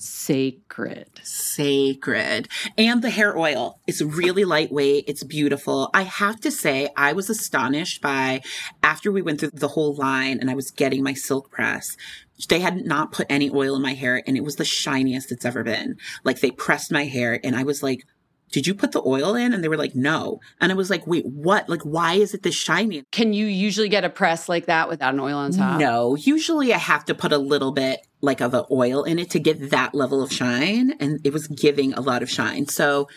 Sacred. 0.01 1.07
sacred. 1.23 2.47
And 2.77 3.01
the 3.01 3.09
hair 3.09 3.37
oil. 3.37 3.79
It's 3.87 4.01
really 4.01 4.45
lightweight. 4.45 5.05
It's 5.07 5.23
beautiful. 5.23 5.89
I 5.93 6.03
have 6.03 6.39
to 6.41 6.51
say, 6.51 6.89
I 6.97 7.13
was 7.13 7.29
astonished 7.29 8.01
by 8.01 8.41
after 8.83 9.11
we 9.11 9.21
went 9.21 9.39
through 9.39 9.51
the 9.53 9.69
whole 9.69 9.95
line 9.95 10.39
and 10.39 10.49
I 10.49 10.55
was 10.55 10.71
getting 10.71 11.03
my 11.03 11.13
silk 11.13 11.51
press. 11.51 11.95
They 12.49 12.59
had 12.59 12.85
not 12.85 13.11
put 13.11 13.27
any 13.29 13.49
oil 13.49 13.75
in 13.75 13.81
my 13.81 13.93
hair 13.93 14.23
and 14.25 14.35
it 14.35 14.43
was 14.43 14.55
the 14.55 14.65
shiniest 14.65 15.31
it's 15.31 15.45
ever 15.45 15.63
been. 15.63 15.97
Like 16.23 16.39
they 16.39 16.51
pressed 16.51 16.91
my 16.91 17.05
hair 17.05 17.39
and 17.43 17.55
I 17.55 17.63
was 17.63 17.83
like, 17.83 18.05
did 18.51 18.67
you 18.67 18.73
put 18.73 18.91
the 18.91 19.01
oil 19.05 19.35
in? 19.35 19.53
And 19.53 19.63
they 19.63 19.67
were 19.67 19.77
like, 19.77 19.95
no. 19.95 20.39
And 20.59 20.71
I 20.71 20.75
was 20.75 20.89
like, 20.89 21.07
wait, 21.07 21.25
what? 21.25 21.69
Like, 21.69 21.81
why 21.81 22.13
is 22.13 22.33
it 22.33 22.43
this 22.43 22.55
shiny? 22.55 23.03
Can 23.11 23.33
you 23.33 23.45
usually 23.45 23.89
get 23.89 24.03
a 24.03 24.09
press 24.09 24.49
like 24.49 24.65
that 24.65 24.89
without 24.89 25.13
an 25.13 25.19
oil 25.19 25.37
on 25.37 25.51
top? 25.51 25.79
No, 25.79 26.15
usually 26.15 26.73
I 26.73 26.77
have 26.77 27.05
to 27.05 27.15
put 27.15 27.31
a 27.31 27.37
little 27.37 27.71
bit 27.71 28.05
like 28.21 28.41
of 28.41 28.51
the 28.51 28.65
oil 28.69 29.03
in 29.03 29.17
it 29.17 29.31
to 29.31 29.39
get 29.39 29.71
that 29.71 29.95
level 29.95 30.21
of 30.21 30.31
shine. 30.31 30.91
And 30.99 31.19
it 31.23 31.33
was 31.33 31.47
giving 31.47 31.93
a 31.93 32.01
lot 32.01 32.21
of 32.21 32.29
shine. 32.29 32.67
So 32.67 33.07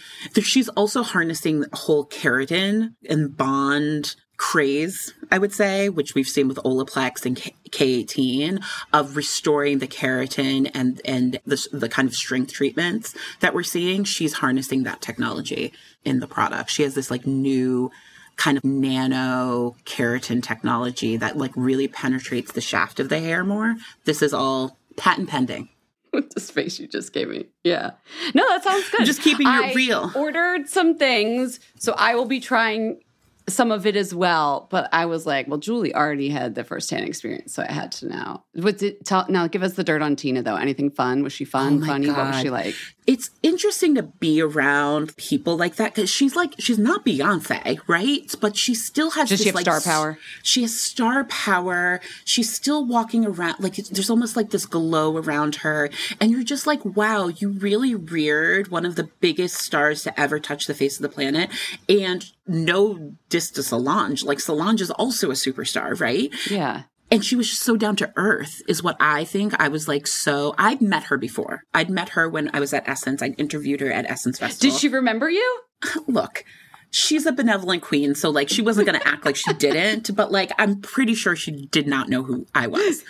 she's 0.40 0.68
also 0.70 1.03
harnessing 1.03 1.61
the 1.61 1.68
whole 1.73 2.07
keratin 2.07 2.94
and 3.09 3.37
bond 3.37 4.16
craze, 4.45 5.15
I 5.33 5.39
would 5.39 5.55
say, 5.55 5.89
which 5.89 6.15
we've 6.15 6.29
seen 6.29 6.49
with 6.49 6.59
Olaplex 6.59 7.25
and 7.25 7.35
K- 7.35 7.55
K18 7.71 8.63
of 8.93 9.17
restoring 9.17 9.79
the 9.79 9.89
keratin 9.89 10.71
and 10.75 11.01
and 11.07 11.41
the 11.47 11.67
the 11.73 11.89
kind 11.89 12.07
of 12.07 12.15
strength 12.15 12.53
treatments 12.53 13.15
that 13.41 13.55
we're 13.55 13.63
seeing. 13.63 14.05
She's 14.05 14.35
harnessing 14.35 14.83
that 14.83 15.01
technology 15.01 15.73
in 16.05 16.21
the 16.21 16.27
product. 16.27 16.69
She 16.69 16.83
has 16.83 16.95
this 16.95 17.11
like 17.11 17.27
new 17.27 17.91
kind 18.37 18.59
of 18.59 18.65
nano 18.65 19.77
keratin 19.87 20.43
technology 20.43 21.17
that 21.17 21.39
like 21.39 21.53
really 21.57 21.89
penetrates 21.89 22.53
the 22.53 22.61
shaft 22.61 23.01
of 23.01 23.09
the 23.09 23.21
hair 23.21 23.45
more. 23.45 23.77
This 24.05 24.21
is 24.21 24.35
all 24.35 24.77
patent 24.99 25.31
pending. 25.31 25.71
With 26.13 26.31
the 26.35 26.41
space 26.41 26.79
you 26.79 26.87
just 26.87 27.15
gave 27.15 27.29
me. 27.29 27.47
Yeah. 27.65 27.93
No, 28.35 28.47
that 28.47 28.63
sounds 28.63 28.91
good. 28.91 29.07
Just 29.07 29.23
keeping 29.23 29.47
it 29.47 29.51
I 29.51 29.73
real. 29.73 30.13
Ordered 30.15 30.69
some 30.69 30.99
things, 30.99 31.61
so 31.79 31.95
I 31.97 32.15
will 32.15 32.27
be 32.27 32.41
trying 32.41 33.01
some 33.49 33.71
of 33.71 33.87
it 33.87 33.97
as 33.97 34.15
well. 34.15 34.69
But 34.71 34.89
I 34.93 35.07
was 35.07 35.27
like, 35.27 35.49
well, 35.49 35.59
Julee 35.59 35.95
already 35.95 36.29
had 36.29 36.55
the 36.55 36.65
firsthand 36.65 37.07
experience, 37.07 37.55
so 37.55 37.63
I 37.63 37.73
had 37.73 37.93
to 37.93 38.09
know. 38.09 38.43
What 38.55 38.79
did 38.79 39.05
tell 39.05 39.27
now? 39.29 39.47
Give 39.47 39.63
us 39.63 39.75
the 39.75 39.85
dirt 39.85 40.03
on 40.03 40.17
Tina 40.17 40.43
though. 40.43 40.57
Anything 40.57 40.91
fun? 40.91 41.23
Was 41.23 41.33
she 41.33 41.45
fun? 41.45 41.83
Oh 41.83 41.87
funny? 41.87 42.09
What 42.09 42.27
was 42.27 42.41
she 42.41 42.51
like? 42.51 42.75
It's 43.07 43.31
interesting 43.43 43.95
to 43.97 44.03
be 44.03 44.40
around 44.40 45.14
people 45.17 45.57
like 45.57 45.77
that 45.77 45.95
because 45.95 46.09
she's 46.09 46.35
like 46.35 46.55
she's 46.59 46.79
not 46.79 47.05
Beyonce, 47.05 47.79
right? 47.87 48.35
But 48.40 48.57
she 48.57 48.75
still 48.75 49.11
has. 49.11 49.29
Does 49.29 49.40
she 49.40 49.47
have 49.47 49.55
like, 49.55 49.64
star 49.64 49.81
power? 49.81 50.19
She 50.43 50.62
has 50.62 50.81
star 50.81 51.25
power. 51.25 52.01
She's 52.25 52.53
still 52.53 52.87
walking 52.87 53.27
around 53.27 53.57
like 53.61 53.79
it's, 53.79 53.90
there's 53.90 54.09
almost 54.09 54.37
like 54.37 54.51
this 54.51 54.64
glow 54.64 55.19
around 55.19 55.57
her, 55.57 55.90
and 56.21 56.31
you're 56.31 56.43
just 56.43 56.67
like, 56.67 56.83
wow, 56.85 57.29
you 57.29 57.51
really 57.51 57.95
reared 57.95 58.69
one 58.69 58.87
of 58.87 58.97
the 58.97 59.11
biggest 59.21 59.57
stars 59.57 60.03
to 60.05 60.19
ever 60.19 60.40
touch 60.40 60.67
the 60.67 60.75
face 60.75 60.97
of 60.97 61.03
the 61.03 61.09
planet, 61.11 61.51
and 61.88 62.33
no 62.47 63.12
diss 63.29 63.51
to 63.51 63.62
Solange. 63.62 64.25
Like 64.25 64.40
Solange 64.40 64.81
is 64.81 64.90
also 64.90 65.31
a 65.31 65.35
superstar, 65.35 65.99
right? 66.01 66.33
Yeah. 66.51 66.85
And 67.11 67.25
she 67.25 67.37
was 67.37 67.49
just 67.49 67.62
so 67.62 67.77
down 67.77 67.97
to 67.97 68.12
earth 68.17 68.62
is 68.69 68.83
what 68.83 68.97
i 69.01 69.25
think. 69.25 69.55
I 69.61 69.69
was 69.69 69.88
like 69.88 70.07
so 70.07 70.55
i'd 70.59 70.81
met 70.81 71.05
her 71.05 71.19
before. 71.19 71.64
I'd 71.73 71.90
met 71.90 72.11
her 72.11 72.29
when 72.29 72.51
i 72.55 72.61
was 72.61 72.73
at 72.73 72.88
essence. 72.88 73.23
I'd 73.23 73.38
interviewed 73.38 73.81
her 73.81 73.90
at 73.90 74.11
essence 74.11 74.38
festival. 74.38 74.71
Did 74.71 74.81
she 74.81 74.88
remember 74.88 75.29
you? 75.29 75.61
look 76.07 76.45
she's 76.90 77.27
a 77.27 77.33
benevolent 77.33 77.83
queen 77.83 78.14
so 78.14 78.31
like 78.31 78.49
she 78.49 78.62
wasn't 78.62 78.87
going 78.87 78.99
to 78.99 79.09
act 79.09 79.25
like 79.25 79.35
she 79.35 79.53
didn't 79.55 80.14
but 80.14 80.31
like 80.31 80.53
i'm 80.59 80.81
pretty 80.81 81.12
sure 81.12 81.35
she 81.35 81.67
did 81.67 81.88
not 81.88 82.09
know 82.09 82.23
who 82.23 82.47
i 82.55 82.69
was 82.69 83.03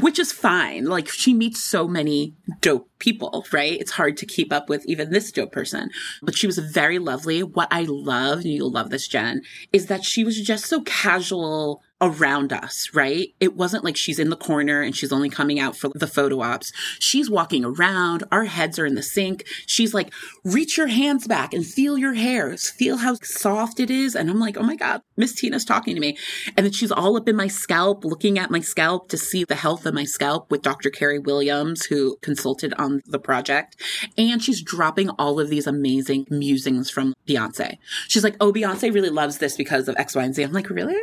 which 0.00 0.18
is 0.18 0.32
fine. 0.32 0.86
Like 0.86 1.08
she 1.08 1.34
meets 1.34 1.62
so 1.62 1.86
many 1.86 2.34
dope 2.60 2.88
people 2.98 3.46
right? 3.52 3.78
It's 3.80 3.92
hard 3.92 4.16
to 4.18 4.26
keep 4.26 4.52
up 4.52 4.68
with 4.68 4.84
even 4.86 5.10
this 5.10 5.30
dope 5.30 5.52
person. 5.52 5.90
But 6.22 6.36
she 6.36 6.46
was 6.46 6.58
very 6.58 6.98
lovely. 6.98 7.42
What 7.42 7.68
i 7.70 7.82
love 7.82 8.38
and 8.38 8.48
you'll 8.48 8.72
love 8.72 8.90
this 8.90 9.08
jenn 9.08 9.42
is 9.72 9.86
that 9.86 10.04
she 10.04 10.24
was 10.24 10.40
just 10.40 10.66
so 10.66 10.82
casual 10.82 11.82
around 12.00 12.52
us, 12.52 12.90
right? 12.94 13.34
It 13.40 13.56
wasn't 13.56 13.84
like 13.84 13.96
she's 13.96 14.18
in 14.18 14.30
the 14.30 14.36
corner 14.36 14.82
and 14.82 14.94
she's 14.94 15.12
only 15.12 15.28
coming 15.28 15.58
out 15.58 15.76
for 15.76 15.90
the 15.94 16.06
photo 16.06 16.40
ops. 16.40 16.72
She's 16.98 17.28
walking 17.28 17.64
around, 17.64 18.24
our 18.30 18.44
heads 18.44 18.78
are 18.78 18.86
in 18.86 18.94
the 18.94 19.02
sink. 19.02 19.44
She's 19.66 19.94
like, 19.94 20.12
reach 20.44 20.76
your 20.76 20.86
hands 20.86 21.26
back 21.26 21.52
and 21.52 21.66
feel 21.66 21.98
your 21.98 22.14
hair, 22.14 22.56
feel 22.56 22.98
how 22.98 23.14
soft 23.22 23.80
it 23.80 23.90
is. 23.90 24.14
And 24.14 24.30
I'm 24.30 24.38
like, 24.38 24.56
oh 24.56 24.62
my 24.62 24.76
God, 24.76 25.02
Miss 25.16 25.34
Tina's 25.34 25.64
talking 25.64 25.94
to 25.94 26.00
me. 26.00 26.16
And 26.56 26.64
then 26.64 26.72
she's 26.72 26.92
all 26.92 27.16
up 27.16 27.28
in 27.28 27.36
my 27.36 27.48
scalp, 27.48 28.04
looking 28.04 28.38
at 28.38 28.50
my 28.50 28.60
scalp 28.60 29.08
to 29.08 29.18
see 29.18 29.44
the 29.44 29.56
health 29.56 29.84
of 29.84 29.94
my 29.94 30.04
scalp 30.04 30.50
with 30.50 30.62
Dr. 30.62 30.90
Kari 30.90 31.18
Williams, 31.18 31.86
who 31.86 32.16
consulted 32.22 32.74
on 32.74 33.02
the 33.06 33.18
project. 33.18 33.76
And 34.16 34.42
she's 34.42 34.62
dropping 34.62 35.10
all 35.10 35.40
of 35.40 35.50
these 35.50 35.66
amazing 35.66 36.26
musings 36.30 36.90
from 36.90 37.14
Beyonce. 37.26 37.78
She's 38.06 38.24
like, 38.24 38.36
oh, 38.40 38.52
Beyonce 38.52 38.94
really 38.94 39.10
loves 39.10 39.38
this 39.38 39.56
because 39.56 39.88
of 39.88 39.96
X, 39.96 40.14
Y, 40.14 40.22
and 40.22 40.34
Z. 40.34 40.44
I'm 40.44 40.52
like, 40.52 40.70
really? 40.70 40.96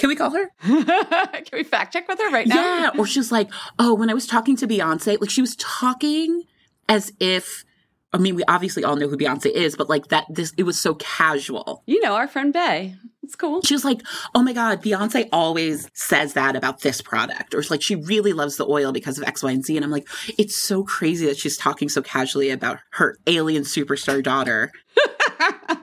Can 0.00 0.08
we 0.08 0.16
call 0.16 0.30
her? 0.30 0.50
Can 0.62 1.44
we 1.52 1.62
fact 1.62 1.92
check 1.92 2.08
with 2.08 2.18
her 2.18 2.30
right 2.30 2.46
now? 2.46 2.54
Yeah. 2.54 2.90
Or 2.98 3.06
she's 3.06 3.30
like, 3.30 3.50
oh, 3.78 3.92
when 3.92 4.08
I 4.08 4.14
was 4.14 4.26
talking 4.26 4.56
to 4.56 4.66
Beyonce, 4.66 5.20
like 5.20 5.28
she 5.28 5.42
was 5.42 5.54
talking 5.56 6.44
as 6.88 7.12
if, 7.20 7.66
I 8.10 8.16
mean, 8.16 8.34
we 8.34 8.42
obviously 8.48 8.82
all 8.82 8.96
know 8.96 9.08
who 9.08 9.18
Beyonce 9.18 9.50
is, 9.50 9.76
but 9.76 9.90
like 9.90 10.08
that, 10.08 10.24
this, 10.30 10.54
it 10.56 10.62
was 10.62 10.80
so 10.80 10.94
casual. 10.94 11.82
You 11.84 12.00
know, 12.00 12.14
our 12.14 12.26
friend 12.26 12.50
Bey. 12.50 12.94
It's 13.22 13.36
cool. 13.36 13.60
She 13.60 13.74
was 13.74 13.84
like, 13.84 14.00
oh 14.34 14.42
my 14.42 14.54
God, 14.54 14.82
Beyonce 14.82 15.28
always 15.32 15.90
says 15.92 16.32
that 16.32 16.56
about 16.56 16.80
this 16.80 17.02
product. 17.02 17.54
Or 17.54 17.58
it's 17.58 17.70
like, 17.70 17.82
she 17.82 17.94
really 17.94 18.32
loves 18.32 18.56
the 18.56 18.66
oil 18.66 18.92
because 18.92 19.18
of 19.18 19.24
X, 19.24 19.42
Y, 19.42 19.50
and 19.50 19.62
Z. 19.62 19.76
And 19.76 19.84
I'm 19.84 19.90
like, 19.90 20.08
it's 20.38 20.56
so 20.56 20.82
crazy 20.82 21.26
that 21.26 21.36
she's 21.36 21.58
talking 21.58 21.90
so 21.90 22.00
casually 22.00 22.48
about 22.48 22.78
her 22.92 23.18
alien 23.26 23.64
superstar 23.64 24.22
daughter. 24.22 24.72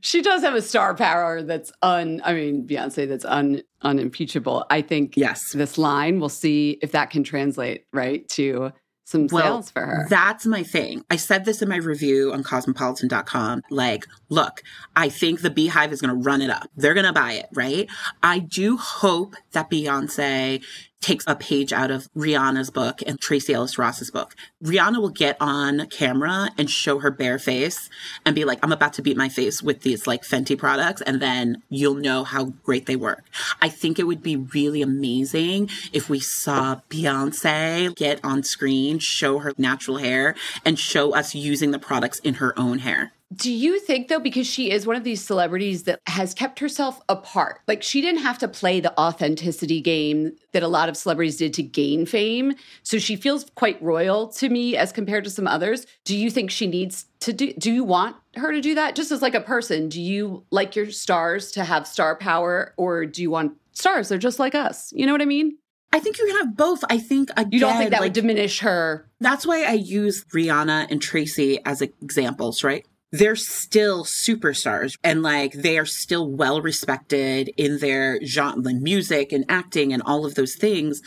she 0.00 0.22
does 0.22 0.42
have 0.42 0.54
a 0.54 0.62
star 0.62 0.94
power 0.94 1.42
that's 1.42 1.72
un 1.82 2.20
I 2.24 2.34
mean 2.34 2.66
Beyonce 2.66 3.08
that's 3.08 3.24
un 3.24 3.62
unimpeachable. 3.82 4.64
I 4.70 4.82
think 4.82 5.16
Yes. 5.16 5.52
this 5.52 5.78
line 5.78 6.20
we'll 6.20 6.28
see 6.28 6.78
if 6.82 6.92
that 6.92 7.10
can 7.10 7.24
translate 7.24 7.84
right 7.92 8.28
to 8.30 8.72
some 9.04 9.28
sales 9.28 9.70
for 9.70 9.84
her. 9.84 10.06
That's 10.08 10.46
my 10.46 10.62
thing. 10.62 11.04
I 11.10 11.16
said 11.16 11.44
this 11.44 11.60
in 11.60 11.68
my 11.68 11.76
review 11.76 12.32
on 12.32 12.42
cosmopolitan.com. 12.42 13.62
Like, 13.68 14.06
look, 14.30 14.62
I 14.96 15.08
think 15.10 15.42
the 15.42 15.50
BeyHive 15.50 15.92
is 15.92 16.00
going 16.00 16.16
to 16.16 16.22
run 16.24 16.40
it 16.40 16.48
up. 16.50 16.70
They're 16.76 16.94
going 16.94 17.06
to 17.06 17.12
buy 17.12 17.32
it, 17.32 17.46
right? 17.52 17.90
I 18.22 18.38
do 18.38 18.76
hope 18.78 19.34
that 19.52 19.70
Beyonce 19.70 20.64
takes 21.02 21.24
a 21.26 21.34
page 21.34 21.72
out 21.72 21.90
of 21.90 22.08
Rihanna's 22.16 22.70
book 22.70 23.02
and 23.06 23.20
Tracee 23.20 23.52
Ellis 23.52 23.76
Ross's 23.76 24.10
book. 24.10 24.34
Rihanna 24.64 25.00
will 25.00 25.10
get 25.10 25.36
on 25.40 25.86
camera 25.88 26.50
and 26.56 26.70
show 26.70 27.00
her 27.00 27.10
bare 27.10 27.38
face 27.38 27.90
and 28.24 28.34
be 28.34 28.44
like, 28.44 28.60
I'm 28.62 28.72
about 28.72 28.94
to 28.94 29.02
beat 29.02 29.16
my 29.16 29.28
face 29.28 29.62
with 29.62 29.82
these 29.82 30.06
like 30.06 30.22
Fenty 30.22 30.56
products. 30.56 31.02
And 31.02 31.20
then 31.20 31.62
you'll 31.68 31.94
know 31.94 32.24
how 32.24 32.44
great 32.64 32.86
they 32.86 32.96
work. 32.96 33.24
I 33.60 33.68
think 33.68 33.98
it 33.98 34.06
would 34.06 34.22
be 34.22 34.36
really 34.36 34.80
amazing 34.80 35.68
if 35.92 36.08
we 36.08 36.20
saw 36.20 36.80
Beyonce 36.88 37.94
get 37.96 38.20
on 38.24 38.42
screen, 38.42 38.98
show 38.98 39.40
her 39.40 39.52
natural 39.58 39.98
hair 39.98 40.34
and 40.64 40.78
show 40.78 41.14
us 41.14 41.34
using 41.34 41.72
the 41.72 41.78
products 41.78 42.20
in 42.20 42.34
her 42.34 42.58
own 42.58 42.78
hair. 42.78 43.12
Do 43.34 43.52
you 43.52 43.78
think 43.78 44.08
though, 44.08 44.18
because 44.18 44.46
she 44.46 44.70
is 44.70 44.86
one 44.86 44.96
of 44.96 45.04
these 45.04 45.24
celebrities 45.24 45.84
that 45.84 46.00
has 46.06 46.34
kept 46.34 46.58
herself 46.58 47.00
apart, 47.08 47.60
like 47.66 47.82
she 47.82 48.00
didn't 48.00 48.22
have 48.22 48.38
to 48.38 48.48
play 48.48 48.80
the 48.80 48.98
authenticity 49.00 49.80
game 49.80 50.32
that 50.52 50.62
a 50.62 50.68
lot 50.68 50.88
of 50.88 50.96
celebrities 50.96 51.36
did 51.36 51.54
to 51.54 51.62
gain 51.62 52.04
fame. 52.04 52.54
So 52.82 52.98
she 52.98 53.16
feels 53.16 53.46
quite 53.54 53.82
royal 53.82 54.28
to 54.28 54.48
me 54.48 54.76
as 54.76 54.92
compared 54.92 55.24
to 55.24 55.30
some 55.30 55.46
others. 55.46 55.86
Do 56.04 56.16
you 56.16 56.30
think 56.30 56.50
she 56.50 56.66
needs 56.66 57.06
to 57.20 57.32
do, 57.32 57.52
do 57.54 57.72
you 57.72 57.84
want 57.84 58.16
her 58.36 58.52
to 58.52 58.60
do 58.60 58.74
that 58.74 58.96
just 58.96 59.12
as 59.12 59.22
like 59.22 59.34
a 59.34 59.40
person? 59.40 59.88
Do 59.88 60.00
you 60.00 60.44
like 60.50 60.76
your 60.76 60.90
stars 60.90 61.52
to 61.52 61.64
have 61.64 61.86
star 61.86 62.16
power 62.16 62.74
or 62.76 63.06
do 63.06 63.22
you 63.22 63.30
want 63.30 63.52
stars? 63.72 64.08
They're 64.08 64.18
just 64.18 64.38
like 64.38 64.54
us. 64.54 64.92
You 64.92 65.06
know 65.06 65.12
what 65.12 65.22
I 65.22 65.26
mean? 65.26 65.56
I 65.94 66.00
think 66.00 66.18
you 66.18 66.26
can 66.26 66.36
have 66.36 66.56
both. 66.56 66.82
I 66.88 66.98
think 66.98 67.30
again, 67.36 67.48
You 67.52 67.60
don't 67.60 67.76
think 67.76 67.90
that 67.90 68.00
like, 68.00 68.08
would 68.08 68.12
diminish 68.14 68.60
her? 68.60 69.06
That's 69.20 69.46
why 69.46 69.64
I 69.64 69.72
use 69.72 70.24
Rihanna 70.34 70.90
and 70.90 71.02
Tracee 71.02 71.58
as 71.64 71.82
examples, 71.82 72.64
right? 72.64 72.86
They're 73.12 73.36
still 73.36 74.04
superstars 74.04 74.96
and 75.04 75.22
like 75.22 75.52
they 75.52 75.78
are 75.78 75.84
still 75.84 76.30
well 76.30 76.62
respected 76.62 77.50
in 77.58 77.78
their 77.78 78.18
genre, 78.24 78.62
like 78.62 78.76
music 78.76 79.32
and 79.32 79.44
acting 79.50 79.92
and 79.92 80.02
all 80.02 80.24
of 80.24 80.34
those 80.34 80.54
things. 80.54 81.02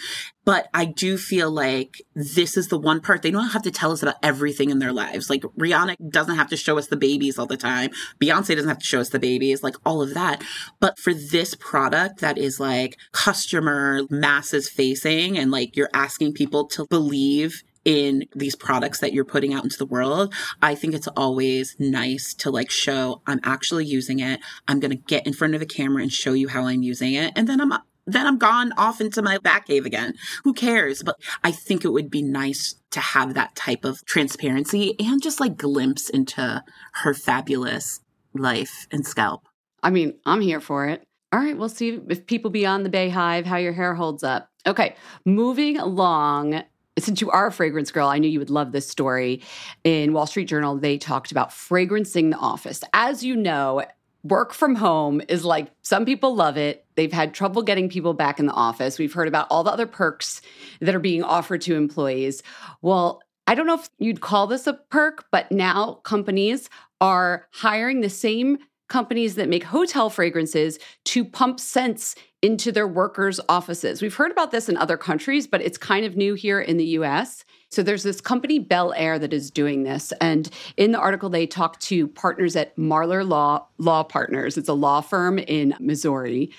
But 0.45 0.67
I 0.71 0.85
do 0.85 1.17
feel 1.17 1.49
like 1.49 2.03
this 2.13 2.55
is 2.55 2.67
the 2.67 2.77
one 2.77 3.01
part 3.01 3.23
they 3.23 3.31
don't 3.31 3.49
have 3.49 3.63
to 3.63 3.71
tell 3.71 3.91
us 3.91 4.03
about 4.03 4.17
everything 4.21 4.69
in 4.69 4.77
their 4.77 4.93
lives. 4.93 5.31
Like 5.31 5.41
Rihanna 5.59 5.95
doesn't 6.11 6.35
have 6.35 6.49
to 6.49 6.57
show 6.57 6.77
us 6.77 6.87
the 6.87 6.95
babies 6.95 7.39
all 7.39 7.47
the 7.47 7.57
time. 7.57 7.89
Beyonce 8.21 8.55
doesn't 8.55 8.69
have 8.69 8.77
to 8.77 8.85
show 8.85 8.99
us 8.99 9.09
the 9.09 9.17
babies, 9.17 9.63
like 9.63 9.75
all 9.83 10.03
of 10.03 10.13
that. 10.13 10.43
But 10.79 10.99
for 10.99 11.13
this 11.13 11.55
product 11.55 12.19
that 12.19 12.37
is 12.37 12.59
like 12.59 12.97
customer 13.11 14.01
masses 14.11 14.69
facing 14.69 15.39
and 15.39 15.49
like 15.49 15.75
you're 15.75 15.89
asking 15.93 16.33
people 16.33 16.67
to 16.67 16.85
believe 16.85 17.63
in 17.85 18.25
these 18.35 18.55
products 18.55 18.99
that 18.99 19.13
you're 19.13 19.23
putting 19.23 19.53
out 19.53 19.63
into 19.63 19.77
the 19.77 19.85
world, 19.85 20.33
I 20.61 20.75
think 20.75 20.93
it's 20.93 21.07
always 21.07 21.75
nice 21.79 22.33
to 22.35 22.49
like 22.49 22.69
show 22.69 23.21
I'm 23.27 23.39
actually 23.43 23.85
using 23.85 24.19
it. 24.19 24.39
I'm 24.67 24.79
going 24.79 24.91
to 24.91 24.97
get 24.97 25.25
in 25.25 25.33
front 25.33 25.55
of 25.55 25.61
a 25.61 25.65
camera 25.65 26.01
and 26.01 26.11
show 26.11 26.33
you 26.33 26.47
how 26.47 26.65
I'm 26.65 26.83
using 26.83 27.13
it. 27.13 27.31
And 27.35 27.47
then 27.47 27.61
I'm 27.61 27.73
then 28.07 28.27
I'm 28.27 28.37
gone 28.37 28.71
off 28.77 29.01
into 29.01 29.21
my 29.21 29.39
back 29.39 29.67
cave 29.67 29.85
again. 29.85 30.13
Who 30.43 30.53
cares? 30.53 31.01
But 31.01 31.15
I 31.43 31.51
think 31.51 31.83
it 31.83 31.89
would 31.89 32.11
be 32.11 32.21
nice 32.21 32.75
to 32.91 32.99
have 32.99 33.33
that 33.33 33.55
type 33.55 33.83
of 33.83 34.05
transparency 34.05 34.95
and 34.99 35.21
just 35.23 35.39
like 35.39 35.57
glimpse 35.57 36.09
into 36.09 36.63
her 36.93 37.13
fabulous 37.13 38.01
life 38.33 38.87
and 38.91 39.05
scalp. 39.05 39.47
I 39.81 39.89
mean, 39.89 40.19
I'm 40.25 40.41
here 40.41 40.59
for 40.59 40.87
it. 40.87 41.03
All 41.31 41.39
right, 41.39 41.57
we'll 41.57 41.67
see 41.67 41.99
if 42.07 42.27
people 42.27 42.51
beyond 42.51 42.85
the 42.85 42.89
Bay 42.89 43.09
Hive, 43.09 43.45
how 43.45 43.57
your 43.57 43.73
hair 43.73 43.95
holds 43.95 44.23
up. 44.23 44.49
Okay, 44.67 44.95
moving 45.25 45.77
along. 45.77 46.63
Since 46.97 47.19
you 47.19 47.29
are 47.29 47.47
a 47.47 47.51
fragrance 47.51 47.91
girl, 47.91 48.07
I 48.07 48.19
knew 48.19 48.29
you 48.29 48.39
would 48.39 48.49
love 48.49 48.71
this 48.71 48.87
story. 48.87 49.41
In 49.83 50.13
Wall 50.13 50.27
Street 50.27 50.45
Journal, 50.45 50.77
they 50.77 50.97
talked 50.97 51.31
about 51.31 51.49
fragrancing 51.49 52.31
the 52.31 52.37
office. 52.37 52.81
As 52.93 53.23
you 53.23 53.35
know, 53.35 53.83
work 54.23 54.53
from 54.53 54.75
home 54.75 55.21
is 55.27 55.43
like 55.43 55.71
some 55.81 56.05
people 56.05 56.35
love 56.35 56.57
it. 56.57 56.85
They've 56.95 57.11
had 57.11 57.33
trouble 57.33 57.61
getting 57.61 57.89
people 57.89 58.13
back 58.13 58.39
in 58.39 58.45
the 58.45 58.53
office. 58.53 58.97
We've 58.97 59.13
heard 59.13 59.27
about 59.27 59.47
all 59.49 59.63
the 59.63 59.71
other 59.71 59.85
perks 59.85 60.41
that 60.79 60.95
are 60.95 60.99
being 60.99 61.23
offered 61.23 61.61
to 61.61 61.75
employees. 61.75 62.41
Well, 62.81 63.21
I 63.45 63.55
don't 63.55 63.67
know 63.67 63.75
if 63.75 63.89
you'd 63.99 64.21
call 64.21 64.47
this 64.47 64.65
a 64.65 64.73
perk, 64.73 65.25
but 65.31 65.51
now 65.51 65.95
companies 66.03 66.69
are 67.01 67.47
hiring 67.51 68.01
the 68.01 68.09
same 68.09 68.57
companies 68.87 69.35
that 69.35 69.49
make 69.49 69.63
hotel 69.63 70.09
fragrances 70.09 70.79
to 71.05 71.25
pump 71.25 71.59
scents 71.59 72.15
into 72.45 72.71
their 72.71 72.87
workers' 72.87 73.39
offices. 73.49 74.03
We've 74.03 74.13
heard 74.13 74.29
about 74.31 74.51
this 74.51 74.69
in 74.69 74.77
other 74.77 74.97
countries, 74.97 75.47
but 75.47 75.61
it's 75.63 75.79
kind 75.79 76.05
of 76.05 76.15
new 76.15 76.35
here 76.35 76.61
in 76.61 76.77
the 76.77 76.85
US. 76.99 77.43
So 77.71 77.83
there's 77.83 78.03
this 78.03 78.21
company 78.21 78.59
Bel 78.59 78.93
Air 78.93 79.19
that 79.19 79.33
is 79.33 79.51
doing 79.51 79.83
this, 79.83 80.13
and 80.21 80.49
in 80.77 80.91
the 80.91 80.99
article 80.99 81.29
they 81.29 81.45
talk 81.45 81.79
to 81.81 82.07
partners 82.07 82.55
at 82.55 82.75
Marler 82.77 83.27
Law 83.27 83.67
Law 83.77 84.03
Partners. 84.03 84.57
It's 84.57 84.69
a 84.69 84.73
law 84.73 85.01
firm 85.01 85.39
in 85.39 85.75
Missouri, 85.79 86.51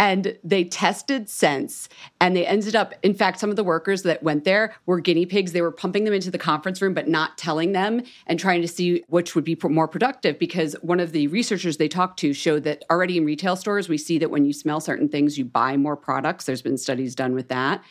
and 0.00 0.38
they 0.42 0.64
tested 0.64 1.28
scents 1.28 1.90
and 2.22 2.34
they 2.34 2.46
ended 2.46 2.74
up 2.74 2.94
in 3.02 3.12
fact 3.12 3.38
some 3.38 3.50
of 3.50 3.56
the 3.56 3.62
workers 3.62 4.02
that 4.02 4.22
went 4.22 4.44
there 4.44 4.74
were 4.86 4.98
guinea 4.98 5.26
pigs. 5.26 5.52
They 5.52 5.60
were 5.60 5.70
pumping 5.70 6.04
them 6.04 6.14
into 6.14 6.30
the 6.30 6.38
conference 6.38 6.80
room 6.80 6.94
but 6.94 7.06
not 7.06 7.36
telling 7.36 7.72
them 7.72 8.02
and 8.26 8.40
trying 8.40 8.62
to 8.62 8.68
see 8.68 9.04
which 9.08 9.34
would 9.34 9.44
be 9.44 9.58
more 9.62 9.86
productive 9.86 10.38
because 10.38 10.74
one 10.80 11.00
of 11.00 11.12
the 11.12 11.26
researchers 11.26 11.76
they 11.76 11.86
talked 11.86 12.18
to 12.20 12.32
showed 12.32 12.64
that 12.64 12.82
already 12.90 13.18
in 13.18 13.26
retail 13.26 13.56
stores 13.56 13.90
we 13.90 13.98
see 13.98 14.18
that 14.18 14.30
when 14.30 14.46
you 14.46 14.54
smell 14.54 14.80
certain 14.80 15.08
things 15.08 15.38
you 15.38 15.44
buy 15.44 15.76
more 15.76 15.96
products. 15.96 16.46
There's 16.46 16.62
been 16.62 16.78
studies 16.78 17.14
done 17.14 17.34
with 17.34 17.48
that 17.48 17.84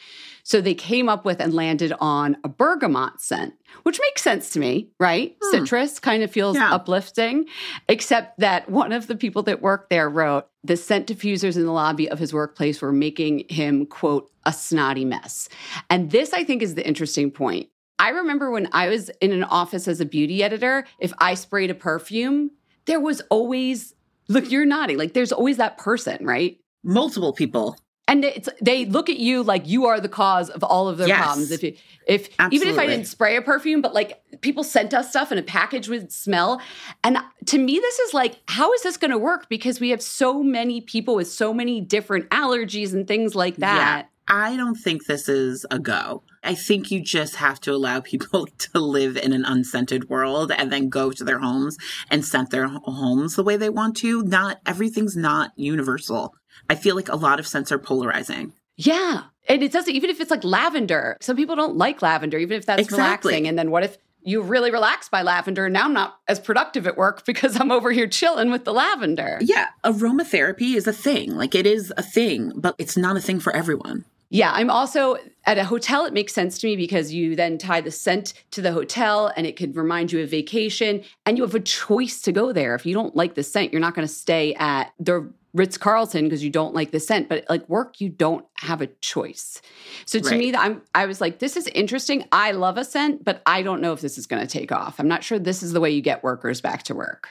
so 0.50 0.62
they 0.62 0.74
came 0.74 1.10
up 1.10 1.26
with 1.26 1.40
and 1.40 1.54
landed 1.54 1.94
on 2.00 2.36
a 2.44 2.50
bergamot 2.50 3.22
scent, 3.22 3.54
which 3.84 4.00
makes 4.02 4.24
sense 4.24 4.50
to 4.50 4.60
me, 4.60 4.90
right? 5.00 5.38
Hmm. 5.40 5.52
Citrus 5.52 6.00
kind 6.00 6.24
of 6.24 6.32
feels 6.32 6.56
yeah. 6.56 6.74
uplifting, 6.74 7.46
except 7.88 8.40
that 8.40 8.68
one 8.68 8.92
of 8.92 9.06
the 9.06 9.16
people 9.16 9.44
that 9.44 9.62
worked 9.62 9.92
there 9.92 10.10
wrote 10.10 10.48
the 10.64 10.76
scent 10.76 11.06
diffusers 11.06 11.56
in 11.56 11.66
the 11.66 11.72
lobby 11.72 12.10
of 12.10 12.18
his 12.18 12.34
workplace 12.34 12.82
were 12.82 12.92
making 12.92 13.46
him, 13.48 13.86
quote, 13.86 14.32
a 14.48 14.52
snotty 14.52 15.06
mess. 15.06 15.50
And 15.88 16.10
this, 16.10 16.34
I 16.34 16.44
think, 16.44 16.64
is 16.64 16.74
the 16.74 16.88
interesting 16.88 17.30
point. 17.30 17.70
I 18.00 18.10
remember 18.10 18.50
when 18.50 18.70
I 18.72 18.90
was 18.90 19.12
in 19.22 19.32
an 19.32 19.44
office 19.44 19.88
as 19.88 20.02
a 20.02 20.06
beauty 20.06 20.42
editor, 20.44 20.88
if 20.98 21.14
I 21.20 21.36
sprayed 21.36 21.70
a 21.70 21.76
perfume, 21.76 22.50
there 22.86 23.00
was 23.00 23.22
always, 23.30 23.94
look, 24.28 24.50
you're 24.50 24.66
nodding, 24.66 24.98
like 24.98 25.14
there's 25.14 25.32
always 25.32 25.58
that 25.58 25.78
person, 25.78 26.26
right? 26.26 26.58
Multiple 26.84 27.34
people 27.34 27.78
and 28.10 28.26
it's 28.26 28.50
they 28.60 28.86
look 28.86 29.10
at 29.10 29.18
you 29.18 29.44
like 29.44 29.68
you 29.68 29.86
are 29.86 30.00
the 30.00 30.10
cause 30.10 30.50
of 30.50 30.64
all 30.64 30.90
of 30.90 30.98
their 30.98 31.08
yes. 31.08 31.24
problems 31.24 31.52
if 31.52 31.64
you, 31.64 31.76
if 32.08 32.30
Absolutely. 32.40 32.56
even 32.56 32.68
if 32.68 32.80
i 32.80 32.88
didn't 32.88 33.06
spray 33.06 33.38
a 33.38 33.42
perfume 33.42 33.82
but 33.82 33.94
like 33.94 34.22
people 34.42 34.64
sent 34.64 34.94
us 34.94 35.10
stuff 35.12 35.32
in 35.32 35.38
a 35.38 35.44
package 35.44 35.88
with 35.88 36.12
smell 36.12 36.60
and 37.04 37.18
to 37.46 37.58
me 37.58 37.80
this 37.80 38.00
is 38.00 38.14
like 38.14 38.40
how 38.48 38.74
is 38.74 38.82
this 38.84 38.98
going 38.98 39.12
to 39.12 39.18
work 39.18 39.48
because 39.48 39.80
we 39.80 39.92
have 39.92 40.02
so 40.02 40.44
many 40.44 40.82
people 40.82 41.16
with 41.16 41.30
so 41.30 41.54
many 41.54 41.80
different 41.80 42.30
allergies 42.32 42.94
and 42.94 43.08
things 43.08 43.36
like 43.36 43.58
that 43.58 44.02
yeah. 44.02 44.06
I 44.32 44.56
don't 44.58 44.76
think 44.76 45.08
this 45.08 45.28
is 45.28 45.66
a 45.72 45.80
go. 45.80 46.22
I 46.44 46.54
think 46.54 46.92
you 46.92 47.02
just 47.02 47.38
have 47.38 47.60
to 47.62 47.74
allow 47.74 48.00
people 48.00 48.46
to 48.60 48.80
live 48.80 49.18
in 49.18 49.34
an 49.34 49.44
unscented 49.44 50.08
world 50.08 50.52
and 50.52 50.72
then 50.72 50.88
go 50.88 51.12
to 51.12 51.24
their 51.24 51.40
homes 51.40 51.78
and 52.12 52.24
scent 52.24 52.52
their 52.52 52.68
homes 52.68 53.36
the 53.36 53.44
way 53.44 53.58
they 53.58 53.72
want 53.72 53.98
to. 53.98 54.22
Not 54.22 54.60
everything's 54.68 55.18
not 55.18 55.52
universal. 55.56 56.36
I 56.70 56.76
feel 56.76 56.96
like 56.96 57.10
a 57.10 57.16
lot 57.16 57.40
of 57.40 57.48
scents 57.48 57.72
are 57.72 57.80
polarizing. 57.80 58.54
Yeah. 58.76 59.24
And 59.48 59.62
it 59.62 59.72
doesn't, 59.72 59.94
even 59.94 60.10
if 60.10 60.22
it's 60.22 60.32
like 60.32 60.44
lavender, 60.44 61.18
some 61.22 61.36
people 61.36 61.56
don't 61.56 61.76
like 61.76 62.02
lavender, 62.02 62.38
even 62.38 62.58
if 62.58 62.66
that's 62.66 62.82
exactly. 62.82 63.34
relaxing. 63.34 63.48
And 63.48 63.60
then 63.60 63.72
what 63.72 63.84
if 63.84 63.98
you 64.22 64.42
really 64.42 64.72
relaxed 64.72 65.12
by 65.12 65.22
lavender 65.22 65.66
and 65.66 65.74
now 65.74 65.86
I'm 65.86 65.94
not 65.94 66.20
as 66.28 66.40
productive 66.40 66.88
at 66.88 66.98
work 66.98 67.26
because 67.26 67.60
I'm 67.60 67.72
over 67.72 67.92
here 67.92 68.08
chilling 68.08 68.52
with 68.52 68.64
the 68.64 68.74
lavender? 68.74 69.38
Yeah. 69.42 69.68
Aromatherapy 69.84 70.76
is 70.76 70.88
a 70.88 70.94
thing. 70.94 71.36
Like 71.36 71.56
it 71.56 71.68
is 71.68 71.94
a 71.98 72.04
thing, 72.04 72.54
but 72.56 72.76
it's 72.78 72.96
not 72.96 73.18
a 73.18 73.22
thing 73.22 73.40
for 73.40 73.54
everyone. 73.56 74.06
Yeah, 74.32 74.52
I'm 74.54 74.70
also 74.70 75.18
at 75.46 75.58
a 75.58 75.64
hotel. 75.64 76.06
It 76.06 76.14
makes 76.14 76.34
sense 76.34 76.60
to 76.60 76.68
me 76.68 76.76
because 76.76 77.12
you 77.12 77.36
then 77.36 77.58
tie 77.58 77.82
the 77.82 77.90
scent 77.90 78.34
to 78.52 78.62
the 78.62 78.72
hotel 78.72 79.34
and 79.36 79.48
it 79.48 79.56
could 79.56 79.76
remind 79.76 80.12
you 80.12 80.22
of 80.22 80.30
vacation 80.30 81.04
and 81.26 81.36
you 81.36 81.44
have 81.44 81.56
a 81.56 81.60
choice 81.60 82.22
to 82.22 82.32
go 82.32 82.54
there. 82.54 82.76
If 82.76 82.86
you 82.86 82.94
don't 82.94 83.16
like 83.16 83.34
the 83.34 83.42
scent, 83.42 83.74
you're 83.74 83.82
not 83.82 83.96
going 83.96 84.08
to 84.08 84.14
stay 84.14 84.54
at 84.54 84.94
the 85.00 85.34
Ritz 85.54 85.78
Carlton 85.78 86.26
because 86.26 86.44
you 86.44 86.50
don't 86.50 86.76
like 86.76 86.92
the 86.92 87.00
scent, 87.00 87.28
but 87.28 87.46
like 87.50 87.68
work, 87.68 88.00
you 88.00 88.10
don't 88.10 88.46
have 88.58 88.82
a 88.82 88.88
choice. 88.88 89.62
So 90.06 90.20
to 90.20 90.30
right. 90.30 90.40
me, 90.40 90.56
I'm 90.56 90.82
I 90.94 91.06
was 91.06 91.22
like, 91.22 91.40
this 91.40 91.58
is 91.58 91.68
interesting. 91.68 92.26
I 92.32 92.52
love 92.52 92.78
a 92.78 92.86
scent, 92.86 93.24
but 93.24 93.42
I 93.46 93.64
don't 93.64 93.82
know 93.82 93.94
if 93.94 94.02
this 94.02 94.18
is 94.18 94.28
going 94.28 94.46
to 94.46 94.48
take 94.48 94.72
off. 94.72 95.00
I'm 95.00 95.08
not 95.08 95.24
sure 95.24 95.40
this 95.40 95.64
is 95.64 95.74
the 95.74 95.80
way 95.80 95.90
you 95.92 96.02
get 96.02 96.24
workers 96.24 96.62
back 96.62 96.84
to 96.84 96.96
work. 96.96 97.30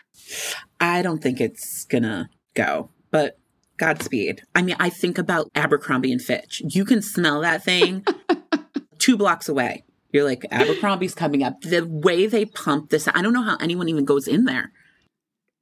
I 0.80 1.02
don't 1.02 1.22
think 1.22 1.40
it's 1.40 1.84
gonna 1.84 2.28
go, 2.54 2.90
but 3.10 3.38
Godspeed. 3.78 4.42
I 4.54 4.62
mean, 4.62 4.76
I 4.78 4.90
think 4.90 5.18
about 5.18 5.50
Abercrombie 5.54 6.12
and 6.12 6.20
Fitch. 6.20 6.60
You 6.68 6.84
can 6.84 7.00
smell 7.00 7.40
that 7.40 7.64
thing 7.64 8.04
two 8.98 9.16
blocks 9.16 9.48
away. 9.48 9.84
You're 10.12 10.24
like, 10.24 10.44
Abercrombie's 10.50 11.14
coming 11.14 11.42
up. 11.42 11.60
The 11.60 11.86
way 11.86 12.26
they 12.26 12.44
pump 12.44 12.90
this, 12.90 13.08
I 13.08 13.22
don't 13.22 13.32
know 13.32 13.42
how 13.42 13.56
anyone 13.60 13.88
even 13.88 14.04
goes 14.04 14.26
in 14.26 14.44
there. 14.44 14.72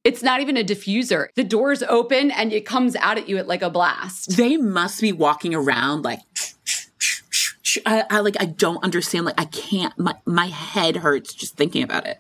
It's 0.07 0.23
not 0.23 0.41
even 0.41 0.57
a 0.57 0.63
diffuser. 0.63 1.27
The 1.35 1.43
doors 1.43 1.83
open 1.83 2.31
and 2.31 2.53
it 2.53 2.65
comes 2.65 2.95
out 2.95 3.19
at 3.19 3.29
you 3.29 3.39
at 3.39 3.49
like 3.49 3.63
a 3.63 3.69
blast. 3.69 4.37
They 4.37 4.57
must 4.57 5.01
be 5.01 5.11
walking 5.11 5.53
around 5.53 6.05
like 6.05 6.21
I, 7.87 8.05
I 8.09 8.21
like 8.21 8.37
I 8.39 8.45
don't 8.45 8.83
understand. 8.85 9.27
Like 9.27 9.41
I 9.41 9.47
can't 9.47 9.99
my 9.99 10.15
my 10.25 10.47
head 10.47 10.99
hurts 10.99 11.35
just 11.35 11.57
thinking 11.57 11.83
about 11.83 12.07
it. 12.07 12.19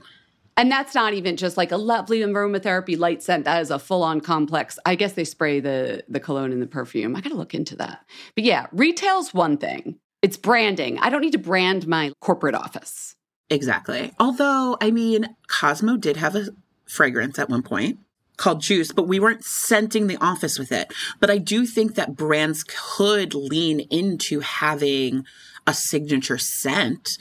And 0.56 0.68
that's 0.68 0.96
not 0.96 1.14
even 1.14 1.36
just 1.36 1.56
like 1.56 1.70
a 1.70 1.76
lovely 1.76 2.20
aromatherapy 2.20 2.98
light 2.98 3.22
scent. 3.22 3.44
That 3.44 3.62
is 3.62 3.70
a 3.70 3.78
full 3.78 4.02
on 4.02 4.20
complex. 4.20 4.80
I 4.84 4.96
guess 4.96 5.12
they 5.12 5.24
spray 5.24 5.60
the 5.60 6.02
the 6.08 6.18
cologne 6.18 6.50
and 6.50 6.60
the 6.60 6.66
perfume. 6.66 7.14
I 7.14 7.20
got 7.20 7.30
to 7.30 7.36
look 7.36 7.54
into 7.54 7.76
that. 7.76 8.04
But 8.34 8.42
yeah, 8.42 8.66
retail's 8.72 9.32
one 9.32 9.58
thing. 9.58 10.00
It's 10.22 10.36
branding. 10.36 10.98
I 10.98 11.08
don't 11.08 11.20
need 11.20 11.32
to 11.32 11.38
brand 11.38 11.86
my 11.86 12.12
corporate 12.20 12.56
office. 12.56 13.14
Exactly. 13.48 14.12
Although, 14.18 14.76
I 14.80 14.90
mean, 14.90 15.36
Cosmo 15.46 15.96
did 15.96 16.16
have 16.16 16.34
a 16.34 16.48
fragrance 16.86 17.38
at 17.38 17.48
one 17.48 17.62
point 17.62 17.98
called 18.36 18.60
Juice, 18.60 18.92
but 18.92 19.08
we 19.08 19.18
weren't 19.18 19.44
scenting 19.44 20.06
the 20.06 20.18
office 20.18 20.58
with 20.58 20.70
it. 20.70 20.92
But 21.20 21.30
I 21.30 21.38
do 21.38 21.66
think 21.66 21.94
that 21.94 22.16
brands 22.16 22.64
could 22.64 23.34
lean 23.34 23.80
into 23.80 24.40
having 24.40 25.24
a 25.66 25.74
signature 25.74 26.38
scent. 26.38 27.18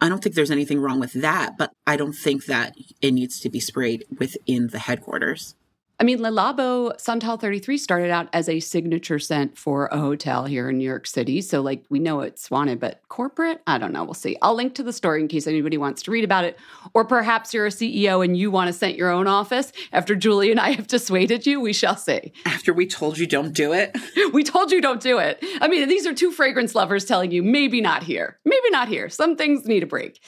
I 0.00 0.08
don't 0.08 0.22
think 0.22 0.34
there's 0.34 0.50
anything 0.50 0.80
wrong 0.80 1.00
with 1.00 1.14
that, 1.14 1.58
but 1.58 1.72
I 1.86 1.96
don't 1.96 2.12
think 2.12 2.46
that 2.46 2.74
it 3.00 3.12
needs 3.12 3.40
to 3.40 3.50
be 3.50 3.60
sprayed 3.60 4.04
within 4.18 4.68
the 4.68 4.78
headquarters. 4.78 5.54
I 6.00 6.04
mean, 6.04 6.22
Le 6.22 6.30
Labo 6.30 6.98
Santal 7.00 7.36
33 7.36 7.76
started 7.76 8.10
out 8.12 8.28
as 8.32 8.48
a 8.48 8.60
signature 8.60 9.18
scent 9.18 9.58
for 9.58 9.86
a 9.86 9.98
hotel 9.98 10.44
here 10.44 10.70
in 10.70 10.78
New 10.78 10.84
York 10.84 11.08
City. 11.08 11.40
So, 11.40 11.60
like, 11.60 11.82
we 11.90 11.98
know 11.98 12.20
it's 12.20 12.52
wanted, 12.52 12.78
but 12.78 13.00
corporate, 13.08 13.62
I 13.66 13.78
don't 13.78 13.92
know. 13.92 14.04
We'll 14.04 14.14
see. 14.14 14.36
I'll 14.40 14.54
link 14.54 14.76
to 14.76 14.84
the 14.84 14.92
story 14.92 15.20
in 15.20 15.26
case 15.26 15.48
anybody 15.48 15.76
wants 15.76 16.02
to 16.02 16.12
read 16.12 16.22
about 16.22 16.44
it. 16.44 16.56
Or 16.94 17.04
perhaps 17.04 17.52
you're 17.52 17.66
a 17.66 17.70
CEO 17.70 18.24
and 18.24 18.36
you 18.36 18.48
want 18.52 18.68
to 18.68 18.72
scent 18.72 18.94
your 18.94 19.10
own 19.10 19.26
office. 19.26 19.72
After 19.92 20.14
Julee 20.14 20.52
and 20.52 20.60
I 20.60 20.70
have 20.70 20.86
dissuaded 20.86 21.48
you, 21.48 21.60
we 21.60 21.72
shall 21.72 21.96
see. 21.96 22.32
After 22.46 22.72
we 22.72 22.86
told 22.86 23.18
you 23.18 23.26
don't 23.26 23.52
do 23.52 23.72
it? 23.72 23.96
we 24.32 24.44
told 24.44 24.70
you 24.70 24.80
don't 24.80 25.00
do 25.00 25.18
it. 25.18 25.44
I 25.60 25.66
mean, 25.66 25.88
these 25.88 26.06
are 26.06 26.14
two 26.14 26.30
fragrance 26.30 26.76
lovers 26.76 27.06
telling 27.06 27.32
you 27.32 27.42
maybe 27.42 27.80
not 27.80 28.04
here. 28.04 28.38
Maybe 28.44 28.70
not 28.70 28.86
here. 28.86 29.08
Some 29.08 29.34
things 29.34 29.66
need 29.66 29.82
a 29.82 29.86
break. 29.86 30.22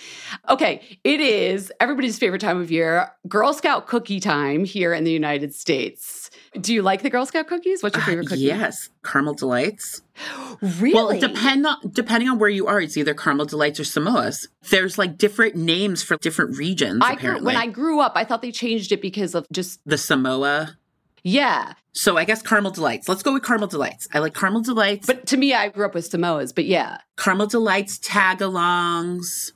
Okay, 0.48 0.98
it 1.04 1.20
is 1.20 1.72
everybody's 1.78 2.18
favorite 2.18 2.40
time 2.40 2.60
of 2.60 2.72
year, 2.72 3.12
Girl 3.28 3.52
Scout 3.52 3.86
cookie 3.86 4.18
time 4.18 4.64
here 4.64 4.92
in 4.92 5.04
the 5.04 5.12
United 5.12 5.54
States. 5.54 5.59
States. 5.60 6.30
Do 6.60 6.74
you 6.74 6.82
like 6.82 7.02
the 7.02 7.10
Girl 7.10 7.26
Scout 7.26 7.46
cookies? 7.46 7.82
What's 7.82 7.94
your 7.94 8.02
uh, 8.02 8.06
favorite 8.06 8.26
uh, 8.26 8.30
cookie? 8.30 8.42
Yes, 8.42 8.90
caramel 9.04 9.34
delights. 9.34 10.02
really? 10.78 10.94
Well, 10.94 11.18
depend 11.20 11.66
on 11.66 11.76
depending 11.90 12.28
on 12.28 12.38
where 12.38 12.48
you 12.48 12.66
are, 12.66 12.80
it's 12.80 12.96
either 12.96 13.14
caramel 13.14 13.46
delights 13.46 13.78
or 13.78 13.84
Samoas. 13.84 14.48
There's 14.70 14.98
like 14.98 15.18
different 15.18 15.54
names 15.54 16.02
for 16.02 16.16
different 16.16 16.56
regions. 16.56 17.02
I 17.04 17.14
grew, 17.14 17.42
when 17.42 17.56
I 17.56 17.66
grew 17.66 18.00
up, 18.00 18.12
I 18.16 18.24
thought 18.24 18.42
they 18.42 18.52
changed 18.52 18.90
it 18.92 19.00
because 19.00 19.34
of 19.34 19.46
just 19.52 19.80
the 19.86 19.98
Samoa. 19.98 20.76
Yeah. 21.22 21.74
So 21.92 22.16
I 22.16 22.24
guess 22.24 22.42
caramel 22.42 22.70
delights. 22.70 23.08
Let's 23.08 23.22
go 23.22 23.32
with 23.32 23.44
caramel 23.44 23.68
delights. 23.68 24.08
I 24.12 24.20
like 24.20 24.34
caramel 24.34 24.62
delights. 24.62 25.06
But 25.06 25.26
to 25.28 25.36
me, 25.36 25.54
I 25.54 25.68
grew 25.68 25.84
up 25.84 25.94
with 25.94 26.10
Samoas. 26.10 26.54
But 26.54 26.64
yeah, 26.64 26.98
caramel 27.16 27.46
delights, 27.46 27.98
tagalongs, 27.98 29.52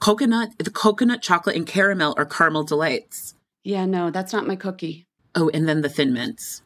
coconut, 0.00 0.50
the 0.58 0.70
coconut 0.70 1.22
chocolate 1.22 1.56
and 1.56 1.66
caramel 1.66 2.14
are 2.16 2.26
caramel 2.26 2.64
delights. 2.64 3.34
Yeah, 3.64 3.86
no, 3.86 4.10
that's 4.10 4.32
not 4.32 4.46
my 4.46 4.56
cookie. 4.56 5.06
Oh, 5.34 5.50
and 5.52 5.68
then 5.68 5.80
the 5.80 5.88
thin 5.88 6.12
mints. 6.12 6.62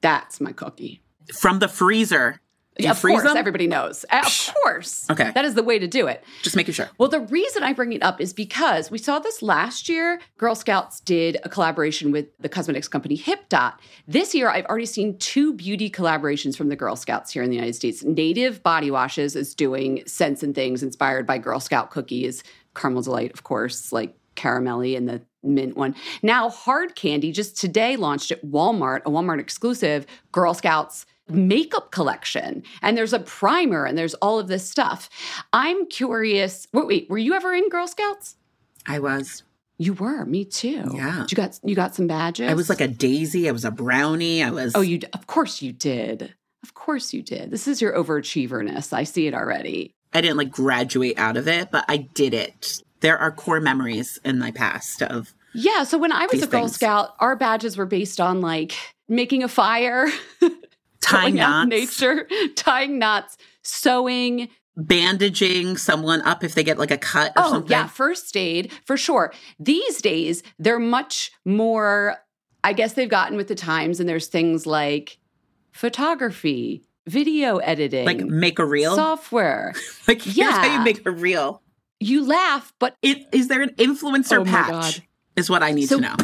That's 0.00 0.40
my 0.40 0.52
cookie. 0.52 1.02
From 1.34 1.58
the 1.58 1.68
freezer. 1.68 2.40
Yeah, 2.78 2.90
of 2.90 3.00
course, 3.00 3.22
them? 3.22 3.38
everybody 3.38 3.66
knows. 3.66 4.04
Uh, 4.10 4.22
of 4.24 4.54
course. 4.62 5.08
Okay. 5.08 5.30
That 5.32 5.46
is 5.46 5.54
the 5.54 5.62
way 5.62 5.78
to 5.78 5.86
do 5.86 6.06
it. 6.06 6.22
Just 6.42 6.56
making 6.56 6.74
sure. 6.74 6.90
Well, 6.98 7.08
the 7.08 7.20
reason 7.20 7.62
I 7.62 7.72
bring 7.72 7.94
it 7.94 8.02
up 8.02 8.20
is 8.20 8.34
because 8.34 8.90
we 8.90 8.98
saw 8.98 9.18
this 9.18 9.40
last 9.40 9.88
year. 9.88 10.20
Girl 10.36 10.54
Scouts 10.54 11.00
did 11.00 11.38
a 11.42 11.48
collaboration 11.48 12.12
with 12.12 12.26
the 12.38 12.50
cosmetics 12.50 12.86
company 12.86 13.16
Hipdot. 13.16 13.74
This 14.06 14.34
year, 14.34 14.50
I've 14.50 14.66
already 14.66 14.84
seen 14.84 15.16
two 15.18 15.54
beauty 15.54 15.88
collaborations 15.88 16.54
from 16.54 16.68
the 16.68 16.76
Girl 16.76 16.96
Scouts 16.96 17.32
here 17.32 17.42
in 17.42 17.48
the 17.48 17.56
United 17.56 17.76
States. 17.76 18.04
Native 18.04 18.62
Body 18.62 18.90
Washes 18.90 19.36
is 19.36 19.54
doing 19.54 20.02
scents 20.06 20.42
and 20.42 20.54
things 20.54 20.82
inspired 20.82 21.26
by 21.26 21.38
Girl 21.38 21.60
Scout 21.60 21.90
cookies. 21.90 22.44
Caramel 22.74 23.02
Delight, 23.02 23.32
of 23.32 23.42
course, 23.42 23.90
like 23.90 24.14
caramelly 24.34 24.98
and 24.98 25.08
the 25.08 25.22
mint 25.46 25.76
one. 25.76 25.94
Now, 26.22 26.48
Hard 26.48 26.94
Candy 26.94 27.32
just 27.32 27.56
today 27.56 27.96
launched 27.96 28.30
at 28.30 28.44
Walmart, 28.44 29.00
a 29.06 29.10
Walmart 29.10 29.40
exclusive 29.40 30.06
Girl 30.32 30.54
Scouts 30.54 31.06
makeup 31.28 31.90
collection. 31.90 32.62
And 32.82 32.96
there's 32.96 33.12
a 33.12 33.18
primer 33.18 33.84
and 33.84 33.98
there's 33.98 34.14
all 34.14 34.38
of 34.38 34.48
this 34.48 34.68
stuff. 34.68 35.08
I'm 35.52 35.86
curious. 35.86 36.66
Wait, 36.72 36.86
wait, 36.86 37.10
were 37.10 37.18
you 37.18 37.34
ever 37.34 37.52
in 37.54 37.68
Girl 37.68 37.86
Scouts? 37.86 38.36
I 38.86 38.98
was. 38.98 39.42
You 39.78 39.92
were, 39.92 40.24
me 40.24 40.44
too. 40.44 40.90
Yeah. 40.94 41.26
You 41.28 41.36
got 41.36 41.58
you 41.62 41.74
got 41.74 41.94
some 41.94 42.06
badges. 42.06 42.48
I 42.48 42.54
was 42.54 42.70
like 42.70 42.80
a 42.80 42.88
daisy. 42.88 43.48
I 43.48 43.52
was 43.52 43.64
a 43.64 43.70
brownie. 43.70 44.42
I 44.42 44.50
was. 44.50 44.74
Oh, 44.74 44.80
you 44.80 45.00
of 45.12 45.26
course 45.26 45.60
you 45.60 45.72
did. 45.72 46.34
Of 46.62 46.72
course 46.74 47.12
you 47.12 47.22
did. 47.22 47.50
This 47.50 47.68
is 47.68 47.82
your 47.82 47.92
overachieverness. 47.92 48.92
I 48.92 49.04
see 49.04 49.26
it 49.26 49.34
already. 49.34 49.92
I 50.14 50.22
didn't 50.22 50.38
like 50.38 50.50
graduate 50.50 51.18
out 51.18 51.36
of 51.36 51.46
it, 51.46 51.70
but 51.70 51.84
I 51.88 51.98
did 51.98 52.32
it. 52.32 52.82
There 53.00 53.18
are 53.18 53.30
core 53.30 53.60
memories 53.60 54.18
in 54.24 54.38
my 54.38 54.50
past 54.50 55.02
of 55.02 55.34
Yeah, 55.56 55.84
so 55.84 55.98
when 55.98 56.12
I 56.12 56.26
was 56.30 56.42
a 56.42 56.46
Girl 56.46 56.62
things. 56.62 56.74
Scout, 56.76 57.14
our 57.18 57.34
badges 57.36 57.76
were 57.76 57.86
based 57.86 58.20
on 58.20 58.40
like 58.40 58.74
making 59.08 59.42
a 59.42 59.48
fire, 59.48 60.08
tying 61.00 61.36
going 61.36 61.40
out 61.40 61.62
in 61.64 61.68
knots, 61.70 62.00
nature, 62.00 62.28
tying 62.56 62.98
knots, 62.98 63.36
sewing. 63.62 64.48
bandaging 64.76 65.76
someone 65.78 66.20
up 66.22 66.44
if 66.44 66.54
they 66.54 66.62
get 66.62 66.78
like 66.78 66.90
a 66.90 66.98
cut 66.98 67.32
or 67.36 67.44
Oh, 67.44 67.50
something. 67.52 67.70
yeah, 67.70 67.86
first 67.86 68.36
aid 68.36 68.70
for 68.84 68.96
sure. 68.96 69.32
These 69.58 70.02
days, 70.02 70.42
they're 70.58 70.78
much 70.78 71.30
more, 71.44 72.16
I 72.62 72.72
guess 72.74 72.92
they've 72.92 73.08
gotten 73.08 73.36
with 73.36 73.48
the 73.48 73.54
times, 73.54 74.00
and 74.00 74.08
there's 74.08 74.26
things 74.26 74.66
like 74.66 75.18
photography, 75.72 76.82
video 77.06 77.58
editing, 77.58 78.04
Like 78.04 78.18
make 78.26 78.58
a 78.58 78.64
reel. 78.66 78.94
software. 78.96 79.72
like 80.08 80.20
here's 80.20 80.50
how 80.50 80.64
Yeah. 80.66 80.78
you 80.78 80.84
make 80.84 81.06
a 81.06 81.10
reel. 81.10 81.62
You 82.00 82.26
laugh, 82.26 82.74
but 82.78 82.96
It, 83.02 83.26
is 83.32 83.48
there 83.48 83.62
an 83.62 83.70
influencer 83.76 84.40
Oh 84.40 84.44
my 84.44 84.50
patch? 84.50 85.00
Is 85.36 85.50
what 85.50 85.62
I 85.62 85.72
need 85.72 85.88
So- 85.88 85.96
to 85.96 86.02
know. 86.02 86.16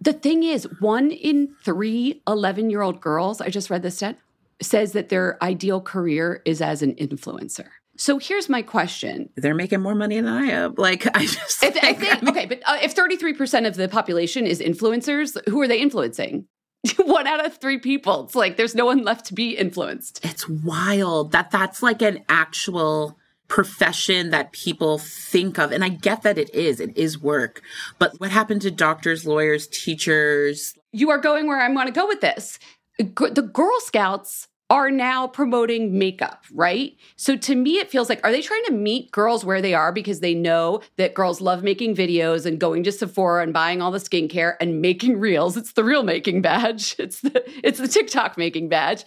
The 0.00 0.12
thing 0.12 0.44
is, 0.44 0.68
one 0.80 1.10
in 1.10 1.54
three 1.64 2.22
11 2.28 2.70
year 2.70 2.82
old 2.82 3.00
girls, 3.00 3.40
I 3.40 3.48
just 3.48 3.70
read 3.70 3.82
this 3.82 3.96
stat, 3.96 4.18
says 4.62 4.92
that 4.92 5.08
their 5.08 5.42
ideal 5.42 5.80
career 5.80 6.42
is 6.44 6.62
as 6.62 6.80
an 6.82 6.94
influencer. 6.94 7.66
So 7.96 8.18
here's 8.18 8.48
my 8.48 8.62
question. 8.62 9.30
They're 9.36 9.54
making 9.54 9.80
more 9.80 9.94
money 9.94 10.16
than 10.16 10.28
I 10.28 10.46
am. 10.48 10.74
Like 10.76 11.06
I 11.16 11.26
just 11.26 11.62
If, 11.62 11.74
if 11.82 11.98
they, 11.98 12.10
I 12.10 12.20
mean, 12.20 12.28
okay, 12.28 12.46
but 12.46 12.60
uh, 12.66 12.78
if 12.82 12.94
33% 12.94 13.66
of 13.66 13.74
the 13.76 13.88
population 13.88 14.46
is 14.46 14.60
influencers, 14.60 15.36
who 15.48 15.60
are 15.62 15.66
they 15.68 15.80
influencing? 15.80 16.46
one 16.98 17.26
out 17.26 17.44
of 17.44 17.56
three 17.56 17.78
people. 17.78 18.24
It's 18.26 18.34
like 18.36 18.56
there's 18.56 18.74
no 18.76 18.84
one 18.86 19.02
left 19.02 19.26
to 19.26 19.34
be 19.34 19.56
influenced. 19.56 20.24
it's 20.24 20.48
wild 20.48 21.32
that 21.32 21.50
that's 21.50 21.82
like 21.82 22.00
an 22.02 22.22
actual 22.28 23.18
profession 23.48 24.30
that 24.30 24.52
people 24.52 24.98
think 24.98 25.58
of 25.58 25.70
and 25.72 25.84
i 25.84 25.88
get 25.88 26.22
that 26.22 26.38
it 26.38 26.52
is 26.54 26.80
it 26.80 26.96
is 26.96 27.20
work 27.20 27.62
but 27.98 28.18
what 28.18 28.30
happened 28.30 28.60
to 28.62 28.70
doctors 28.70 29.26
lawyers 29.26 29.66
teachers 29.68 30.74
You 30.92 31.10
are 31.10 31.18
going 31.18 31.46
where 31.46 31.60
I 31.60 31.68
want 31.68 31.88
to 31.88 31.92
go 31.92 32.06
with 32.06 32.22
this. 32.22 32.58
The 32.98 33.50
Girl 33.52 33.80
Scouts 33.80 34.48
are 34.70 34.90
now 34.90 35.26
promoting 35.28 35.98
makeup, 35.98 36.44
right? 36.52 36.96
So 37.16 37.36
to 37.36 37.54
me, 37.54 37.78
it 37.78 37.90
feels 37.90 38.08
like, 38.08 38.20
are 38.24 38.32
they 38.32 38.40
trying 38.40 38.64
to 38.64 38.72
meet 38.72 39.12
girls 39.12 39.44
where 39.44 39.60
they 39.60 39.74
are 39.74 39.92
because 39.92 40.20
they 40.20 40.34
know 40.34 40.80
that 40.96 41.14
girls 41.14 41.40
love 41.42 41.62
making 41.62 41.94
videos 41.94 42.46
and 42.46 42.58
going 42.58 42.82
to 42.84 42.92
Sephora 42.92 43.42
and 43.42 43.52
buying 43.52 43.82
all 43.82 43.90
the 43.90 43.98
skincare 43.98 44.54
and 44.58 44.80
making 44.80 45.20
reels? 45.20 45.56
It's 45.56 45.72
the 45.72 45.84
real 45.84 46.02
making 46.02 46.40
badge. 46.42 46.96
It's 47.06 47.20
the 47.20 47.44
it's 47.62 47.78
the 47.78 47.88
TikTok 47.88 48.38
making 48.38 48.70
badge. 48.70 49.04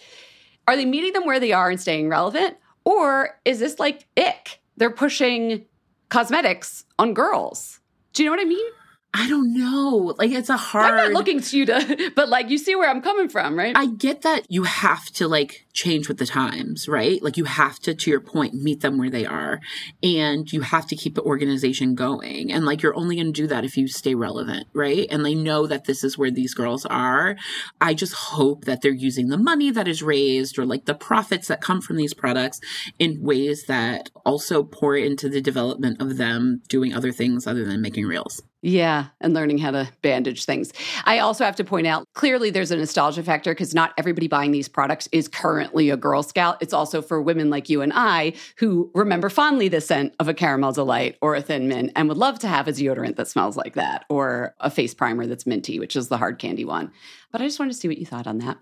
Are 0.68 0.76
they 0.76 0.84
meeting 0.84 1.12
them 1.12 1.26
where 1.26 1.40
they 1.40 1.52
are 1.52 1.68
and 1.68 1.80
staying 1.80 2.08
relevant? 2.08 2.56
Or 2.84 3.38
is 3.44 3.58
this 3.58 3.78
like 3.78 4.06
ick? 4.16 4.60
They're 4.76 4.90
pushing 4.90 5.64
cosmetics 6.08 6.84
on 6.98 7.14
girls. 7.14 7.80
Do 8.12 8.22
you 8.22 8.28
know 8.28 8.36
what 8.36 8.44
I 8.44 8.48
mean? 8.48 8.66
I 9.14 9.28
don't 9.28 9.52
know 9.52 10.14
like 10.18 10.30
it's 10.30 10.48
a 10.48 10.56
hard 10.56 10.94
I'm 10.94 10.96
not 10.96 11.12
looking 11.12 11.40
to 11.40 11.58
you 11.58 11.66
to, 11.66 12.12
but 12.16 12.28
like 12.28 12.50
you 12.50 12.58
see 12.58 12.74
where 12.74 12.88
I'm 12.88 13.02
coming 13.02 13.28
from, 13.28 13.56
right? 13.56 13.76
I 13.76 13.86
get 13.86 14.22
that 14.22 14.46
you 14.48 14.64
have 14.64 15.06
to 15.12 15.28
like 15.28 15.66
change 15.72 16.08
with 16.08 16.18
the 16.18 16.26
times, 16.26 16.88
right? 16.88 17.22
Like 17.22 17.36
you 17.36 17.44
have 17.44 17.78
to, 17.80 17.94
to 17.94 18.10
your 18.10 18.20
point, 18.20 18.54
meet 18.54 18.80
them 18.80 18.98
where 18.98 19.10
they 19.10 19.26
are 19.26 19.60
and 20.02 20.50
you 20.52 20.62
have 20.62 20.86
to 20.88 20.96
keep 20.96 21.14
the 21.14 21.22
organization 21.22 21.94
going. 21.94 22.52
And 22.52 22.64
like 22.64 22.82
you're 22.82 22.96
only 22.96 23.16
going 23.16 23.32
to 23.32 23.42
do 23.42 23.46
that 23.48 23.64
if 23.64 23.76
you 23.76 23.88
stay 23.88 24.14
relevant, 24.14 24.66
right? 24.72 25.06
And 25.10 25.24
they 25.24 25.34
know 25.34 25.66
that 25.66 25.84
this 25.84 26.04
is 26.04 26.18
where 26.18 26.30
these 26.30 26.54
girls 26.54 26.84
are. 26.86 27.36
I 27.80 27.94
just 27.94 28.14
hope 28.14 28.64
that 28.64 28.82
they're 28.82 28.92
using 28.92 29.28
the 29.28 29.38
money 29.38 29.70
that 29.70 29.88
is 29.88 30.02
raised 30.02 30.58
or 30.58 30.66
like 30.66 30.84
the 30.84 30.94
profits 30.94 31.48
that 31.48 31.60
come 31.60 31.80
from 31.80 31.96
these 31.96 32.14
products 32.14 32.60
in 32.98 33.22
ways 33.22 33.64
that 33.66 34.10
also 34.24 34.62
pour 34.62 34.96
into 34.96 35.28
the 35.28 35.40
development 35.40 36.00
of 36.00 36.16
them 36.16 36.62
doing 36.68 36.94
other 36.94 37.12
things 37.12 37.46
other 37.46 37.64
than 37.64 37.80
making 37.80 38.06
reels. 38.06 38.42
Yeah, 38.62 39.06
and 39.22 39.32
learning 39.32 39.56
how 39.56 39.70
to 39.70 39.88
bandage 40.02 40.44
things. 40.44 40.70
I 41.06 41.18
also 41.20 41.44
have 41.44 41.56
to 41.56 41.64
point 41.64 41.86
out 41.86 42.06
clearly 42.12 42.50
there's 42.50 42.70
a 42.70 42.76
nostalgia 42.76 43.22
factor 43.22 43.52
because 43.52 43.74
not 43.74 43.94
everybody 43.96 44.28
buying 44.28 44.50
these 44.50 44.68
products 44.68 45.08
is 45.12 45.28
currently 45.28 45.88
a 45.88 45.96
Girl 45.96 46.22
Scout. 46.22 46.58
It's 46.60 46.74
also 46.74 47.00
for 47.00 47.22
women 47.22 47.48
like 47.48 47.70
you 47.70 47.80
and 47.80 47.92
I 47.94 48.34
who 48.56 48.90
remember 48.94 49.30
fondly 49.30 49.68
the 49.68 49.80
scent 49.80 50.14
of 50.20 50.28
a 50.28 50.34
caramel 50.34 50.72
delight 50.72 51.16
or 51.22 51.34
a 51.34 51.40
thin 51.40 51.68
mint 51.68 51.92
and 51.96 52.06
would 52.08 52.18
love 52.18 52.38
to 52.40 52.48
have 52.48 52.68
a 52.68 52.72
deodorant 52.72 53.16
that 53.16 53.28
smells 53.28 53.56
like 53.56 53.74
that 53.74 54.04
or 54.10 54.54
a 54.60 54.68
face 54.68 54.92
primer 54.92 55.26
that's 55.26 55.46
minty, 55.46 55.78
which 55.78 55.96
is 55.96 56.08
the 56.08 56.18
hard 56.18 56.38
candy 56.38 56.66
one. 56.66 56.92
But 57.32 57.40
I 57.40 57.46
just 57.46 57.58
wanted 57.58 57.72
to 57.72 57.78
see 57.78 57.88
what 57.88 57.98
you 57.98 58.04
thought 58.04 58.26
on 58.26 58.38
that. 58.38 58.58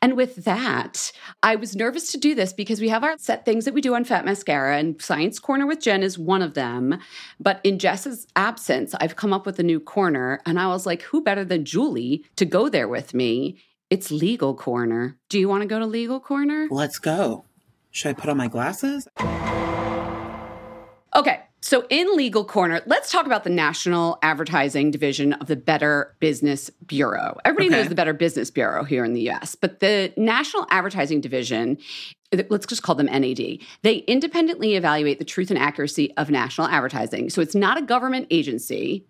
And 0.00 0.16
with 0.16 0.44
that, 0.44 1.12
I 1.42 1.56
was 1.56 1.76
nervous 1.76 2.10
to 2.12 2.18
do 2.18 2.34
this 2.34 2.52
because 2.52 2.80
we 2.80 2.88
have 2.88 3.04
our 3.04 3.16
set 3.18 3.44
things 3.44 3.64
that 3.64 3.74
we 3.74 3.80
do 3.80 3.94
on 3.94 4.04
Fat 4.04 4.24
Mascara, 4.24 4.78
and 4.78 5.00
Science 5.00 5.38
Corner 5.38 5.66
with 5.66 5.80
Jenn 5.80 6.02
is 6.02 6.18
one 6.18 6.42
of 6.42 6.54
them. 6.54 6.98
But 7.40 7.60
in 7.64 7.78
Jess's 7.78 8.26
absence, 8.36 8.94
I've 9.00 9.16
come 9.16 9.32
up 9.32 9.46
with 9.46 9.58
a 9.58 9.62
new 9.62 9.80
corner, 9.80 10.40
and 10.46 10.58
I 10.58 10.66
was 10.68 10.86
like, 10.86 11.02
who 11.02 11.22
better 11.22 11.44
than 11.44 11.64
Julee 11.64 12.24
to 12.36 12.44
go 12.44 12.68
there 12.68 12.88
with 12.88 13.14
me? 13.14 13.56
It's 13.90 14.10
Legal 14.10 14.54
Corner. 14.54 15.16
Do 15.28 15.38
you 15.38 15.48
want 15.48 15.62
to 15.62 15.68
go 15.68 15.78
to 15.78 15.86
Legal 15.86 16.18
Corner? 16.18 16.66
Let's 16.70 16.98
go. 16.98 17.44
Should 17.90 18.08
I 18.08 18.12
put 18.14 18.28
on 18.28 18.36
my 18.36 18.48
glasses? 18.48 19.06
Okay. 21.14 21.43
So, 21.64 21.86
in 21.88 22.14
Legal 22.14 22.44
Corner, 22.44 22.82
let's 22.84 23.10
talk 23.10 23.24
about 23.24 23.42
the 23.42 23.48
National 23.48 24.18
Advertising 24.20 24.90
Division 24.90 25.32
of 25.32 25.46
the 25.46 25.56
Better 25.56 26.14
Business 26.20 26.68
Bureau. 26.86 27.38
Everybody 27.42 27.68
Okay. 27.68 27.76
knows 27.76 27.88
the 27.88 27.94
Better 27.94 28.12
Business 28.12 28.50
Bureau 28.50 28.84
here 28.84 29.02
in 29.02 29.14
the 29.14 29.30
US, 29.30 29.54
but 29.54 29.80
the 29.80 30.12
National 30.18 30.66
Advertising 30.68 31.22
Division, 31.22 31.78
let's 32.50 32.66
just 32.66 32.82
call 32.82 32.94
them 32.96 33.06
NAD, 33.06 33.60
they 33.80 34.04
independently 34.06 34.74
evaluate 34.74 35.18
the 35.18 35.24
truth 35.24 35.50
and 35.50 35.58
accuracy 35.58 36.12
of 36.18 36.28
national 36.28 36.66
advertising. 36.66 37.30
So, 37.30 37.40
it's 37.40 37.54
not 37.54 37.78
a 37.78 37.82
government 37.82 38.26
agency. 38.30 39.06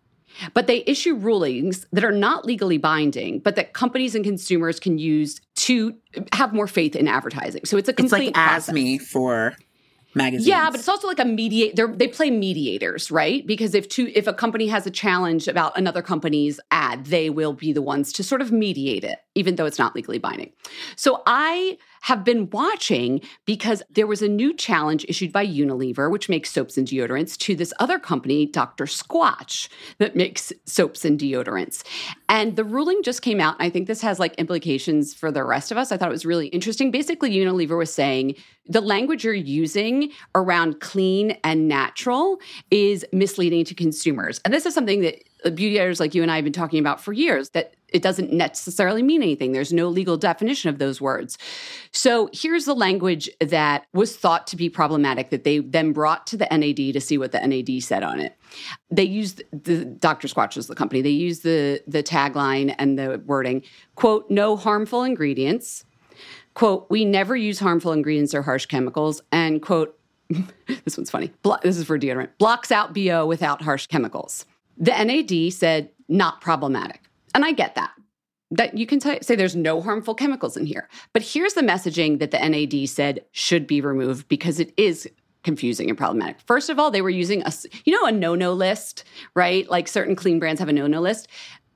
But 0.52 0.66
they 0.66 0.82
issue 0.86 1.14
rulings 1.14 1.86
that 1.92 2.02
are 2.02 2.10
not 2.10 2.44
legally 2.44 2.76
binding, 2.76 3.38
but 3.38 3.54
that 3.54 3.72
companies 3.72 4.16
and 4.16 4.24
consumers 4.24 4.80
can 4.80 4.98
use 4.98 5.40
to 5.56 5.94
have 6.32 6.52
more 6.52 6.66
faith 6.66 6.96
in 6.96 7.06
advertising. 7.06 7.64
So 7.64 7.76
it's 7.76 7.88
a 7.88 7.92
complete 7.92 8.30
it's 8.30 8.36
like. 8.36 8.60
ASME 8.60 9.00
for 9.00 9.54
magazines. 10.14 10.46
Yeah, 10.46 10.70
but 10.70 10.80
it's 10.80 10.88
also 10.88 11.08
like 11.08 11.18
a 11.18 11.24
mediate. 11.24 11.76
They 11.76 12.08
play 12.08 12.30
mediators, 12.30 13.10
right? 13.10 13.46
Because 13.46 13.74
if 13.74 13.88
two 13.88 14.10
if 14.14 14.26
a 14.26 14.32
company 14.32 14.66
has 14.68 14.86
a 14.86 14.90
challenge 14.90 15.48
about 15.48 15.76
another 15.76 16.02
company's 16.02 16.60
ad, 16.70 17.06
they 17.06 17.30
will 17.30 17.52
be 17.52 17.72
the 17.72 17.82
ones 17.82 18.12
to 18.14 18.22
sort 18.22 18.40
of 18.40 18.52
mediate 18.52 19.04
it, 19.04 19.18
even 19.34 19.56
though 19.56 19.66
it's 19.66 19.78
not 19.78 19.94
legally 19.94 20.18
binding. 20.18 20.52
So 20.96 21.22
I 21.26 21.78
have 22.04 22.22
been 22.22 22.50
watching 22.50 23.18
because 23.46 23.82
there 23.90 24.06
was 24.06 24.20
a 24.20 24.28
new 24.28 24.52
challenge 24.52 25.06
issued 25.08 25.32
by 25.32 25.46
Unilever, 25.46 26.10
which 26.10 26.28
makes 26.28 26.50
soaps 26.50 26.76
and 26.76 26.86
deodorants, 26.86 27.34
to 27.38 27.56
this 27.56 27.72
other 27.80 27.98
company, 27.98 28.44
Dr. 28.44 28.84
Squatch, 28.84 29.70
that 29.96 30.14
makes 30.14 30.52
soaps 30.66 31.06
and 31.06 31.18
deodorants. 31.18 31.82
And 32.28 32.56
the 32.56 32.64
ruling 32.64 33.02
just 33.02 33.22
came 33.22 33.40
out. 33.40 33.54
And 33.58 33.66
I 33.66 33.70
think 33.70 33.86
this 33.86 34.02
has 34.02 34.20
like 34.20 34.34
implications 34.34 35.14
for 35.14 35.32
the 35.32 35.44
rest 35.44 35.72
of 35.72 35.78
us. 35.78 35.92
I 35.92 35.96
thought 35.96 36.08
it 36.08 36.12
was 36.12 36.26
really 36.26 36.48
interesting. 36.48 36.90
Basically, 36.90 37.30
Unilever 37.30 37.78
was 37.78 37.94
saying 37.94 38.34
the 38.66 38.82
language 38.82 39.24
you're 39.24 39.32
using 39.32 40.10
around 40.34 40.80
clean 40.80 41.38
and 41.42 41.68
natural 41.68 42.38
is 42.70 43.06
misleading 43.12 43.64
to 43.64 43.74
consumers. 43.74 44.42
And 44.44 44.52
this 44.52 44.66
is 44.66 44.74
something 44.74 45.00
that 45.00 45.22
beauty 45.54 45.78
editors 45.78 46.00
like 46.00 46.14
you 46.14 46.22
and 46.22 46.30
I 46.30 46.36
have 46.36 46.44
been 46.44 46.52
talking 46.52 46.80
about 46.80 47.00
for 47.00 47.14
years 47.14 47.50
that 47.50 47.74
it 47.94 48.02
doesn't 48.02 48.32
necessarily 48.32 49.02
mean 49.02 49.22
anything. 49.22 49.52
There's 49.52 49.72
no 49.72 49.88
legal 49.88 50.16
definition 50.16 50.68
of 50.68 50.78
those 50.78 51.00
words. 51.00 51.38
So 51.92 52.28
here's 52.32 52.64
the 52.64 52.74
language 52.74 53.30
that 53.40 53.86
was 53.94 54.16
thought 54.16 54.48
to 54.48 54.56
be 54.56 54.68
problematic 54.68 55.30
that 55.30 55.44
they 55.44 55.60
then 55.60 55.92
brought 55.92 56.26
to 56.26 56.36
the 56.36 56.48
NAD 56.50 56.92
to 56.92 57.00
see 57.00 57.16
what 57.16 57.30
the 57.30 57.38
NAD 57.38 57.82
said 57.84 58.02
on 58.02 58.18
it. 58.18 58.36
They 58.90 59.04
used 59.04 59.42
the 59.52 59.84
Dr. 59.84 60.26
Squatch 60.26 60.56
is 60.56 60.66
the 60.66 60.74
company. 60.74 61.02
They 61.02 61.10
used 61.10 61.44
the 61.44 61.82
the 61.86 62.02
tagline 62.02 62.74
and 62.78 62.98
the 62.98 63.22
wording, 63.24 63.62
quote, 63.94 64.28
no 64.28 64.56
harmful 64.56 65.04
ingredients. 65.04 65.84
Quote, 66.54 66.86
we 66.90 67.04
never 67.04 67.36
use 67.36 67.58
harmful 67.60 67.92
ingredients 67.92 68.34
or 68.34 68.42
harsh 68.42 68.66
chemicals. 68.66 69.22
And 69.30 69.62
quote, 69.62 69.98
this 70.84 70.96
one's 70.96 71.10
funny. 71.10 71.32
Blo- 71.42 71.58
this 71.62 71.76
is 71.76 71.84
for 71.84 71.98
deodorant. 71.98 72.30
Blocks 72.38 72.72
out 72.72 72.92
BO 72.92 73.26
without 73.26 73.62
harsh 73.62 73.86
chemicals. 73.86 74.46
The 74.76 74.90
NAD 74.90 75.52
said 75.52 75.90
not 76.08 76.40
problematic. 76.40 77.04
And 77.34 77.44
I 77.44 77.52
get 77.52 77.74
that. 77.74 77.90
That 78.50 78.78
you 78.78 78.86
can 78.86 79.00
t- 79.00 79.18
say 79.20 79.34
there's 79.34 79.56
no 79.56 79.80
harmful 79.80 80.14
chemicals 80.14 80.56
in 80.56 80.66
here. 80.66 80.88
But 81.12 81.22
here's 81.22 81.54
the 81.54 81.62
messaging 81.62 82.20
that 82.20 82.30
the 82.30 82.38
NAD 82.38 82.88
said 82.88 83.24
should 83.32 83.66
be 83.66 83.80
removed 83.80 84.28
because 84.28 84.60
it 84.60 84.72
is 84.76 85.08
confusing 85.42 85.88
and 85.88 85.98
problematic. 85.98 86.40
First 86.46 86.70
of 86.70 86.78
all, 86.78 86.90
they 86.90 87.02
were 87.02 87.10
using 87.10 87.42
a 87.42 87.52
you 87.84 87.92
know, 87.92 88.06
a 88.06 88.12
no-no 88.12 88.52
list, 88.52 89.04
right? 89.34 89.68
Like 89.68 89.88
certain 89.88 90.16
clean 90.16 90.38
brands 90.38 90.60
have 90.60 90.68
a 90.68 90.72
no-no 90.72 91.00
list. 91.00 91.28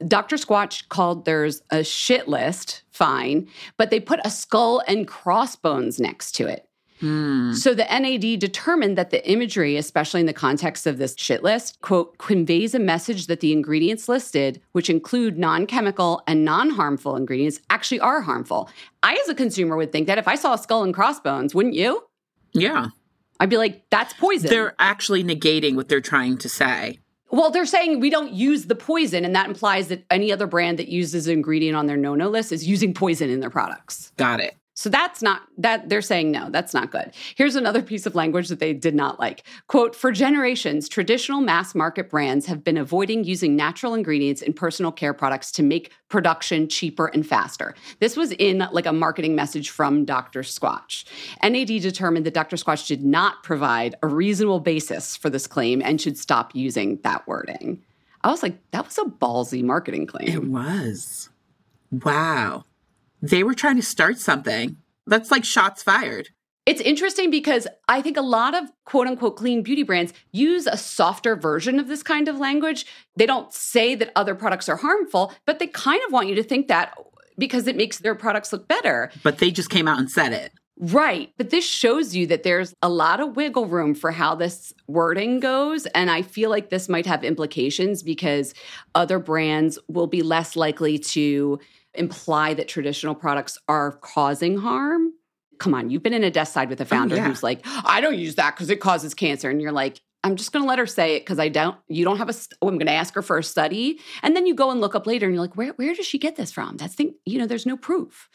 Dr. 0.07 0.37
Squatch 0.37 0.89
called 0.89 1.25
theirs 1.25 1.61
a 1.71 1.83
shit 1.83 2.29
list, 2.29 2.83
fine, 2.93 3.49
but 3.77 3.91
they 3.91 3.99
put 3.99 4.21
a 4.25 4.31
skull 4.31 4.83
and 4.87 5.09
crossbones 5.09 5.99
next 5.99 6.33
to 6.37 6.47
it. 6.47 6.68
Hmm. 7.01 7.53
So 7.53 7.75
the 7.75 7.85
NAD 7.85 8.39
determined 8.41 8.99
that 8.99 9.11
the 9.11 9.27
imagery, 9.31 9.77
especially 9.77 10.21
in 10.21 10.27
the 10.27 10.33
context 10.33 10.87
of 10.87 10.99
this 10.99 11.15
shit 11.17 11.43
list, 11.43 11.81
quote, 11.81 12.19
conveys 12.19 12.75
a 12.75 12.79
message 12.79 13.27
that 13.29 13.41
the 13.41 13.53
ingredients 13.53 14.09
listed, 14.09 14.61
which 14.73 14.91
include 14.91 15.39
non 15.39 15.67
chemical 15.67 16.23
and 16.27 16.45
non 16.45 16.71
harmful 16.71 17.17
ingredients, 17.17 17.61
actually 17.71 18.01
are 18.01 18.23
harmful. 18.23 18.69
I, 19.03 19.15
as 19.15 19.29
a 19.29 19.35
consumer, 19.35 19.77
would 19.77 19.93
think 19.93 20.07
that 20.07 20.19
if 20.19 20.27
I 20.29 20.35
saw 20.35 20.55
a 20.55 20.59
skull 20.59 20.83
and 20.83 20.93
crossbones, 20.95 21.55
wouldn't 21.55 21.75
you? 21.75 22.05
Yeah. 22.53 22.89
I'd 23.41 23.51
be 23.51 23.57
like, 23.57 23.85
that's 23.91 24.13
poison. 24.15 24.51
They're 24.51 24.75
actually 24.81 25.23
negating 25.23 25.77
what 25.77 25.89
they're 25.89 26.01
trying 26.01 26.39
to 26.39 26.49
say. 26.49 26.99
well, 27.31 27.51
they're 27.51 27.67
saying 27.67 28.01
we 28.01 28.11
don't 28.11 28.33
use 28.33 28.65
the 28.65 28.75
poison, 28.75 29.25
and 29.25 29.35
that 29.37 29.47
implies 29.47 29.89
that 29.89 30.05
any 30.11 30.33
other 30.33 30.47
brand 30.49 30.79
that 30.81 30.89
uses 30.89 31.29
an 31.29 31.35
ingredient 31.35 31.77
on 31.77 31.87
their 31.87 31.97
no 31.97 32.15
no 32.17 32.29
list 32.29 32.51
is 32.51 32.67
using 32.67 32.93
poison 32.95 33.31
in 33.31 33.39
their 33.41 33.51
products. 33.51 34.13
Got 34.17 34.41
it. 34.41 34.57
So 34.79 34.89
that's 34.89 35.23
not 35.23 35.43
that 35.57 35.89
they're 35.89 36.01
saying 36.01 36.31
no, 36.31 36.51
that's 36.51 36.73
not 36.73 36.93
good. 36.93 37.11
Here's 37.35 37.57
another 37.57 37.83
piece 37.83 38.07
of 38.07 38.15
language 38.15 38.47
that 38.47 38.61
they 38.61 38.73
did 38.73 38.95
not 38.95 39.19
like. 39.19 39.43
Quote, 39.67 39.97
for 39.97 40.13
generations, 40.13 40.89
traditional 40.89 41.41
mass 41.41 41.75
market 41.75 42.09
brands 42.09 42.47
have 42.47 42.63
been 42.63 42.77
avoiding 42.77 43.25
using 43.25 43.57
natural 43.57 43.93
ingredients 43.93 44.41
in 44.41 44.53
personal 44.53 44.93
care 44.93 45.13
products 45.13 45.51
to 45.51 45.65
make 45.65 45.91
production 46.09 46.69
cheaper 46.69 47.07
and 47.07 47.27
faster. 47.27 47.75
This 47.99 48.17
was 48.17 48.31
in 48.31 48.69
like 48.71 48.87
a 48.87 48.93
marketing 48.93 49.35
message 49.35 49.71
from 49.71 50.05
Dr. 50.05 50.43
Squatch. 50.43 51.07
NAD 51.43 51.83
determined 51.83 52.25
that 52.27 52.35
Dr. 52.35 52.55
Squatch 52.55 52.87
did 52.87 53.05
not 53.05 53.43
provide 53.43 53.97
a 54.05 54.07
reasonable 54.07 54.61
basis 54.61 55.17
for 55.17 55.29
this 55.29 55.49
claim 55.49 55.83
and 55.83 56.01
should 56.01 56.17
stop 56.17 56.55
using 56.55 57.01
that 57.03 57.27
wording. 57.27 57.83
I 58.23 58.31
was 58.31 58.45
like, 58.45 58.57
that 58.71 58.85
was 58.85 58.97
a 58.97 59.07
ballsy 59.07 59.65
marketing 59.65 60.07
claim. 60.07 60.29
It 60.29 60.45
was. 60.45 61.31
Wow. 61.91 62.65
They 63.21 63.43
were 63.43 63.55
trying 63.55 63.77
to 63.77 63.83
start 63.83 64.19
something. 64.19 64.77
That's 65.07 65.31
like 65.31 65.45
shots 65.45 65.83
fired. 65.83 66.29
It's 66.67 66.83
interesting 66.83 67.31
because 67.31 67.67
I 67.89 68.03
think 68.03 68.19
a 68.19 68.23
lot 68.23 68.55
of 68.55 68.71
quote 68.85 69.07
unquote 69.07 69.37
clean 69.37 69.63
beauty 69.63 69.83
brands 69.83 70.13
use 70.33 70.67
a 70.67 70.77
softer 70.77 71.35
version 71.35 71.81
of 71.81 71.89
this 71.89 72.03
kind 72.03 72.29
of 72.29 72.37
language. 72.37 72.85
They 73.17 73.25
don't 73.25 73.53
say 73.55 73.95
that 73.95 74.13
other 74.15 74.35
products 74.35 74.69
are 74.69 74.77
harmful, 74.77 75.33
but 75.47 75.59
they 75.61 75.67
kind 75.67 76.03
of 76.07 76.13
want 76.13 76.29
you 76.29 76.35
to 76.35 76.43
think 76.43 76.69
that 76.69 76.95
because 77.39 77.69
it 77.69 77.77
makes 77.77 77.99
their 77.99 78.15
products 78.15 78.53
look 78.53 78.69
better. 78.69 79.11
But 79.23 79.39
they 79.39 79.51
just 79.51 79.71
came 79.71 79.89
out 79.89 79.99
and 79.99 80.11
said 80.11 80.35
it. 80.35 80.53
Right. 80.81 81.33
But 81.37 81.51
this 81.51 81.67
shows 81.67 82.15
you 82.15 82.27
that 82.29 82.45
there's 82.45 82.73
a 82.83 82.89
lot 82.89 83.21
of 83.21 83.35
wiggle 83.35 83.67
room 83.67 83.95
for 83.95 84.13
how 84.13 84.37
this 84.37 84.73
wording 84.87 85.41
goes. 85.41 85.87
And 85.87 86.09
I 86.11 86.23
feel 86.23 86.51
like 86.51 86.71
this 86.71 86.89
might 86.89 87.07
have 87.07 87.25
implications 87.25 88.03
because 88.03 88.55
other 88.95 89.19
brands 89.19 89.79
will 89.89 90.07
be 90.07 90.23
less 90.23 90.55
likely 90.55 90.99
to 90.99 91.59
imply 91.95 92.55
that 92.55 92.69
traditional 92.69 93.15
products 93.15 93.59
are 93.67 93.93
causing 93.93 94.59
harm. 94.59 95.13
Come 95.59 95.75
on, 95.75 95.91
you've 95.91 96.05
been 96.05 96.15
in 96.15 96.23
a 96.23 96.31
desk 96.31 96.53
side 96.53 96.69
with 96.71 96.81
a 96.81 96.85
oh, 96.85 96.87
founder 96.87 97.17
yeah. 97.17 97.27
who's 97.27 97.43
like, 97.43 97.61
I 97.67 98.01
don't 98.01 98.17
use 98.17 98.37
that 98.37 98.55
because 98.55 98.71
it 98.71 98.79
causes 98.79 99.15
cancer. 99.15 99.51
And 99.51 99.61
you're 99.61 99.73
like, 99.73 100.01
I'm 100.29 100.37
just 100.37 100.53
going 100.53 100.63
to 100.63 100.69
let 100.69 100.79
her 100.79 100.87
say 100.87 101.17
it 101.17 101.21
because 101.21 101.39
I 101.39 101.49
don't, 101.49 101.75
you 101.89 102.05
don't 102.05 102.19
have 102.19 102.29
a, 102.29 102.35
st- 102.35 102.59
oh, 102.61 102.69
I'm 102.69 102.77
going 102.77 102.87
to 102.87 102.93
ask 102.93 103.15
her 103.15 103.23
for 103.23 103.39
a 103.39 103.43
study. 103.43 103.99
And 104.23 104.37
then 104.37 104.47
you 104.47 104.55
go 104.55 104.71
and 104.71 104.79
look 104.79 104.95
up 104.95 105.07
later 105.07 105.25
and 105.25 105.35
you're 105.35 105.43
like, 105.43 105.57
where, 105.57 105.73
where 105.73 105.95
does 105.95 106.05
she 106.05 106.19
get 106.19 106.37
this 106.37 106.53
from? 106.53 106.77
That's 106.77 106.95
thing, 106.95 107.15
you 107.25 107.39
know, 107.39 107.47
there's 107.47 107.65
no 107.65 107.79
proof. 107.79 108.29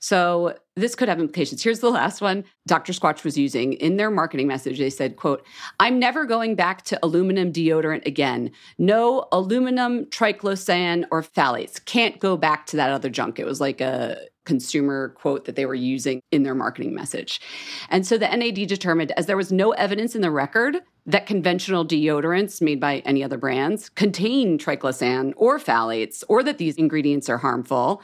So 0.00 0.54
this 0.76 0.94
could 0.94 1.08
have 1.08 1.18
implications. 1.18 1.62
Here's 1.62 1.80
the 1.80 1.88
last 1.88 2.20
one 2.20 2.44
Dr. 2.66 2.92
Squatch 2.92 3.24
was 3.24 3.38
using 3.38 3.72
in 3.74 3.96
their 3.96 4.10
marketing 4.10 4.48
message. 4.48 4.78
They 4.78 4.90
said, 4.90 5.16
quote, 5.16 5.46
I'm 5.78 5.98
never 5.98 6.26
going 6.26 6.56
back 6.56 6.82
to 6.84 6.98
aluminum 7.02 7.54
deodorant 7.54 8.04
again. 8.04 8.50
No 8.76 9.26
aluminum, 9.32 10.04
triclosan, 10.06 11.06
or 11.10 11.22
phthalates. 11.22 11.82
Can't 11.82 12.18
go 12.18 12.36
back 12.36 12.66
to 12.66 12.76
that 12.76 12.90
other 12.90 13.08
junk. 13.08 13.38
It 13.38 13.46
was 13.46 13.62
like 13.62 13.80
a 13.80 14.18
consumer 14.44 15.10
quote 15.10 15.44
that 15.44 15.54
they 15.54 15.66
were 15.66 15.74
using 15.74 16.20
in 16.32 16.42
their 16.42 16.54
marketing 16.54 16.94
message. 16.94 17.40
And 17.88 18.06
so 18.06 18.18
the 18.18 18.26
NAD 18.28 18.66
determined, 18.66 19.12
as 19.12 19.26
there 19.26 19.36
was 19.36 19.52
no 19.52 19.70
evidence 19.72 20.14
in 20.14 20.22
the 20.22 20.30
record 20.30 20.78
that 21.06 21.26
conventional 21.26 21.84
deodorants 21.86 22.60
made 22.60 22.78
by 22.80 22.98
any 23.00 23.24
other 23.24 23.38
brands 23.38 23.88
contain 23.88 24.58
triclosan 24.58 25.32
or 25.36 25.58
phthalates 25.58 26.22
or 26.28 26.42
that 26.42 26.58
these 26.58 26.76
ingredients 26.76 27.28
are 27.28 27.38
harmful, 27.38 28.02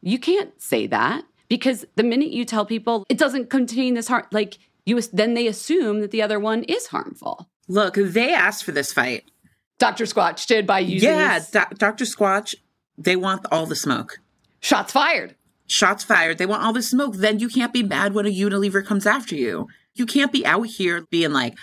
you 0.00 0.18
can't 0.18 0.60
say 0.60 0.86
that 0.88 1.24
because 1.48 1.84
the 1.96 2.02
minute 2.02 2.30
you 2.30 2.44
tell 2.44 2.64
people 2.66 3.04
it 3.08 3.18
doesn't 3.18 3.50
contain 3.50 3.94
this 3.94 4.08
harm, 4.08 4.24
like 4.32 4.58
you 4.86 5.00
then 5.12 5.34
they 5.34 5.46
assume 5.46 6.00
that 6.00 6.10
the 6.10 6.22
other 6.22 6.40
one 6.40 6.64
is 6.64 6.86
harmful. 6.86 7.48
Look, 7.68 7.94
they 7.94 8.34
asked 8.34 8.64
for 8.64 8.72
this 8.72 8.92
fight. 8.92 9.30
Dr. 9.78 10.04
Squatch 10.04 10.46
did 10.46 10.66
by 10.66 10.80
using 10.80 11.08
Yeah, 11.10 11.40
Do- 11.52 11.76
Dr. 11.76 12.04
Squatch, 12.04 12.54
they 12.98 13.16
want 13.16 13.46
all 13.52 13.66
the 13.66 13.76
smoke. 13.76 14.18
shots 14.60 14.92
fired. 14.92 15.34
Shots 15.68 16.04
fired. 16.04 16.38
They 16.38 16.46
want 16.46 16.62
all 16.62 16.72
the 16.72 16.82
smoke. 16.82 17.14
Then 17.16 17.38
you 17.38 17.48
can't 17.48 17.72
be 17.72 17.82
mad 17.82 18.12
when 18.14 18.26
a 18.26 18.30
Unilever 18.30 18.84
comes 18.84 19.06
after 19.06 19.34
you. 19.34 19.68
You 19.94 20.04
can't 20.06 20.32
be 20.32 20.44
out 20.44 20.66
here 20.66 21.06
being 21.10 21.32
like 21.32 21.54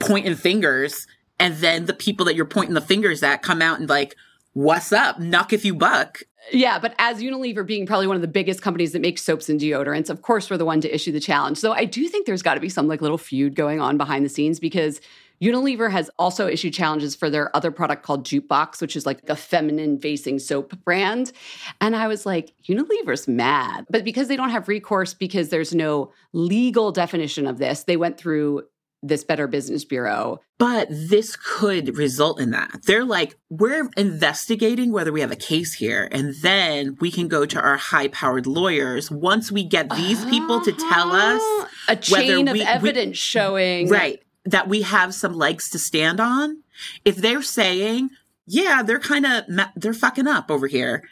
pointing 0.00 0.34
fingers 0.34 1.06
and 1.38 1.56
then 1.56 1.86
the 1.86 1.94
people 1.94 2.26
that 2.26 2.34
you're 2.34 2.44
pointing 2.44 2.74
the 2.74 2.80
fingers 2.80 3.22
at 3.22 3.42
come 3.42 3.62
out 3.62 3.80
and 3.80 3.88
like, 3.88 4.16
what's 4.52 4.92
up? 4.92 5.18
knock 5.18 5.52
if 5.52 5.64
you 5.64 5.74
buck. 5.74 6.22
Yeah, 6.52 6.78
but 6.78 6.94
as 6.98 7.20
Unilever 7.20 7.66
being 7.66 7.86
probably 7.86 8.06
one 8.06 8.16
of 8.16 8.22
the 8.22 8.28
biggest 8.28 8.62
companies 8.62 8.92
that 8.92 9.00
makes 9.00 9.22
soaps 9.22 9.48
and 9.48 9.60
deodorants, 9.60 10.10
of 10.10 10.22
course 10.22 10.50
we're 10.50 10.56
the 10.56 10.64
one 10.64 10.80
to 10.80 10.94
issue 10.94 11.12
the 11.12 11.20
challenge. 11.20 11.58
So 11.58 11.72
I 11.72 11.84
do 11.84 12.08
think 12.08 12.26
there's 12.26 12.42
got 12.42 12.54
to 12.54 12.60
be 12.60 12.68
some 12.68 12.88
like 12.88 13.02
little 13.02 13.18
feud 13.18 13.54
going 13.54 13.80
on 13.80 13.96
behind 13.96 14.24
the 14.24 14.28
scenes 14.28 14.58
because 14.58 15.00
Unilever 15.42 15.90
has 15.90 16.10
also 16.18 16.46
issued 16.46 16.74
challenges 16.74 17.14
for 17.14 17.30
their 17.30 17.54
other 17.56 17.70
product 17.70 18.02
called 18.02 18.26
Jukebox, 18.26 18.80
which 18.80 18.94
is 18.94 19.06
like 19.06 19.26
a 19.28 19.36
feminine 19.36 19.98
facing 19.98 20.38
soap 20.38 20.74
brand. 20.84 21.32
And 21.80 21.96
I 21.96 22.08
was 22.08 22.26
like, 22.26 22.52
Unilever's 22.68 23.26
mad. 23.26 23.86
But 23.88 24.04
because 24.04 24.28
they 24.28 24.36
don't 24.36 24.50
have 24.50 24.68
recourse 24.68 25.14
because 25.14 25.48
there's 25.48 25.74
no 25.74 26.12
legal 26.32 26.92
definition 26.92 27.46
of 27.46 27.58
this, 27.58 27.84
they 27.84 27.96
went 27.96 28.18
through 28.18 28.64
this 29.02 29.24
Better 29.24 29.46
Business 29.46 29.84
Bureau. 29.84 30.40
But 30.58 30.88
this 30.90 31.36
could 31.36 31.96
result 31.96 32.38
in 32.40 32.50
that. 32.50 32.82
They're 32.84 33.04
like, 33.04 33.36
we're 33.48 33.88
investigating 33.96 34.92
whether 34.92 35.12
we 35.12 35.22
have 35.22 35.30
a 35.32 35.36
case 35.36 35.74
here, 35.74 36.08
and 36.12 36.34
then 36.42 36.96
we 37.00 37.10
can 37.10 37.28
go 37.28 37.46
to 37.46 37.58
our 37.60 37.76
high 37.78 38.08
powered 38.08 38.46
lawyers 38.46 39.10
once 39.10 39.50
we 39.50 39.64
get 39.64 39.88
these 39.90 40.24
people 40.26 40.60
to 40.60 40.72
tell 40.72 41.12
us 41.12 41.40
Ah, 41.42 41.68
a 41.88 41.96
chain 41.96 42.48
of 42.48 42.52
we- 42.52 42.60
we- 42.60 42.66
evidence 42.66 43.16
showing 43.16 43.88
right 43.88 44.22
that 44.44 44.68
we 44.68 44.82
have 44.82 45.14
some 45.14 45.34
legs 45.34 45.70
to 45.70 45.78
stand 45.78 46.20
on. 46.20 46.62
If 47.04 47.16
they're 47.16 47.42
saying, 47.42 48.10
yeah, 48.46 48.82
they're 48.82 48.98
kind 48.98 49.26
of 49.26 49.44
they're 49.76 49.92
fucking 49.94 50.26
up 50.26 50.50
over 50.50 50.66
here, 50.66 51.04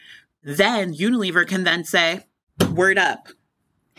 then 0.43 0.93
Unilever 0.93 1.47
can 1.47 1.63
then 1.63 1.83
say, 1.83 2.25
word 2.73 2.97
up. 2.97 3.29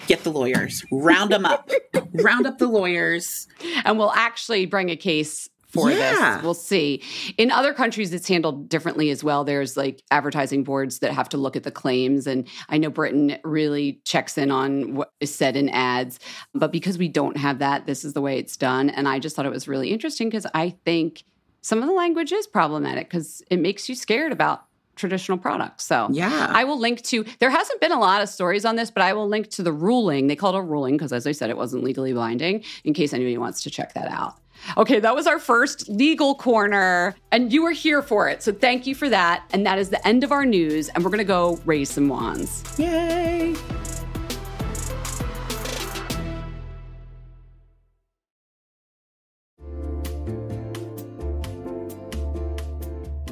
Get 0.06 0.24
the 0.24 0.30
lawyers. 0.30 0.84
Round 0.90 1.30
them 1.30 1.44
up. 1.46 1.70
Round 2.14 2.46
up 2.46 2.58
the 2.58 2.66
lawyers. 2.68 3.46
and 3.84 3.98
we'll 3.98 4.12
actually 4.12 4.66
bring 4.66 4.90
a 4.90 4.96
case 4.96 5.48
for 5.68 5.88
Yeah. 5.90 6.34
this. 6.36 6.42
We'll 6.42 6.54
see. 6.54 7.00
In 7.38 7.52
other 7.52 7.72
countries, 7.72 8.12
it's 8.12 8.26
handled 8.26 8.68
differently 8.68 9.10
as 9.10 9.22
well. 9.22 9.44
There's 9.44 9.76
like 9.76 10.02
advertising 10.10 10.64
boards 10.64 10.98
that 10.98 11.12
have 11.12 11.28
to 11.28 11.36
look 11.36 11.54
at 11.54 11.62
the 11.62 11.70
claims. 11.70 12.26
And 12.26 12.48
I 12.68 12.76
know 12.78 12.90
Britain 12.90 13.38
really 13.44 14.00
checks 14.04 14.36
in 14.36 14.50
on 14.50 14.96
what 14.96 15.12
is 15.20 15.32
said 15.32 15.54
in 15.56 15.68
ads. 15.68 16.18
But 16.54 16.72
because 16.72 16.98
we 16.98 17.08
don't 17.08 17.36
have 17.36 17.60
that, 17.60 17.86
this 17.86 18.04
is 18.04 18.14
the 18.14 18.20
way 18.20 18.36
it's 18.36 18.56
done. 18.56 18.90
And 18.90 19.08
I 19.08 19.20
just 19.20 19.36
thought 19.36 19.46
it 19.46 19.52
was 19.52 19.68
really 19.68 19.90
interesting 19.92 20.28
because 20.28 20.46
I 20.54 20.70
think 20.84 21.22
some 21.60 21.80
of 21.82 21.86
the 21.86 21.94
language 21.94 22.32
is 22.32 22.48
problematic 22.48 23.08
because 23.08 23.40
it 23.48 23.60
makes 23.60 23.88
you 23.88 23.94
scared 23.94 24.32
about 24.32 24.64
traditional 25.00 25.38
products. 25.38 25.84
So 25.86 26.08
Yeah. 26.12 26.50
I 26.54 26.64
will 26.64 26.78
link 26.78 27.02
to 27.04 27.24
there 27.40 27.50
hasn't 27.50 27.80
been 27.80 27.92
a 27.92 27.98
lot 27.98 28.22
of 28.22 28.28
stories 28.28 28.64
on 28.64 28.76
this, 28.76 28.90
but 28.90 29.02
I 29.02 29.12
will 29.12 29.26
link 29.26 29.48
to 29.50 29.62
the 29.62 29.72
ruling. 29.72 30.26
They 30.28 30.36
called 30.36 30.54
it 30.54 30.58
a 30.58 30.62
ruling 30.62 30.96
because 30.96 31.12
as 31.12 31.26
I 31.26 31.32
said, 31.32 31.50
it 31.50 31.56
wasn't 31.56 31.82
legally 31.82 32.12
binding 32.12 32.62
in 32.84 32.94
case 32.94 33.12
anybody 33.12 33.38
wants 33.38 33.62
to 33.64 33.70
check 33.70 33.94
that 33.94 34.08
out. 34.08 34.34
Okay, 34.76 35.00
that 35.00 35.14
was 35.14 35.26
our 35.26 35.38
first 35.38 35.88
legal 35.88 36.34
corner, 36.34 37.16
and 37.32 37.50
you 37.50 37.62
were 37.62 37.70
here 37.72 38.02
for 38.02 38.28
it. 38.28 38.42
So 38.42 38.52
thank 38.52 38.86
you 38.86 38.94
for 38.94 39.08
that. 39.08 39.42
And 39.54 39.64
that 39.64 39.78
is 39.78 39.88
the 39.88 40.06
end 40.06 40.22
of 40.22 40.32
our 40.32 40.44
news, 40.44 40.90
and 40.90 41.02
we're 41.02 41.10
gonna 41.10 41.24
go 41.24 41.58
raise 41.64 41.90
some 41.90 42.08
wands. 42.08 42.62
Yay. 42.78 43.56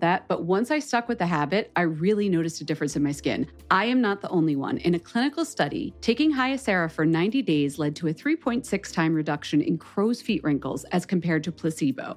that. 0.00 0.28
But 0.28 0.44
once 0.44 0.70
I 0.70 0.78
stuck 0.78 1.08
with 1.08 1.18
the 1.18 1.26
habit, 1.26 1.70
I 1.76 1.82
really 1.82 2.28
noticed 2.28 2.60
a 2.60 2.64
difference 2.64 2.96
in 2.96 3.02
my 3.02 3.12
skin. 3.12 3.46
I 3.70 3.86
am 3.86 4.00
not 4.00 4.20
the 4.20 4.28
only 4.28 4.56
one. 4.56 4.78
In 4.78 4.94
a 4.94 4.98
clinical 4.98 5.44
study, 5.44 5.94
taking 6.00 6.32
Hyacera 6.32 6.90
for 6.90 7.06
90 7.06 7.42
days 7.42 7.78
led 7.78 7.96
to 7.96 8.08
a 8.08 8.14
3.6 8.14 8.92
time 8.92 9.14
reduction 9.14 9.60
in 9.60 9.78
crow's 9.78 10.20
feet 10.20 10.42
wrinkles 10.44 10.84
as 10.92 11.06
compared 11.06 11.44
to 11.44 11.52
placebo 11.52 12.16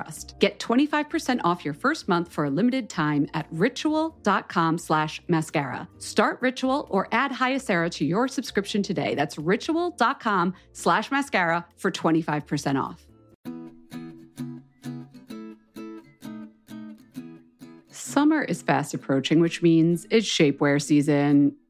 trust. 0.00 0.38
Get 0.38 0.58
25% 0.58 1.40
off 1.44 1.64
your 1.64 1.74
first 1.74 2.08
month 2.08 2.32
for 2.32 2.44
a 2.44 2.50
limited 2.50 2.88
time 2.88 3.28
at 3.34 3.46
ritual.com 3.50 4.78
slash 4.78 5.20
mascara. 5.28 5.88
Start 5.98 6.38
Ritual 6.40 6.86
or 6.90 7.08
add 7.12 7.32
Hyacera 7.32 7.90
to 7.92 8.04
your 8.04 8.28
subscription 8.28 8.82
today. 8.82 9.14
That's 9.14 9.38
ritual.com 9.38 10.54
slash 10.72 11.10
mascara 11.10 11.66
for 11.76 11.90
25% 11.90 12.82
off. 12.82 13.06
Summer 17.90 18.42
is 18.42 18.62
fast 18.62 18.92
approaching, 18.94 19.40
which 19.40 19.62
means 19.62 20.06
it's 20.10 20.26
shapewear 20.26 20.82
season. 20.82 21.54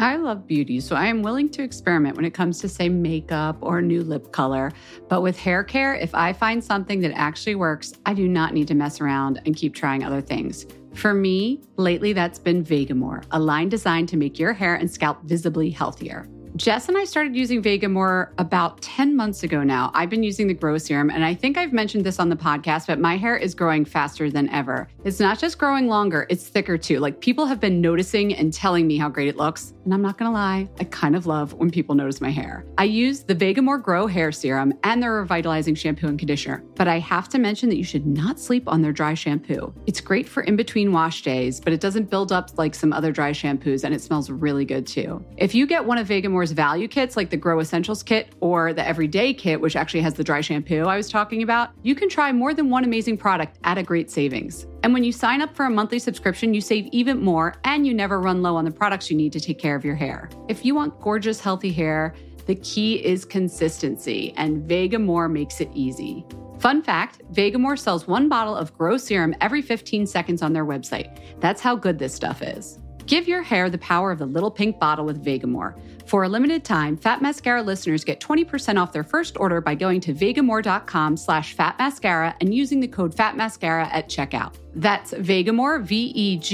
I 0.00 0.16
love 0.16 0.46
beauty, 0.46 0.80
so 0.80 0.96
I 0.96 1.08
am 1.08 1.22
willing 1.22 1.50
to 1.50 1.62
experiment 1.62 2.16
when 2.16 2.24
it 2.24 2.32
comes 2.32 2.58
to, 2.60 2.70
say, 2.70 2.88
makeup 2.88 3.58
or 3.60 3.82
new 3.82 4.02
lip 4.02 4.32
color. 4.32 4.72
But 5.10 5.20
with 5.20 5.38
hair 5.38 5.62
care, 5.62 5.94
if 5.94 6.14
I 6.14 6.32
find 6.32 6.64
something 6.64 7.00
that 7.00 7.12
actually 7.12 7.54
works, 7.54 7.92
I 8.06 8.14
do 8.14 8.26
not 8.26 8.54
need 8.54 8.66
to 8.68 8.74
mess 8.74 9.02
around 9.02 9.42
and 9.44 9.54
keep 9.54 9.74
trying 9.74 10.02
other 10.02 10.22
things. 10.22 10.66
For 10.94 11.12
me, 11.12 11.60
lately 11.76 12.14
that's 12.14 12.38
been 12.38 12.64
Vegamour, 12.64 13.24
a 13.32 13.38
line 13.38 13.68
designed 13.68 14.08
to 14.08 14.16
make 14.16 14.38
your 14.38 14.54
hair 14.54 14.76
and 14.76 14.90
scalp 14.90 15.22
visibly 15.24 15.68
healthier. 15.68 16.26
Jess 16.56 16.88
and 16.88 16.98
I 16.98 17.04
started 17.04 17.36
using 17.36 17.62
Vegamour 17.62 18.32
about 18.38 18.82
10 18.82 19.14
months 19.14 19.44
ago 19.44 19.62
now. 19.62 19.92
I've 19.94 20.10
been 20.10 20.24
using 20.24 20.48
the 20.48 20.54
Grow 20.54 20.78
Serum, 20.78 21.08
and 21.08 21.24
I 21.24 21.32
think 21.32 21.56
I've 21.56 21.72
mentioned 21.72 22.04
this 22.04 22.18
on 22.18 22.28
the 22.28 22.36
podcast, 22.36 22.88
but 22.88 22.98
my 22.98 23.16
hair 23.16 23.36
is 23.36 23.54
growing 23.54 23.84
faster 23.84 24.28
than 24.30 24.48
ever. 24.48 24.88
It's 25.04 25.20
not 25.20 25.38
just 25.38 25.58
growing 25.58 25.86
longer, 25.86 26.26
it's 26.28 26.48
thicker 26.48 26.76
too. 26.76 26.98
Like 26.98 27.20
people 27.20 27.46
have 27.46 27.60
been 27.60 27.80
noticing 27.80 28.34
and 28.34 28.52
telling 28.52 28.88
me 28.88 28.98
how 28.98 29.08
great 29.08 29.28
it 29.28 29.36
looks. 29.36 29.74
And 29.90 29.94
I'm 29.96 30.02
not 30.02 30.18
gonna 30.18 30.30
lie, 30.30 30.68
I 30.78 30.84
kind 30.84 31.16
of 31.16 31.26
love 31.26 31.52
when 31.54 31.68
people 31.68 31.96
notice 31.96 32.20
my 32.20 32.30
hair. 32.30 32.64
I 32.78 32.84
use 32.84 33.24
the 33.24 33.34
Vegamour 33.34 33.82
Grow 33.82 34.06
Hair 34.06 34.30
Serum 34.30 34.72
and 34.84 35.02
their 35.02 35.14
revitalizing 35.14 35.74
shampoo 35.74 36.06
and 36.06 36.16
conditioner, 36.16 36.62
but 36.76 36.86
I 36.86 37.00
have 37.00 37.28
to 37.30 37.40
mention 37.40 37.68
that 37.70 37.76
you 37.76 37.82
should 37.82 38.06
not 38.06 38.38
sleep 38.38 38.68
on 38.68 38.82
their 38.82 38.92
dry 38.92 39.14
shampoo. 39.14 39.74
It's 39.88 40.00
great 40.00 40.28
for 40.28 40.44
in 40.44 40.54
between 40.54 40.92
wash 40.92 41.22
days, 41.22 41.58
but 41.58 41.72
it 41.72 41.80
doesn't 41.80 42.08
build 42.08 42.30
up 42.30 42.56
like 42.56 42.76
some 42.76 42.92
other 42.92 43.10
dry 43.10 43.32
shampoos, 43.32 43.82
and 43.82 43.92
it 43.92 44.00
smells 44.00 44.30
really 44.30 44.64
good 44.64 44.86
too. 44.86 45.24
If 45.36 45.56
you 45.56 45.66
get 45.66 45.84
one 45.84 45.98
of 45.98 46.06
Vegamour's 46.06 46.52
value 46.52 46.86
kits, 46.86 47.16
like 47.16 47.30
the 47.30 47.36
Grow 47.36 47.58
Essentials 47.58 48.04
kit 48.04 48.32
or 48.38 48.72
the 48.72 48.86
Everyday 48.86 49.34
kit, 49.34 49.60
which 49.60 49.74
actually 49.74 50.02
has 50.02 50.14
the 50.14 50.22
dry 50.22 50.40
shampoo 50.40 50.84
I 50.84 50.96
was 50.96 51.08
talking 51.08 51.42
about, 51.42 51.70
you 51.82 51.96
can 51.96 52.08
try 52.08 52.30
more 52.30 52.54
than 52.54 52.70
one 52.70 52.84
amazing 52.84 53.16
product 53.16 53.58
at 53.64 53.76
a 53.76 53.82
great 53.82 54.08
savings. 54.08 54.68
And 54.82 54.94
when 54.94 55.04
you 55.04 55.12
sign 55.12 55.42
up 55.42 55.54
for 55.54 55.66
a 55.66 55.70
monthly 55.70 55.98
subscription, 55.98 56.54
you 56.54 56.60
save 56.60 56.86
even 56.92 57.22
more 57.22 57.54
and 57.64 57.86
you 57.86 57.92
never 57.92 58.20
run 58.20 58.42
low 58.42 58.56
on 58.56 58.64
the 58.64 58.70
products 58.70 59.10
you 59.10 59.16
need 59.16 59.32
to 59.32 59.40
take 59.40 59.58
care 59.58 59.76
of 59.76 59.84
your 59.84 59.94
hair. 59.94 60.30
If 60.48 60.64
you 60.64 60.74
want 60.74 61.00
gorgeous, 61.00 61.40
healthy 61.40 61.72
hair, 61.72 62.14
the 62.46 62.54
key 62.56 62.96
is 63.04 63.24
consistency, 63.24 64.32
and 64.36 64.68
Vegamour 64.68 65.30
makes 65.30 65.60
it 65.60 65.70
easy. 65.74 66.24
Fun 66.58 66.82
fact 66.82 67.22
Vegamour 67.32 67.78
sells 67.78 68.06
one 68.06 68.28
bottle 68.28 68.56
of 68.56 68.76
Grow 68.76 68.96
Serum 68.96 69.34
every 69.40 69.62
15 69.62 70.06
seconds 70.06 70.42
on 70.42 70.52
their 70.52 70.66
website. 70.66 71.20
That's 71.40 71.60
how 71.60 71.76
good 71.76 71.98
this 71.98 72.14
stuff 72.14 72.42
is. 72.42 72.78
Give 73.10 73.26
your 73.26 73.42
hair 73.42 73.68
the 73.68 73.78
power 73.78 74.12
of 74.12 74.20
the 74.20 74.26
little 74.26 74.52
pink 74.52 74.78
bottle 74.78 75.04
with 75.04 75.24
Vegamour. 75.24 75.74
For 76.06 76.22
a 76.22 76.28
limited 76.28 76.62
time, 76.62 76.96
Fat 76.96 77.20
Mascara 77.20 77.60
listeners 77.60 78.04
get 78.04 78.20
20% 78.20 78.80
off 78.80 78.92
their 78.92 79.02
first 79.02 79.36
order 79.36 79.60
by 79.60 79.74
going 79.74 80.00
to 80.02 80.14
vegamour.com 80.14 81.16
slash 81.16 81.56
fatmascara 81.56 82.36
and 82.40 82.54
using 82.54 82.78
the 82.78 82.86
code 82.86 83.12
fatmascara 83.12 83.88
at 83.90 84.08
checkout. 84.08 84.54
That's 84.76 85.10
Vegamour, 85.10 85.82
V-E-G-A-M-O-U-R 85.82 86.46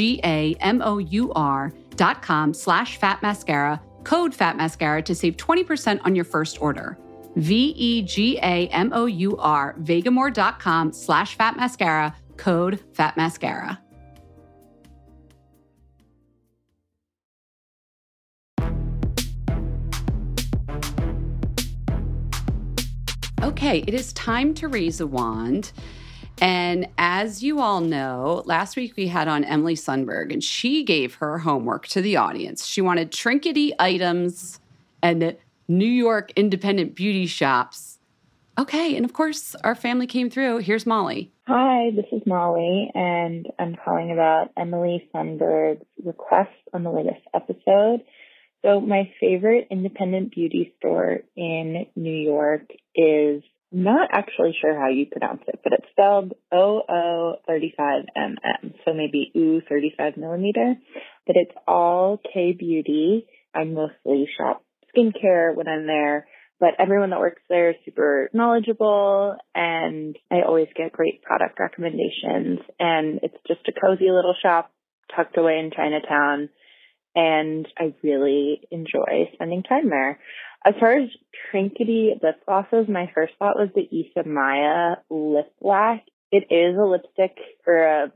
dot 1.96 2.22
com 2.22 2.54
slash 2.54 2.98
fatmascara, 2.98 3.78
code 4.04 4.32
fatmascara 4.34 5.04
to 5.04 5.14
save 5.14 5.36
20% 5.36 6.00
on 6.06 6.16
your 6.16 6.24
first 6.24 6.62
order. 6.62 6.96
V-E-G-A-M-O-U-R, 7.36 8.06
vegamour.com 9.78 10.92
slash 10.94 11.36
fatmascara, 11.36 12.14
code 12.38 12.80
fatmascara. 12.94 13.76
Okay, 23.46 23.78
it 23.86 23.94
is 23.94 24.12
time 24.12 24.54
to 24.54 24.68
raise 24.68 25.00
a 25.00 25.06
wand. 25.06 25.72
And 26.42 26.88
as 26.98 27.42
you 27.42 27.60
all 27.60 27.80
know, 27.80 28.42
last 28.44 28.76
week 28.76 28.94
we 28.96 29.06
had 29.06 29.28
on 29.28 29.44
Emily 29.44 29.74
Sundberg, 29.74 30.32
and 30.32 30.44
she 30.44 30.84
gave 30.84 31.14
her 31.14 31.38
homework 31.38 31.86
to 31.88 32.02
the 32.02 32.16
audience. 32.16 32.66
She 32.66 32.82
wanted 32.82 33.10
trinkety 33.10 33.72
items 33.78 34.60
and 35.02 35.36
New 35.68 35.86
York 35.86 36.32
independent 36.36 36.94
beauty 36.94 37.26
shops 37.26 37.96
Okay. 38.58 38.96
And 38.96 39.04
of 39.04 39.12
course, 39.12 39.54
our 39.64 39.74
family 39.74 40.06
came 40.06 40.30
through. 40.30 40.58
Here's 40.58 40.86
Molly. 40.86 41.30
Hi, 41.46 41.90
this 41.94 42.06
is 42.10 42.22
Molly, 42.26 42.90
and 42.94 43.46
I'm 43.58 43.76
calling 43.76 44.10
about 44.10 44.50
Emily 44.56 45.08
Sundberg's 45.14 45.84
request 46.02 46.50
on 46.72 46.82
the 46.82 46.90
latest 46.90 47.20
episode. 47.34 48.02
So, 48.64 48.80
my 48.80 49.12
favorite 49.20 49.68
independent 49.70 50.32
beauty 50.32 50.74
store 50.78 51.20
in 51.36 51.86
New 51.94 52.16
York 52.16 52.72
is 52.96 53.42
not 53.72 54.08
actually 54.12 54.56
sure 54.60 54.78
how 54.78 54.88
you 54.88 55.06
pronounce 55.06 55.42
it, 55.46 55.60
but 55.62 55.72
it's 55.72 55.86
spelled 55.90 56.34
OO35MM, 56.52 58.74
so 58.84 58.94
maybe 58.94 59.32
OO 59.36 59.60
35 59.68 60.16
millimeter. 60.16 60.76
But 61.26 61.36
it's 61.36 61.54
all 61.66 62.20
K 62.32 62.52
Beauty. 62.52 63.26
I 63.54 63.64
mostly 63.64 64.28
shop 64.38 64.64
skincare 64.96 65.54
when 65.54 65.68
I'm 65.68 65.86
there 65.86 66.26
but 66.58 66.70
everyone 66.78 67.10
that 67.10 67.18
works 67.18 67.42
there 67.48 67.70
is 67.70 67.76
super 67.84 68.30
knowledgeable 68.32 69.36
and 69.54 70.16
I 70.30 70.36
always 70.46 70.68
get 70.74 70.92
great 70.92 71.22
product 71.22 71.58
recommendations 71.58 72.60
and 72.78 73.20
it's 73.22 73.36
just 73.46 73.60
a 73.68 73.78
cozy 73.78 74.10
little 74.10 74.34
shop 74.42 74.72
tucked 75.14 75.36
away 75.36 75.58
in 75.58 75.70
Chinatown 75.74 76.48
and 77.14 77.66
I 77.78 77.94
really 78.02 78.60
enjoy 78.70 79.30
spending 79.34 79.62
time 79.62 79.88
there. 79.88 80.18
As 80.66 80.74
far 80.80 80.98
as 80.98 81.08
trinkety 81.54 82.20
lip 82.20 82.44
glosses, 82.44 82.88
my 82.88 83.08
first 83.14 83.34
thought 83.38 83.54
was 83.56 83.68
the 83.76 83.88
Isamaya 83.88 84.96
lip 85.08 85.52
black. 85.62 86.02
It 86.32 86.48
is 86.50 86.76
a 86.76 86.82
lipstick 86.82 87.38
or 87.64 87.78
a 87.84 88.12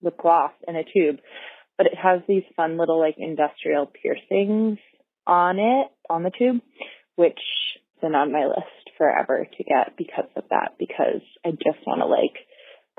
lip 0.00 0.16
gloss 0.16 0.52
in 0.68 0.76
a 0.76 0.84
tube, 0.84 1.18
but 1.76 1.86
it 1.86 1.98
has 2.00 2.20
these 2.28 2.44
fun 2.54 2.78
little 2.78 3.00
like 3.00 3.16
industrial 3.18 3.86
piercings 3.86 4.78
on 5.26 5.58
it, 5.58 5.88
on 6.08 6.22
the 6.22 6.30
tube, 6.30 6.60
which 7.16 7.34
has 7.34 8.00
been 8.00 8.14
on 8.14 8.30
my 8.30 8.46
list 8.46 8.94
forever 8.96 9.48
to 9.56 9.64
get 9.64 9.96
because 9.96 10.30
of 10.36 10.44
that, 10.50 10.74
because 10.78 11.22
I 11.44 11.50
just 11.50 11.84
want 11.84 12.00
to 12.00 12.06
like 12.06 12.46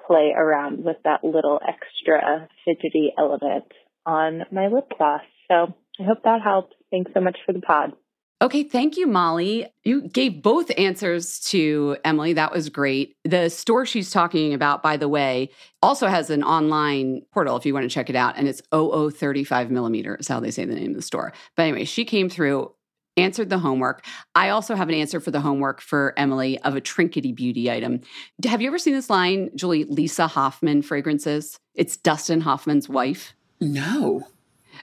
play 0.06 0.34
around 0.36 0.84
with 0.84 0.98
that 1.06 1.24
little 1.24 1.62
extra 1.66 2.50
fidgety 2.66 3.14
element 3.18 3.72
on 4.06 4.42
my 4.52 4.68
lip 4.68 4.92
gloss. 4.98 5.22
So 5.48 5.74
I 6.02 6.04
hope 6.04 6.24
that 6.26 6.42
helps. 6.44 6.76
Thanks 6.92 7.12
so 7.14 7.22
much 7.22 7.38
for 7.46 7.54
the 7.54 7.62
pod. 7.62 7.94
Okay, 8.42 8.64
thank 8.64 8.96
you, 8.96 9.06
Molly. 9.06 9.68
You 9.84 10.08
gave 10.08 10.42
both 10.42 10.72
answers 10.78 11.40
to 11.42 11.98
Emily. 12.06 12.32
That 12.34 12.54
was 12.54 12.70
great. 12.70 13.16
The 13.26 13.50
store 13.50 13.86
she's 13.86 14.12
talking 14.12 14.54
about, 14.54 14.82
by 14.82 14.96
the 14.96 15.10
way, 15.10 15.50
also 15.82 16.08
has 16.08 16.30
an 16.30 16.44
online 16.44 17.24
portal 17.34 17.58
if 17.58 17.66
you 17.66 17.74
want 17.74 17.84
to 17.84 17.90
check 17.90 18.10
it 18.10 18.16
out. 18.16 18.36
And 18.38 18.48
it's 18.48 18.62
0035 18.72 19.72
millimeter 19.72 20.16
is 20.16 20.30
how 20.30 20.40
they 20.40 20.52
say 20.52 20.64
the 20.64 20.76
name 20.76 20.92
of 20.92 20.96
the 20.96 21.02
store. 21.02 21.34
But 21.58 21.64
anyway, 21.64 21.84
she 21.84 22.06
came 22.06 22.30
through 22.30 22.74
answered 23.18 23.50
the 23.50 23.60
homework. 23.60 24.06
I 24.34 24.50
also 24.50 24.76
have 24.76 24.88
an 24.88 24.96
answer 24.96 25.20
for 25.20 25.32
the 25.32 25.42
homework 25.42 25.82
for 25.82 26.14
Emily 26.16 26.58
of 26.60 26.78
a 26.78 26.82
trinkety 26.82 27.36
beauty 27.36 27.70
item. 27.70 28.00
Have 28.46 28.62
you 28.62 28.68
ever 28.68 28.80
seen 28.80 28.94
this 28.94 29.10
line, 29.10 29.50
Julee? 29.56 29.84
Lisa 29.84 30.28
Hoffman 30.28 30.82
fragrances. 30.82 31.60
It's 31.76 31.98
Dustin 31.98 32.42
Hoffman's 32.42 32.88
wife. 32.88 33.34
No. 33.60 34.26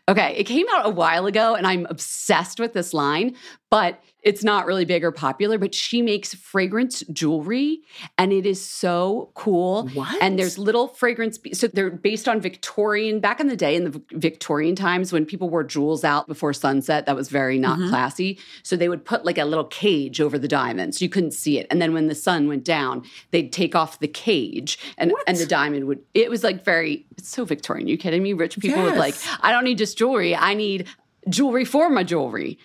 Okay, 0.09 0.35
it 0.37 0.45
came 0.45 0.67
out 0.73 0.87
a 0.87 0.91
while 0.91 1.27
ago 1.27 1.57
and 1.57 1.67
I'm 1.67 1.85
obsessed 1.91 2.61
with 2.61 2.75
this 2.75 2.95
line, 2.95 3.35
but 3.71 4.03
it's 4.23 4.43
not 4.43 4.67
really 4.67 4.85
big 4.85 5.05
or 5.05 5.13
popular, 5.13 5.57
but 5.57 5.73
she 5.73 6.03
makes 6.03 6.35
fragrance 6.35 7.05
jewelry 7.13 7.81
and 8.19 8.33
it 8.33 8.45
is 8.45 8.61
so 8.61 9.31
cool. 9.35 9.89
What? 9.89 10.21
And 10.21 10.37
there's 10.37 10.59
little 10.59 10.89
fragrance. 10.89 11.39
So 11.53 11.69
they're 11.69 11.91
based 11.91 12.29
on 12.29 12.41
Victorian, 12.41 13.21
back 13.21 13.39
in 13.39 13.47
the 13.47 13.57
day, 13.57 13.77
in 13.77 13.85
the 13.85 14.03
Victorian 14.13 14.75
times 14.75 15.13
when 15.13 15.27
people 15.27 15.49
wore 15.49 15.63
jewels 15.63 16.03
out 16.03 16.27
before 16.27 16.53
sunset, 16.53 17.07
that 17.07 17.15
was 17.15 17.29
very 17.29 17.57
not 17.57 17.79
mm-hmm. 17.79 17.89
classy. 17.89 18.39
So 18.65 18.77
they 18.77 18.89
would 18.89 19.05
put 19.05 19.25
like 19.25 19.39
a 19.39 19.45
little 19.45 19.65
cage 19.65 20.21
over 20.21 20.39
the 20.39 20.49
diamond 20.49 20.97
so 20.97 21.05
you 21.05 21.09
couldn't 21.09 21.33
see 21.33 21.59
it. 21.59 21.67
And 21.71 21.81
then 21.81 21.93
when 21.93 22.09
the 22.09 22.15
sun 22.15 22.49
went 22.49 22.65
down, 22.65 23.05
they'd 23.31 23.53
take 23.53 23.77
off 23.77 24.01
the 24.01 24.09
cage 24.09 24.79
and, 24.99 25.13
and 25.29 25.37
the 25.37 25.47
diamond 25.47 25.87
would, 25.87 26.03
it 26.15 26.31
was 26.31 26.43
like 26.43 26.65
very, 26.65 27.07
it's 27.17 27.29
so 27.29 27.45
Victorian. 27.45 27.87
You 27.87 27.97
kidding 27.97 28.23
me? 28.23 28.33
Rich 28.33 28.59
people 28.59 28.79
yes. 28.79 28.91
would 28.91 28.99
like, 28.99 29.15
I 29.41 29.53
don't 29.53 29.65
need 29.65 29.79
just 29.79 29.97
jewelry, 29.99 30.35
I 30.35 30.55
need 30.55 30.89
jewelry 31.29 31.65
for 31.65 31.91
my 31.91 32.03
jewelry. 32.03 32.59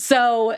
So 0.00 0.56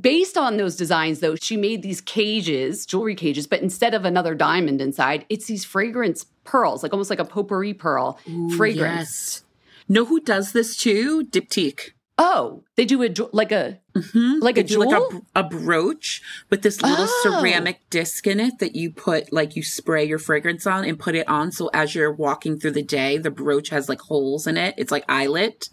Based 0.00 0.36
on 0.36 0.56
those 0.56 0.74
designs, 0.76 1.20
though, 1.20 1.36
she 1.36 1.56
made 1.56 1.82
these 1.82 2.00
cages, 2.00 2.84
jewelry 2.84 3.14
cages, 3.14 3.46
but 3.46 3.62
instead 3.62 3.94
of 3.94 4.04
another 4.04 4.34
diamond 4.34 4.80
inside, 4.80 5.24
it's 5.28 5.46
these 5.46 5.64
fragrance 5.64 6.26
pearls, 6.42 6.82
like 6.82 6.92
almost 6.92 7.10
like 7.10 7.20
a 7.20 7.24
potpourri 7.24 7.74
pearl 7.74 8.18
Ooh, 8.28 8.50
fragrance. 8.56 9.42
Yes. 9.42 9.44
Know 9.88 10.04
who 10.04 10.20
does 10.20 10.52
this 10.52 10.76
too? 10.76 11.24
Diptyque. 11.24 11.92
Oh, 12.16 12.62
they 12.76 12.84
do 12.84 13.02
a 13.02 13.12
like 13.32 13.50
a 13.50 13.80
mm-hmm. 13.92 14.38
like 14.40 14.54
they 14.54 14.60
a 14.60 14.64
jewel, 14.64 14.88
like 14.88 15.24
a, 15.34 15.40
a, 15.40 15.42
brooch 15.42 16.22
with 16.48 16.62
this 16.62 16.80
little 16.80 17.06
oh. 17.08 17.20
ceramic 17.24 17.80
disc 17.90 18.24
in 18.28 18.38
it 18.38 18.60
that 18.60 18.76
you 18.76 18.92
put 18.92 19.32
like 19.32 19.56
you 19.56 19.64
spray 19.64 20.04
your 20.04 20.20
fragrance 20.20 20.64
on 20.64 20.84
and 20.84 20.96
put 20.96 21.16
it 21.16 21.28
on. 21.28 21.50
So 21.50 21.70
as 21.74 21.92
you're 21.96 22.12
walking 22.12 22.60
through 22.60 22.72
the 22.72 22.84
day, 22.84 23.18
the 23.18 23.32
brooch 23.32 23.70
has 23.70 23.88
like 23.88 24.00
holes 24.00 24.46
in 24.46 24.56
it. 24.56 24.76
It's 24.78 24.92
like 24.92 25.04
eyelet, 25.08 25.68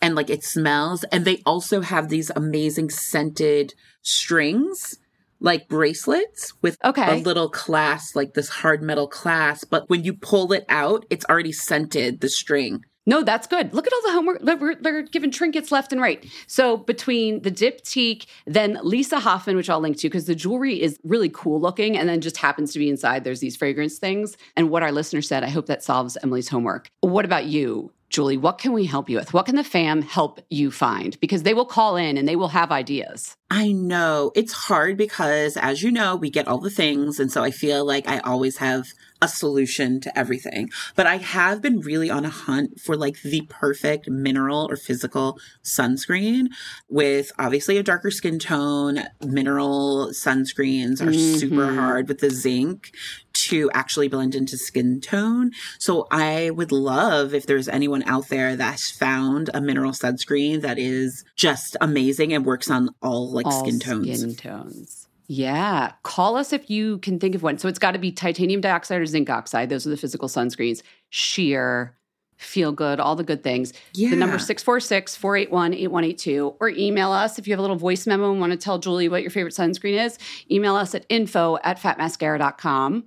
and 0.00 0.14
like 0.14 0.30
it 0.30 0.44
smells. 0.44 1.02
And 1.04 1.24
they 1.24 1.42
also 1.44 1.80
have 1.80 2.08
these 2.08 2.30
amazing 2.36 2.90
scented 2.90 3.74
strings 4.02 4.96
like 5.40 5.68
bracelets 5.68 6.52
with 6.62 6.76
okay. 6.84 7.18
a 7.18 7.22
little 7.22 7.48
clasp, 7.48 8.14
like 8.14 8.34
this 8.34 8.48
hard 8.48 8.82
metal 8.82 9.08
clasp. 9.08 9.68
But 9.70 9.88
when 9.88 10.04
you 10.04 10.12
pull 10.12 10.52
it 10.52 10.66
out, 10.68 11.04
it's 11.10 11.24
already 11.24 11.52
scented, 11.52 12.20
the 12.20 12.28
string. 12.28 12.84
No, 13.06 13.22
that's 13.22 13.46
good. 13.46 13.72
Look 13.72 13.86
at 13.86 13.92
all 13.92 14.02
the 14.02 14.12
homework. 14.12 14.42
They're, 14.42 14.74
they're 14.76 15.02
giving 15.02 15.30
trinkets 15.30 15.72
left 15.72 15.92
and 15.92 16.00
right. 16.00 16.24
So 16.46 16.76
between 16.76 17.42
the 17.42 17.50
diptyque, 17.50 18.26
then 18.46 18.78
Lisa 18.82 19.18
Hoffman, 19.18 19.56
which 19.56 19.70
I'll 19.70 19.80
link 19.80 19.96
to 19.98 20.08
because 20.08 20.26
the 20.26 20.34
jewelry 20.34 20.80
is 20.80 20.98
really 21.02 21.30
cool 21.30 21.60
looking, 21.60 21.96
and 21.96 22.08
then 22.08 22.20
just 22.20 22.36
happens 22.36 22.72
to 22.72 22.78
be 22.78 22.88
inside. 22.88 23.24
There's 23.24 23.40
these 23.40 23.56
fragrance 23.56 23.98
things. 23.98 24.36
And 24.56 24.70
what 24.70 24.82
our 24.82 24.92
listener 24.92 25.22
said, 25.22 25.44
I 25.44 25.48
hope 25.48 25.66
that 25.66 25.82
solves 25.82 26.18
Emily's 26.22 26.48
homework. 26.48 26.90
What 27.00 27.24
about 27.24 27.46
you? 27.46 27.90
Julee, 28.10 28.36
what 28.36 28.58
can 28.58 28.72
we 28.72 28.86
help 28.86 29.08
you 29.08 29.16
with? 29.16 29.32
What 29.32 29.46
can 29.46 29.54
the 29.54 29.64
fam 29.64 30.02
help 30.02 30.40
you 30.50 30.70
find? 30.70 31.18
Because 31.20 31.44
they 31.44 31.54
will 31.54 31.64
call 31.64 31.96
in 31.96 32.18
and 32.18 32.26
they 32.26 32.36
will 32.36 32.48
have 32.48 32.72
ideas. 32.72 33.36
I 33.50 33.72
know 33.72 34.30
it's 34.36 34.52
hard 34.52 34.96
because, 34.96 35.56
as 35.56 35.82
you 35.82 35.90
know, 35.90 36.14
we 36.14 36.30
get 36.30 36.46
all 36.46 36.58
the 36.58 36.70
things. 36.70 37.18
And 37.18 37.32
so 37.32 37.42
I 37.42 37.50
feel 37.50 37.84
like 37.84 38.08
I 38.08 38.20
always 38.20 38.58
have 38.58 38.92
a 39.22 39.28
solution 39.28 40.00
to 40.00 40.18
everything. 40.18 40.70
But 40.96 41.06
I 41.06 41.16
have 41.16 41.60
been 41.60 41.80
really 41.80 42.10
on 42.10 42.24
a 42.24 42.30
hunt 42.30 42.80
for 42.80 42.96
like 42.96 43.20
the 43.22 43.42
perfect 43.48 44.08
mineral 44.08 44.66
or 44.70 44.76
physical 44.76 45.38
sunscreen 45.62 46.46
with 46.88 47.32
obviously 47.38 47.76
a 47.76 47.82
darker 47.82 48.10
skin 48.10 48.38
tone. 48.38 49.04
Mineral 49.20 50.10
sunscreens 50.12 51.00
are 51.00 51.10
mm-hmm. 51.10 51.38
super 51.38 51.74
hard 51.74 52.08
with 52.08 52.20
the 52.20 52.30
zinc 52.30 52.92
to 53.32 53.70
actually 53.72 54.08
blend 54.08 54.34
into 54.34 54.56
skin 54.56 55.00
tone. 55.00 55.52
So 55.78 56.06
I 56.10 56.50
would 56.50 56.72
love 56.72 57.34
if 57.34 57.46
there's 57.46 57.68
anyone 57.68 58.02
out 58.04 58.28
there 58.28 58.56
that's 58.56 58.90
found 58.90 59.50
a 59.54 59.60
mineral 59.60 59.92
sunscreen 59.92 60.62
that 60.62 60.78
is 60.78 61.24
just 61.36 61.76
amazing 61.80 62.32
and 62.32 62.44
works 62.44 62.70
on 62.70 62.90
all 63.02 63.32
like 63.44 63.54
all 63.54 63.64
skin 63.64 63.78
tones. 63.78 64.20
Skin 64.20 64.34
tones. 64.34 65.08
Yeah. 65.32 65.92
Call 66.02 66.36
us 66.36 66.52
if 66.52 66.68
you 66.68 66.98
can 66.98 67.20
think 67.20 67.36
of 67.36 67.42
one. 67.44 67.56
So 67.58 67.68
it's 67.68 67.78
got 67.78 67.92
to 67.92 68.00
be 68.00 68.10
titanium 68.10 68.60
dioxide 68.60 69.00
or 69.00 69.06
zinc 69.06 69.30
oxide. 69.30 69.68
Those 69.68 69.86
are 69.86 69.90
the 69.90 69.96
physical 69.96 70.28
sunscreens. 70.28 70.82
Sheer, 71.10 71.96
feel 72.36 72.72
good, 72.72 72.98
all 72.98 73.14
the 73.14 73.22
good 73.22 73.44
things. 73.44 73.72
Yeah. 73.92 74.10
The 74.10 74.16
number 74.16 74.40
646 74.40 75.14
481 75.14 75.74
8182. 75.74 76.56
Or 76.58 76.70
email 76.70 77.12
us 77.12 77.38
if 77.38 77.46
you 77.46 77.52
have 77.52 77.58
a 77.58 77.62
little 77.62 77.76
voice 77.76 78.08
memo 78.08 78.32
and 78.32 78.40
want 78.40 78.52
to 78.52 78.56
tell 78.56 78.80
Julee 78.80 79.08
what 79.08 79.22
your 79.22 79.30
favorite 79.30 79.54
sunscreen 79.54 80.04
is. 80.04 80.18
Email 80.50 80.74
us 80.74 80.96
at 80.96 81.06
info 81.08 81.58
at 81.62 81.78
fatmascara.com. 81.78 83.04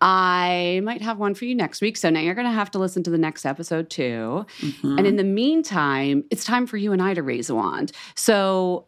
I 0.00 0.80
might 0.84 1.02
have 1.02 1.18
one 1.18 1.34
for 1.34 1.44
you 1.44 1.56
next 1.56 1.80
week. 1.80 1.96
So 1.96 2.08
now 2.08 2.20
you're 2.20 2.34
going 2.34 2.46
to 2.46 2.52
have 2.52 2.70
to 2.70 2.78
listen 2.78 3.02
to 3.02 3.10
the 3.10 3.18
next 3.18 3.44
episode 3.44 3.90
too. 3.90 4.46
Mm-hmm. 4.60 4.98
And 4.98 5.06
in 5.08 5.16
the 5.16 5.24
meantime, 5.24 6.22
it's 6.30 6.44
time 6.44 6.68
for 6.68 6.76
you 6.76 6.92
and 6.92 7.02
I 7.02 7.14
to 7.14 7.22
raise 7.22 7.50
a 7.50 7.54
wand. 7.56 7.90
So 8.14 8.86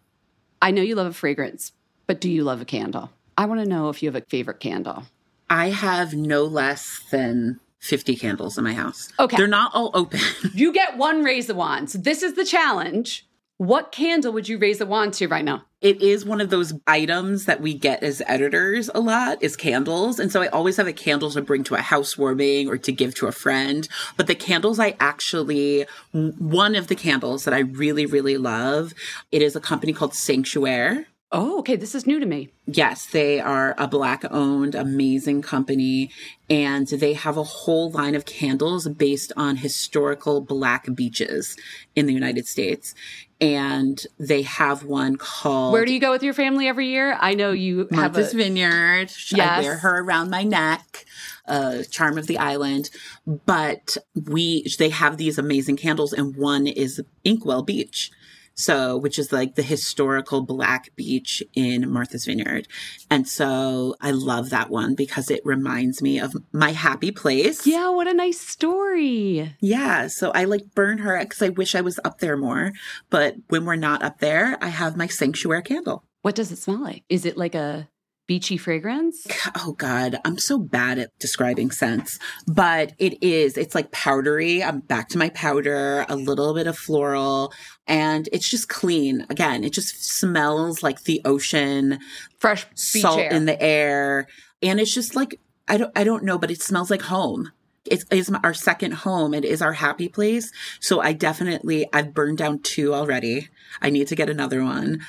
I 0.62 0.70
know 0.70 0.82
you 0.82 0.94
love 0.94 1.06
a 1.06 1.12
fragrance 1.12 1.72
but 2.10 2.20
do 2.20 2.28
you 2.28 2.42
love 2.42 2.60
a 2.60 2.64
candle? 2.64 3.12
I 3.38 3.44
want 3.44 3.60
to 3.60 3.68
know 3.68 3.88
if 3.88 4.02
you 4.02 4.08
have 4.08 4.20
a 4.20 4.26
favorite 4.26 4.58
candle. 4.58 5.04
I 5.48 5.70
have 5.70 6.12
no 6.12 6.42
less 6.42 6.98
than 7.12 7.60
50 7.78 8.16
candles 8.16 8.58
in 8.58 8.64
my 8.64 8.74
house. 8.74 9.10
Okay. 9.20 9.36
They're 9.36 9.46
not 9.46 9.70
all 9.76 9.92
open. 9.94 10.18
you 10.52 10.72
get 10.72 10.96
one 10.96 11.22
raise 11.22 11.46
the 11.46 11.54
wand. 11.54 11.88
So 11.88 11.98
this 11.98 12.24
is 12.24 12.34
the 12.34 12.44
challenge. 12.44 13.28
What 13.60 13.92
candle 13.92 14.32
would 14.32 14.48
you 14.48 14.56
raise 14.56 14.78
the 14.78 14.86
wand 14.86 15.12
to 15.14 15.28
right 15.28 15.44
now? 15.44 15.66
It 15.82 16.00
is 16.00 16.24
one 16.24 16.40
of 16.40 16.48
those 16.48 16.72
items 16.86 17.44
that 17.44 17.60
we 17.60 17.74
get 17.74 18.02
as 18.02 18.22
editors 18.26 18.88
a 18.94 19.00
lot 19.00 19.42
is 19.42 19.54
candles. 19.54 20.18
And 20.18 20.32
so 20.32 20.40
I 20.40 20.46
always 20.46 20.78
have 20.78 20.86
a 20.86 20.94
candle 20.94 21.30
to 21.32 21.42
bring 21.42 21.62
to 21.64 21.74
a 21.74 21.82
housewarming 21.82 22.70
or 22.70 22.78
to 22.78 22.90
give 22.90 23.14
to 23.16 23.26
a 23.26 23.32
friend. 23.32 23.86
But 24.16 24.28
the 24.28 24.34
candles 24.34 24.78
I 24.78 24.96
actually, 24.98 25.84
one 26.12 26.74
of 26.74 26.86
the 26.86 26.94
candles 26.94 27.44
that 27.44 27.52
I 27.52 27.58
really, 27.58 28.06
really 28.06 28.38
love, 28.38 28.94
it 29.30 29.42
is 29.42 29.54
a 29.54 29.60
company 29.60 29.92
called 29.92 30.14
Sanctuaire 30.14 31.04
Oh, 31.32 31.60
okay. 31.60 31.76
This 31.76 31.94
is 31.94 32.08
new 32.08 32.18
to 32.18 32.26
me. 32.26 32.48
Yes, 32.66 33.06
they 33.06 33.38
are 33.38 33.76
a 33.78 33.86
black 33.86 34.24
owned, 34.32 34.74
amazing 34.74 35.42
company, 35.42 36.10
and 36.48 36.88
they 36.88 37.12
have 37.12 37.36
a 37.36 37.44
whole 37.44 37.88
line 37.88 38.16
of 38.16 38.24
candles 38.24 38.88
based 38.88 39.32
on 39.36 39.56
historical 39.56 40.40
black 40.40 40.92
beaches 40.92 41.56
in 41.94 42.06
the 42.06 42.12
United 42.12 42.48
States. 42.48 42.96
And 43.40 43.98
they 44.18 44.42
have 44.42 44.84
one 44.84 45.16
called 45.16 45.72
Where 45.72 45.86
do 45.86 45.94
you 45.94 46.00
go 46.00 46.10
with 46.10 46.22
your 46.22 46.34
family 46.34 46.68
every 46.68 46.88
year? 46.88 47.16
I 47.18 47.32
know 47.34 47.52
you 47.52 47.78
have 47.78 47.90
Martha's 47.90 48.34
a, 48.34 48.36
Vineyard. 48.36 49.10
I 49.32 49.36
Yes. 49.36 49.64
wear 49.64 49.76
her 49.78 50.00
around 50.00 50.30
my 50.30 50.42
neck. 50.42 51.06
Uh, 51.48 51.82
charm 51.90 52.16
of 52.16 52.28
the 52.28 52.38
island, 52.38 52.90
but 53.26 53.96
we 54.14 54.64
they 54.78 54.90
have 54.90 55.16
these 55.16 55.36
amazing 55.36 55.76
candles, 55.76 56.12
and 56.12 56.36
one 56.36 56.68
is 56.68 57.02
Inkwell 57.24 57.62
Beach, 57.62 58.12
so 58.60 58.96
which 58.96 59.18
is 59.18 59.32
like 59.32 59.54
the 59.54 59.62
historical 59.62 60.42
black 60.42 60.94
beach 60.96 61.42
in 61.54 61.90
Martha's 61.90 62.26
Vineyard, 62.26 62.68
and 63.10 63.28
so 63.28 63.96
I 64.00 64.10
love 64.10 64.50
that 64.50 64.70
one 64.70 64.94
because 64.94 65.30
it 65.30 65.40
reminds 65.44 66.02
me 66.02 66.18
of 66.18 66.34
my 66.52 66.72
happy 66.72 67.10
place. 67.10 67.66
Yeah, 67.66 67.90
what 67.90 68.08
a 68.08 68.14
nice 68.14 68.40
story. 68.40 69.54
Yeah, 69.60 70.06
so 70.06 70.30
I 70.32 70.44
like 70.44 70.74
burn 70.74 70.98
her 70.98 71.18
because 71.18 71.42
I 71.42 71.48
wish 71.50 71.74
I 71.74 71.80
was 71.80 72.00
up 72.04 72.18
there 72.18 72.36
more, 72.36 72.72
but 73.10 73.36
when 73.48 73.64
we're 73.64 73.76
not 73.76 74.02
up 74.02 74.18
there, 74.18 74.56
I 74.60 74.68
have 74.68 74.96
my 74.96 75.06
sanctuary 75.06 75.62
candle. 75.62 76.04
What 76.22 76.34
does 76.34 76.52
it 76.52 76.58
smell 76.58 76.82
like? 76.82 77.04
Is 77.08 77.24
it 77.24 77.36
like 77.36 77.54
a 77.54 77.88
beachy 78.30 78.56
fragrance? 78.56 79.26
oh 79.56 79.72
god. 79.72 80.20
I'm 80.24 80.38
so 80.38 80.56
bad 80.56 81.00
at 81.00 81.18
describing 81.18 81.72
scents 81.72 82.20
but 82.46 82.92
it 82.96 83.20
is 83.24 83.58
it's 83.58 83.74
like 83.74 83.90
powdery. 83.90 84.62
I'm 84.62 84.78
back 84.78 85.08
to 85.08 85.18
my 85.18 85.30
powder 85.30 86.06
a 86.08 86.14
little 86.14 86.54
bit 86.54 86.68
of 86.68 86.78
floral 86.78 87.52
and 87.88 88.28
it's 88.32 88.48
just 88.48 88.68
clean. 88.68 89.26
Again 89.30 89.64
it 89.64 89.72
just 89.72 90.04
smells 90.04 90.80
like 90.80 91.02
the 91.02 91.20
ocean 91.24 91.98
Fresh 92.38 92.66
salt 92.76 93.18
air. 93.18 93.32
in 93.32 93.46
the 93.46 93.60
air 93.60 94.28
and 94.62 94.78
it's 94.78 94.94
just 94.94 95.16
like 95.16 95.40
i 95.66 95.76
don't 95.76 95.90
i 95.96 96.04
don't 96.04 96.22
know 96.22 96.38
but 96.38 96.52
it 96.52 96.62
smells 96.62 96.88
like 96.88 97.02
home. 97.02 97.50
It 97.86 98.04
is 98.12 98.30
our 98.44 98.54
second 98.54 98.92
home. 98.92 99.32
It 99.34 99.44
is 99.44 99.60
our 99.60 99.72
happy 99.72 100.06
place. 100.08 100.52
So 100.78 101.00
i 101.00 101.12
definitely 101.12 101.88
i've 101.92 102.14
burned 102.14 102.38
down 102.38 102.60
two 102.60 102.94
already. 102.94 103.48
I 103.82 103.90
need 103.90 104.06
to 104.06 104.14
get 104.14 104.30
another 104.30 104.62
one 104.62 105.00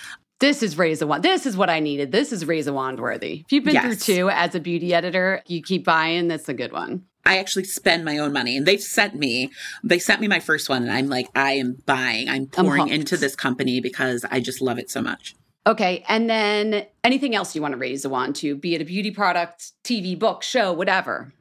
This 0.41 0.63
is 0.63 0.75
raise 0.77 1.01
a 1.03 1.07
wand. 1.07 1.21
This 1.23 1.45
is 1.45 1.55
what 1.55 1.69
I 1.69 1.79
needed. 1.79 2.11
This 2.11 2.33
is 2.33 2.45
raise 2.45 2.65
a 2.65 2.73
wand 2.73 2.99
worthy. 2.99 3.43
If 3.45 3.51
you've 3.53 3.63
been 3.63 3.75
Yes. 3.75 3.83
through 4.03 4.15
two 4.15 4.29
as 4.31 4.55
a 4.55 4.59
beauty 4.59 4.91
editor, 4.93 5.43
you 5.45 5.61
keep 5.61 5.85
buying. 5.85 6.27
That's 6.27 6.49
a 6.49 6.53
good 6.53 6.71
one. 6.71 7.03
I 7.23 7.37
actually 7.37 7.65
spend 7.65 8.03
my 8.03 8.17
own 8.17 8.33
money 8.33 8.57
and 8.57 8.65
they've 8.65 8.81
sent 8.81 9.15
me, 9.15 9.51
they 9.83 9.99
sent 9.99 10.19
me 10.19 10.27
my 10.27 10.39
first 10.39 10.67
one 10.67 10.81
and 10.81 10.91
I'm 10.91 11.07
like, 11.07 11.27
I 11.35 11.53
am 11.53 11.77
buying, 11.85 12.27
I'm 12.27 12.47
pouring 12.47 12.81
hooked. 12.83 12.93
into 12.93 13.17
this 13.17 13.35
company 13.35 13.79
because 13.79 14.25
I 14.31 14.39
just 14.39 14.61
love 14.61 14.79
it 14.79 14.89
so 14.89 15.01
much. 15.01 15.35
Okay. 15.67 16.03
And 16.09 16.27
then 16.27 16.87
anything 17.03 17.35
else 17.35 17.55
you 17.55 17.61
want 17.61 17.73
to 17.73 17.77
raise 17.77 18.03
a 18.03 18.09
wand 18.09 18.35
to, 18.37 18.55
be 18.55 18.73
it 18.73 18.81
a 18.81 18.85
beauty 18.85 19.11
product, 19.11 19.73
TV, 19.83 20.17
book, 20.17 20.41
show, 20.41 20.73
whatever. 20.73 21.31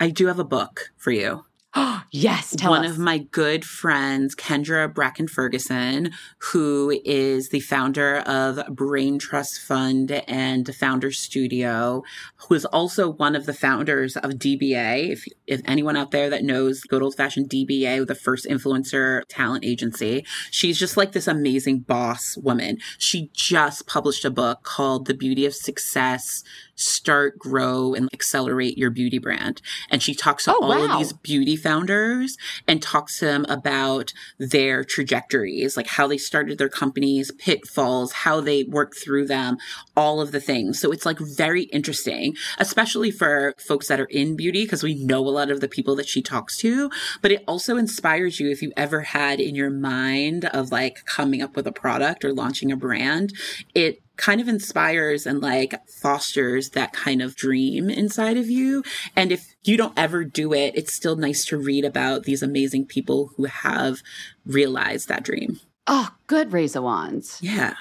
I 0.00 0.08
do 0.10 0.26
have 0.26 0.38
a 0.38 0.44
book 0.44 0.92
for 0.96 1.10
you. 1.10 1.44
yes. 2.10 2.54
Tell 2.56 2.70
One 2.70 2.84
us. 2.84 2.92
of 2.92 2.98
my 2.98 3.18
good 3.18 3.64
friends, 3.64 4.34
Kendra 4.34 4.92
Bracken 4.92 5.28
Ferguson, 5.28 6.10
who 6.38 7.00
is 7.04 7.50
the 7.50 7.60
founder 7.60 8.18
of 8.18 8.60
Brain 8.74 9.18
Trust 9.18 9.60
Fund 9.60 10.10
and 10.28 10.74
Founder 10.74 11.12
Studio, 11.12 12.02
who 12.36 12.54
is 12.54 12.64
also 12.66 13.10
one 13.10 13.36
of 13.36 13.46
the 13.46 13.52
founders 13.54 14.16
of 14.16 14.32
DBA. 14.32 15.10
If, 15.10 15.24
if 15.46 15.60
anyone 15.64 15.96
out 15.96 16.10
there 16.10 16.30
that 16.30 16.44
knows 16.44 16.80
good 16.82 17.02
old 17.02 17.14
fashioned 17.16 17.48
DBA, 17.50 18.06
the 18.06 18.14
first 18.14 18.46
influencer 18.46 19.22
talent 19.28 19.64
agency, 19.64 20.24
she's 20.50 20.78
just 20.78 20.96
like 20.96 21.12
this 21.12 21.26
amazing 21.28 21.80
boss 21.80 22.36
woman. 22.36 22.78
She 22.98 23.30
just 23.32 23.86
published 23.86 24.24
a 24.24 24.30
book 24.30 24.62
called 24.62 25.06
The 25.06 25.14
Beauty 25.14 25.46
of 25.46 25.54
Success 25.54 26.42
Start, 26.78 27.38
Grow, 27.38 27.94
and 27.94 28.08
Accelerate 28.12 28.76
Your 28.76 28.90
Beauty 28.90 29.18
Brand. 29.18 29.62
And 29.90 30.02
she 30.02 30.14
talks 30.14 30.44
to 30.44 30.52
Oh, 30.54 30.60
all 30.62 30.68
wow. 30.68 30.92
of 30.92 30.98
these 30.98 31.12
beauty 31.12 31.56
founders 31.66 32.36
and 32.68 32.80
talks 32.80 33.18
to 33.18 33.24
them 33.24 33.44
about 33.48 34.12
their 34.38 34.84
trajectories, 34.84 35.76
like 35.76 35.88
how 35.88 36.06
they 36.06 36.16
started 36.16 36.58
their 36.58 36.68
companies, 36.68 37.32
pitfalls, 37.38 38.12
how 38.12 38.40
they 38.40 38.62
worked 38.62 38.96
through 38.96 39.26
them, 39.26 39.56
all 39.96 40.20
of 40.20 40.30
the 40.30 40.38
things. 40.38 40.80
So 40.80 40.92
it's 40.92 41.04
like 41.04 41.18
very 41.18 41.64
interesting, 41.64 42.36
especially 42.58 43.10
for 43.10 43.52
folks 43.58 43.88
that 43.88 43.98
are 43.98 44.04
in 44.04 44.36
beauty, 44.36 44.62
because 44.62 44.84
we 44.84 44.94
know 44.94 45.26
a 45.26 45.30
lot 45.30 45.50
of 45.50 45.60
the 45.60 45.66
people 45.66 45.96
that 45.96 46.06
she 46.06 46.22
talks 46.22 46.56
to, 46.58 46.88
but 47.20 47.32
it 47.32 47.42
also 47.48 47.76
inspires 47.76 48.38
you 48.38 48.48
if 48.48 48.62
you 48.62 48.72
ever 48.76 49.00
had 49.00 49.40
in 49.40 49.56
your 49.56 49.70
mind 49.70 50.44
of 50.44 50.70
like 50.70 51.04
coming 51.04 51.42
up 51.42 51.56
with 51.56 51.66
a 51.66 51.72
product 51.72 52.24
or 52.24 52.32
launching 52.32 52.70
a 52.70 52.76
brand, 52.76 53.32
it 53.74 54.00
kind 54.16 54.40
of 54.40 54.48
inspires 54.48 55.26
and 55.26 55.40
like 55.40 55.74
fosters 55.88 56.70
that 56.70 56.92
kind 56.92 57.22
of 57.22 57.36
dream 57.36 57.90
inside 57.90 58.36
of 58.36 58.48
you. 58.48 58.82
And 59.14 59.32
if 59.32 59.54
you 59.64 59.76
don't 59.76 59.98
ever 59.98 60.24
do 60.24 60.52
it, 60.52 60.72
it's 60.74 60.94
still 60.94 61.16
nice 61.16 61.44
to 61.46 61.58
read 61.58 61.84
about 61.84 62.24
these 62.24 62.42
amazing 62.42 62.86
people 62.86 63.32
who 63.36 63.44
have 63.44 64.02
realized 64.44 65.08
that 65.08 65.22
dream. 65.24 65.60
oh, 65.86 66.10
good 66.26 66.52
raise 66.52 66.76
wands. 66.76 67.38
Yeah. 67.40 67.74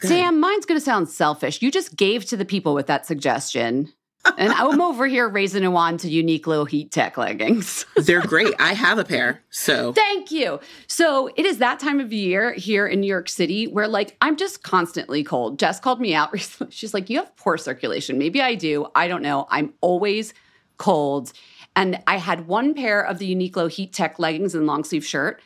Sam, 0.00 0.40
mine's 0.40 0.66
going 0.66 0.78
to 0.78 0.84
sound 0.84 1.08
selfish. 1.08 1.62
You 1.62 1.70
just 1.70 1.96
gave 1.96 2.24
to 2.26 2.36
the 2.36 2.44
people 2.44 2.74
with 2.74 2.88
that 2.88 3.06
suggestion. 3.06 3.92
And 4.38 4.52
I'm 4.52 4.80
over 4.80 5.06
here 5.06 5.28
raising 5.28 5.64
a 5.64 5.70
wand 5.70 6.00
to 6.00 6.08
Uniqlo 6.08 6.68
heat 6.68 6.90
tech 6.90 7.16
leggings. 7.18 7.86
They're 7.96 8.22
great. 8.22 8.54
I 8.58 8.72
have 8.74 8.98
a 8.98 9.04
pair. 9.04 9.42
So 9.50 9.92
Thank 9.92 10.30
you. 10.30 10.60
So 10.86 11.28
it 11.36 11.44
is 11.46 11.58
that 11.58 11.78
time 11.78 12.00
of 12.00 12.12
year 12.12 12.52
here 12.54 12.86
in 12.86 13.00
New 13.00 13.06
York 13.06 13.28
City 13.28 13.66
where, 13.66 13.86
like, 13.86 14.16
I'm 14.20 14.36
just 14.36 14.62
constantly 14.62 15.22
cold. 15.22 15.58
Jess 15.58 15.78
called 15.80 16.00
me 16.00 16.14
out 16.14 16.32
recently. 16.32 16.72
She's 16.72 16.94
like, 16.94 17.10
You 17.10 17.18
have 17.18 17.36
poor 17.36 17.58
circulation. 17.58 18.18
Maybe 18.18 18.40
I 18.40 18.54
do. 18.54 18.86
I 18.94 19.08
don't 19.08 19.22
know. 19.22 19.46
I'm 19.50 19.74
always 19.80 20.34
cold. 20.78 21.32
And 21.76 21.98
I 22.06 22.18
had 22.18 22.46
one 22.46 22.74
pair 22.74 23.02
of 23.02 23.18
the 23.18 23.34
Uniqlo 23.34 23.70
Heat 23.70 23.92
Tech 23.92 24.18
leggings 24.18 24.54
and 24.54 24.66
long 24.66 24.84
sleeve 24.84 25.04
shirt. 25.04 25.42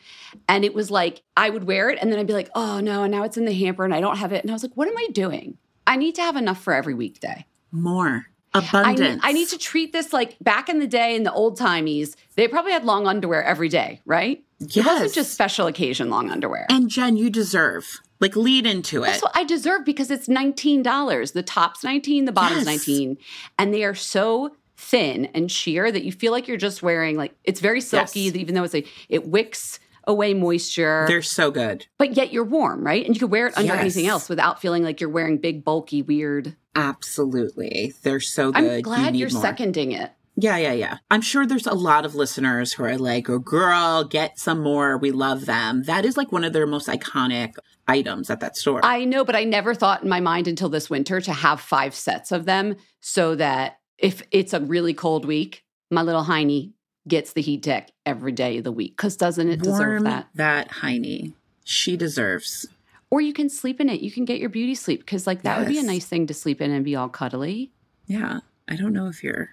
And 0.46 0.62
it 0.64 0.74
was 0.74 0.90
like, 0.90 1.22
I 1.36 1.48
would 1.48 1.64
wear 1.64 1.88
it 1.88 1.98
and 2.00 2.12
then 2.12 2.18
I'd 2.18 2.26
be 2.26 2.34
like, 2.34 2.50
Oh 2.54 2.80
no. 2.80 3.02
And 3.02 3.12
now 3.12 3.24
it's 3.24 3.36
in 3.36 3.44
the 3.46 3.54
hamper 3.54 3.84
and 3.84 3.94
I 3.94 4.00
don't 4.00 4.18
have 4.18 4.32
it. 4.32 4.42
And 4.42 4.50
I 4.50 4.54
was 4.54 4.62
like, 4.62 4.74
What 4.74 4.88
am 4.88 4.96
I 4.96 5.08
doing? 5.12 5.56
I 5.86 5.96
need 5.96 6.14
to 6.16 6.22
have 6.22 6.36
enough 6.36 6.62
for 6.62 6.74
every 6.74 6.94
weekday. 6.94 7.46
more 7.72 8.26
I 8.26 8.37
abundance. 8.54 8.98
need, 8.98 9.20
I 9.22 9.32
need 9.32 9.48
to 9.48 9.58
treat 9.58 9.92
this 9.92 10.12
like 10.12 10.36
back 10.40 10.68
in 10.68 10.78
the 10.78 10.86
day 10.86 11.14
in 11.16 11.22
the 11.22 11.32
old 11.32 11.58
timies, 11.58 12.14
they 12.36 12.48
probably 12.48 12.72
had 12.72 12.84
long 12.84 13.06
underwear 13.06 13.42
every 13.44 13.68
day, 13.68 14.00
right? 14.06 14.42
It 14.60 14.84
wasn't 14.84 15.14
just 15.14 15.32
special 15.32 15.66
occasion 15.66 16.10
long 16.10 16.30
underwear. 16.30 16.66
And 16.68 16.88
Jenn, 16.88 17.16
you 17.16 17.30
deserve. 17.30 18.00
Like 18.20 18.34
lead 18.34 18.66
into 18.66 19.04
it. 19.04 19.22
What 19.22 19.30
I 19.36 19.44
deserve 19.44 19.84
because 19.84 20.10
it's 20.10 20.26
$19. 20.26 21.32
The 21.32 21.42
top's 21.44 21.84
19, 21.84 22.24
the 22.24 22.32
bottom's 22.32 22.66
Yes. 22.66 22.86
19. 22.88 23.18
And 23.58 23.72
they 23.72 23.84
are 23.84 23.94
so 23.94 24.56
thin 24.76 25.26
and 25.34 25.50
sheer 25.50 25.90
that 25.92 26.02
you 26.04 26.10
feel 26.12 26.32
like 26.32 26.48
you're 26.48 26.56
just 26.56 26.82
wearing 26.82 27.16
like 27.16 27.34
it's 27.44 27.60
very 27.60 27.80
silky, 27.80 28.20
Yes. 28.22 28.34
even 28.36 28.54
though 28.54 28.64
it's 28.64 28.74
like 28.74 28.88
it 29.08 29.26
wicks 29.28 29.78
away 30.08 30.34
moisture. 30.34 31.04
They're 31.06 31.22
so 31.22 31.52
good. 31.52 31.86
but 31.98 32.16
yet 32.16 32.32
you're 32.32 32.42
warm, 32.44 32.82
right? 32.84 33.06
And 33.06 33.14
you 33.14 33.20
could 33.20 33.30
wear 33.30 33.46
it 33.46 33.56
under 33.56 33.74
Yes. 33.74 33.80
anything 33.80 34.06
else 34.08 34.28
without 34.28 34.60
feeling 34.60 34.82
like 34.82 35.00
you're 35.00 35.10
wearing 35.10 35.36
big, 35.38 35.64
bulky, 35.64 36.02
weird. 36.02 36.56
Absolutely. 36.74 37.94
They're 38.02 38.20
so 38.20 38.50
good. 38.52 38.64
I'm 38.64 38.76
You 38.76 38.82
glad 38.82 39.16
you're 39.16 39.30
more. 39.30 39.42
seconding 39.42 39.92
it. 39.92 40.10
Yeah, 40.40 40.56
yeah, 40.56 40.72
yeah. 40.72 40.98
I'm 41.10 41.20
sure 41.20 41.46
there's 41.46 41.66
a 41.66 41.74
lot 41.74 42.04
of 42.04 42.14
listeners 42.14 42.72
who 42.72 42.84
are 42.84 42.96
like, 42.96 43.28
oh, 43.28 43.40
girl, 43.40 44.04
get 44.04 44.38
some 44.38 44.60
more. 44.62 44.96
We 44.96 45.10
love 45.10 45.46
them. 45.46 45.82
That 45.84 46.04
is 46.04 46.16
like 46.16 46.30
one 46.30 46.44
of 46.44 46.52
their 46.52 46.66
most 46.66 46.86
iconic 46.88 47.54
items 47.88 48.30
at 48.30 48.38
that 48.40 48.56
store. 48.56 48.80
I 48.84 49.04
know, 49.04 49.24
but 49.24 49.34
I 49.34 49.42
never 49.44 49.74
thought 49.74 50.02
in 50.04 50.08
my 50.08 50.20
mind 50.20 50.46
until 50.46 50.68
this 50.68 50.88
winter 50.88 51.20
to 51.20 51.32
have 51.32 51.60
five 51.60 51.94
sets 51.94 52.30
of 52.30 52.44
them 52.44 52.76
so 53.00 53.34
that 53.34 53.78
if 53.98 54.22
it's 54.30 54.52
a 54.52 54.60
really 54.60 54.94
cold 54.94 55.24
week, 55.24 55.64
my 55.90 56.02
little 56.02 56.22
Heine 56.22 56.72
gets 57.08 57.32
the 57.32 57.42
heat 57.42 57.62
tech 57.62 57.90
every 58.06 58.32
day 58.32 58.58
of 58.58 58.64
the 58.64 58.72
week. 58.72 58.96
Because 58.96 59.16
doesn't 59.16 59.48
it 59.48 59.60
deserve 59.62 60.02
Warm 60.02 60.04
that? 60.04 60.28
that 60.34 60.70
Heine. 60.70 61.34
She 61.64 61.96
deserves. 61.96 62.66
Or 63.10 63.20
you 63.20 63.32
can 63.32 63.48
sleep 63.48 63.80
in 63.80 63.88
it. 63.88 64.00
You 64.00 64.10
can 64.10 64.24
get 64.24 64.38
your 64.38 64.50
beauty 64.50 64.74
sleep 64.74 65.00
because, 65.00 65.26
like, 65.26 65.42
that 65.42 65.58
would 65.58 65.68
be 65.68 65.78
a 65.78 65.82
nice 65.82 66.04
thing 66.06 66.26
to 66.26 66.34
sleep 66.34 66.60
in 66.60 66.70
and 66.70 66.84
be 66.84 66.94
all 66.94 67.08
cuddly. 67.08 67.70
Yeah. 68.06 68.40
I 68.68 68.76
don't 68.76 68.92
know 68.92 69.06
if 69.08 69.24
you're, 69.24 69.50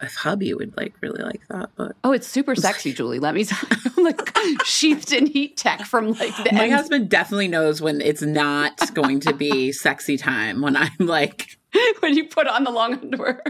if 0.00 0.14
hubby 0.16 0.52
would 0.54 0.76
like 0.76 0.94
really 1.00 1.22
like 1.22 1.40
that, 1.48 1.70
but 1.76 1.94
Oh, 2.02 2.12
it's 2.12 2.26
super 2.26 2.54
sexy, 2.56 2.92
Julee. 2.94 3.18
Let 3.20 3.34
me 3.34 3.44
tell 3.44 3.58
you, 3.96 4.04
like 4.04 4.36
sheathed 4.64 5.12
in 5.12 5.26
heat 5.26 5.56
tech 5.56 5.82
from 5.82 6.12
like 6.12 6.36
the 6.38 6.50
my 6.52 6.64
end. 6.64 6.72
husband 6.72 7.08
definitely 7.08 7.48
knows 7.48 7.80
when 7.80 8.00
it's 8.00 8.22
not 8.22 8.94
going 8.94 9.20
to 9.20 9.32
be 9.32 9.70
sexy 9.72 10.16
time 10.16 10.60
when 10.60 10.76
I'm 10.76 10.90
like, 10.98 11.57
when 12.00 12.14
you 12.16 12.24
put 12.26 12.46
on 12.46 12.64
the 12.64 12.70
long 12.70 12.94
underwear. 12.94 13.42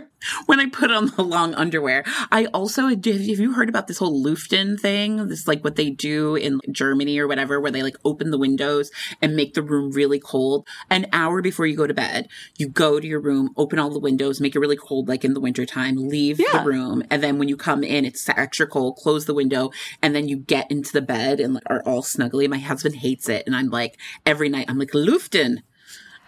when 0.46 0.58
I 0.58 0.66
put 0.66 0.90
on 0.90 1.06
the 1.06 1.22
long 1.22 1.54
underwear. 1.54 2.04
I 2.32 2.46
also 2.46 2.88
have 2.88 3.06
you 3.06 3.52
heard 3.52 3.68
about 3.68 3.86
this 3.86 3.98
whole 3.98 4.24
Luften 4.24 4.78
thing? 4.78 5.28
This 5.28 5.40
is 5.40 5.48
like 5.48 5.62
what 5.62 5.76
they 5.76 5.90
do 5.90 6.34
in 6.34 6.60
Germany 6.72 7.18
or 7.18 7.28
whatever, 7.28 7.60
where 7.60 7.70
they 7.70 7.82
like 7.84 7.96
open 8.04 8.30
the 8.30 8.38
windows 8.38 8.90
and 9.22 9.36
make 9.36 9.54
the 9.54 9.62
room 9.62 9.92
really 9.92 10.18
cold. 10.18 10.66
An 10.90 11.06
hour 11.12 11.40
before 11.40 11.66
you 11.66 11.76
go 11.76 11.86
to 11.86 11.94
bed, 11.94 12.28
you 12.56 12.68
go 12.68 12.98
to 12.98 13.06
your 13.06 13.20
room, 13.20 13.50
open 13.56 13.78
all 13.78 13.90
the 13.90 14.00
windows, 14.00 14.40
make 14.40 14.56
it 14.56 14.60
really 14.60 14.76
cold, 14.76 15.08
like 15.08 15.24
in 15.24 15.34
the 15.34 15.40
wintertime, 15.40 15.96
leave 16.08 16.40
Yeah. 16.40 16.58
the 16.58 16.64
room, 16.68 17.04
and 17.10 17.22
then 17.22 17.38
when 17.38 17.48
you 17.48 17.56
come 17.56 17.84
in, 17.84 18.04
it's 18.04 18.28
extra 18.28 18.66
cold. 18.66 18.96
Close 18.96 19.26
the 19.26 19.34
window, 19.34 19.70
and 20.02 20.14
then 20.14 20.26
you 20.28 20.36
get 20.38 20.68
into 20.70 20.92
the 20.92 21.02
bed 21.02 21.38
and 21.38 21.54
like, 21.54 21.62
are 21.66 21.82
all 21.86 22.02
snuggly. 22.02 22.48
My 22.48 22.58
husband 22.58 22.96
hates 22.96 23.28
it, 23.28 23.44
and 23.46 23.54
I'm 23.54 23.68
like 23.70 23.96
every 24.26 24.48
night, 24.48 24.66
I'm 24.68 24.78
like 24.78 24.90
Luften. 24.90 25.58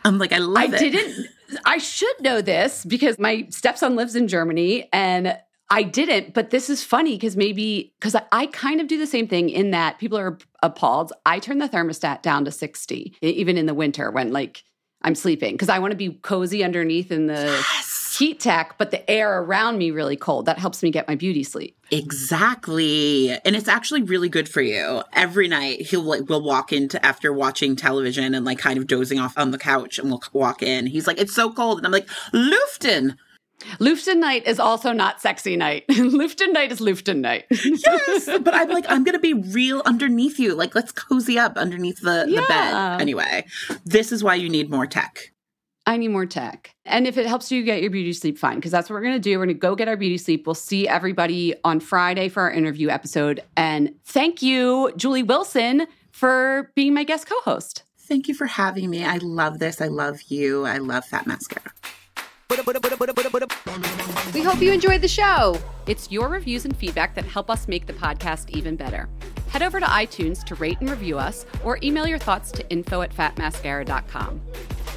I'm 0.04 0.18
like, 0.18 0.32
I 0.32 0.38
love 0.38 0.72
I 0.72 0.76
it. 0.76 0.78
didn't. 0.78 1.26
I 1.64 1.78
should 1.78 2.20
know 2.20 2.40
this 2.40 2.84
because 2.84 3.18
my 3.18 3.46
stepson 3.50 3.96
lives 3.96 4.16
in 4.16 4.28
Germany 4.28 4.88
and 4.92 5.38
I 5.72 5.84
didn't, 5.84 6.34
but 6.34 6.50
this 6.50 6.68
is 6.68 6.82
funny 6.82 7.14
because 7.14 7.36
maybe 7.36 7.94
because 7.98 8.16
I, 8.16 8.22
I 8.32 8.46
kind 8.46 8.80
of 8.80 8.88
do 8.88 8.98
the 8.98 9.06
same 9.06 9.28
thing 9.28 9.48
in 9.50 9.70
that 9.70 9.98
people 9.98 10.18
are 10.18 10.36
appalled. 10.62 11.12
I 11.24 11.38
turn 11.38 11.58
the 11.58 11.68
thermostat 11.68 12.22
down 12.22 12.44
to 12.44 12.50
60, 12.50 13.14
e- 13.22 13.28
even 13.28 13.56
in 13.56 13.66
the 13.66 13.74
winter 13.74 14.10
when 14.10 14.32
like 14.32 14.64
I'm 15.02 15.14
sleeping, 15.14 15.54
because 15.54 15.68
I 15.68 15.78
want 15.78 15.92
to 15.92 15.96
be 15.96 16.10
cozy 16.22 16.64
underneath 16.64 17.12
in 17.12 17.26
the 17.26 17.64
heat 18.20 18.38
tech, 18.38 18.74
but 18.76 18.90
the 18.90 19.10
air 19.10 19.40
around 19.40 19.78
me 19.78 19.90
really 19.90 20.16
cold. 20.16 20.44
That 20.44 20.58
helps 20.58 20.82
me 20.82 20.90
get 20.90 21.08
my 21.08 21.14
beauty 21.14 21.42
sleep. 21.42 21.74
Exactly. 21.90 23.30
And 23.30 23.56
it's 23.56 23.66
actually 23.66 24.02
really 24.02 24.28
good 24.28 24.46
for 24.46 24.60
you. 24.60 25.02
Every 25.14 25.48
night 25.48 25.80
he'll 25.80 26.02
like 26.02 26.28
will 26.28 26.42
walk 26.42 26.70
into 26.72 27.04
after 27.04 27.32
watching 27.32 27.76
television 27.76 28.34
and 28.34 28.44
like 28.44 28.58
kind 28.58 28.78
of 28.78 28.86
dozing 28.86 29.18
off 29.18 29.36
on 29.38 29.52
the 29.52 29.58
couch 29.58 29.98
and 29.98 30.10
we'll 30.10 30.22
walk 30.34 30.62
in. 30.62 30.86
He's 30.86 31.06
like, 31.06 31.18
It's 31.18 31.34
so 31.34 31.50
cold. 31.50 31.78
And 31.78 31.86
I'm 31.86 31.92
like, 31.92 32.06
Luften. 32.32 33.16
Luften 33.78 34.18
night 34.18 34.46
is 34.46 34.60
also 34.60 34.92
not 34.92 35.20
sexy 35.20 35.56
night. 35.56 35.86
Luften 35.90 36.52
night 36.52 36.72
is 36.72 36.80
Luften 36.80 37.20
night. 37.20 37.46
Yes. 37.50 38.26
but 38.42 38.54
I'm 38.54 38.68
like, 38.68 38.84
I'm 38.88 39.02
gonna 39.02 39.18
be 39.18 39.32
real 39.34 39.82
underneath 39.86 40.38
you. 40.38 40.54
Like, 40.54 40.74
let's 40.74 40.92
cozy 40.92 41.38
up 41.38 41.56
underneath 41.56 42.00
the, 42.00 42.26
the 42.26 42.44
bed. 42.46 43.00
Anyway, 43.00 43.46
this 43.84 44.12
is 44.12 44.22
why 44.22 44.34
you 44.34 44.50
need 44.50 44.70
more 44.70 44.86
tech. 44.86 45.32
I 45.86 45.96
need 45.96 46.08
more 46.08 46.26
tech. 46.26 46.74
And 46.84 47.06
if 47.06 47.16
it 47.16 47.26
helps 47.26 47.50
you 47.50 47.62
get 47.62 47.80
your 47.80 47.90
beauty 47.90 48.12
sleep, 48.12 48.38
fine, 48.38 48.56
because 48.56 48.70
that's 48.70 48.90
what 48.90 48.94
we're 48.94 49.02
going 49.02 49.14
to 49.14 49.18
do. 49.18 49.38
We're 49.38 49.46
going 49.46 49.56
to 49.56 49.60
go 49.60 49.74
get 49.74 49.88
our 49.88 49.96
beauty 49.96 50.18
sleep. 50.18 50.46
We'll 50.46 50.54
see 50.54 50.86
everybody 50.86 51.54
on 51.64 51.80
Friday 51.80 52.28
for 52.28 52.42
our 52.42 52.50
interview 52.50 52.88
episode. 52.88 53.42
And 53.56 53.94
thank 54.04 54.42
you, 54.42 54.92
Julee 54.96 55.22
Wilson, 55.22 55.86
for 56.12 56.70
being 56.74 56.94
my 56.94 57.04
guest 57.04 57.28
co 57.28 57.40
host. 57.40 57.84
Thank 57.98 58.28
you 58.28 58.34
for 58.34 58.46
having 58.46 58.90
me. 58.90 59.04
I 59.04 59.18
love 59.18 59.58
this. 59.58 59.80
I 59.80 59.86
love 59.86 60.20
you. 60.28 60.66
I 60.66 60.78
love 60.78 61.04
Fat 61.04 61.26
Mascara. 61.26 61.72
We 62.50 64.42
hope 64.42 64.60
you 64.60 64.72
enjoyed 64.72 65.00
the 65.00 65.08
show. 65.08 65.56
It's 65.86 66.10
your 66.10 66.28
reviews 66.28 66.64
and 66.64 66.76
feedback 66.76 67.14
that 67.14 67.24
help 67.24 67.48
us 67.48 67.68
make 67.68 67.86
the 67.86 67.92
podcast 67.92 68.50
even 68.50 68.74
better. 68.74 69.08
Head 69.48 69.62
over 69.62 69.78
to 69.78 69.86
iTunes 69.86 70.42
to 70.44 70.56
rate 70.56 70.80
and 70.80 70.90
review 70.90 71.16
us 71.16 71.46
or 71.64 71.78
email 71.84 72.08
your 72.08 72.18
thoughts 72.18 72.50
to 72.52 72.68
info 72.68 73.02
at 73.02 73.14
fatmascara.com. 73.14 74.40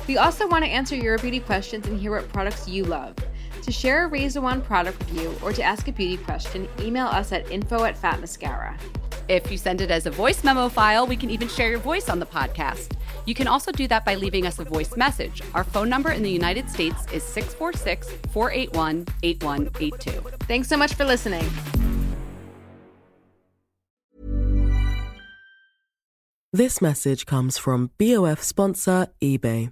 We 0.08 0.18
also 0.18 0.48
want 0.48 0.66
to 0.66 0.70
answer 0.70 0.96
your 0.96 1.18
beauty 1.18 1.40
questions 1.40 1.88
and 1.88 2.00
hear 2.00 2.12
what 2.12 2.28
products 2.28 2.68
you 2.68 2.84
love. 2.84 3.16
To 3.62 3.72
share 3.72 4.04
a 4.04 4.08
Raise 4.08 4.36
A 4.36 4.42
Wand 4.42 4.66
product 4.66 5.00
review 5.10 5.34
or 5.42 5.54
to 5.54 5.64
ask 5.64 5.88
a 5.88 5.94
beauty 5.94 6.18
question, 6.18 6.68
email 6.82 7.08
us 7.08 7.32
at 7.32 7.50
info 7.50 7.86
at 7.86 7.96
fatmascara. 7.96 8.78
If 9.30 9.50
you 9.50 9.58
send 9.58 9.80
it 9.80 9.90
as 9.90 10.06
a 10.06 10.12
voice 10.12 10.44
memo 10.44 10.68
file, 10.68 11.08
we 11.08 11.16
can 11.16 11.30
even 11.30 11.48
share 11.48 11.70
your 11.70 11.80
voice 11.80 12.10
on 12.10 12.20
the 12.20 12.26
podcast. 12.26 12.98
You 13.26 13.34
can 13.34 13.48
also 13.48 13.72
do 13.72 13.88
that 13.88 14.04
by 14.04 14.16
leaving 14.16 14.46
us 14.46 14.60
a 14.60 14.66
voice 14.66 14.98
message. 14.98 15.42
Our 15.54 15.64
phone 15.64 15.88
number 15.88 16.12
in 16.12 16.24
the 16.24 16.30
United 16.30 16.70
States 16.70 17.06
is 17.14 17.24
646 17.24 18.10
481 18.34 19.06
8182. 19.24 20.12
Thanks 20.46 20.68
so 20.68 20.76
much 20.76 20.96
for 20.96 21.06
listening. 21.06 21.50
This 26.52 26.82
message 26.82 27.26
comes 27.26 27.58
from 27.58 27.92
BOF 27.98 28.44
sponsor 28.44 29.08
eBay. 29.22 29.72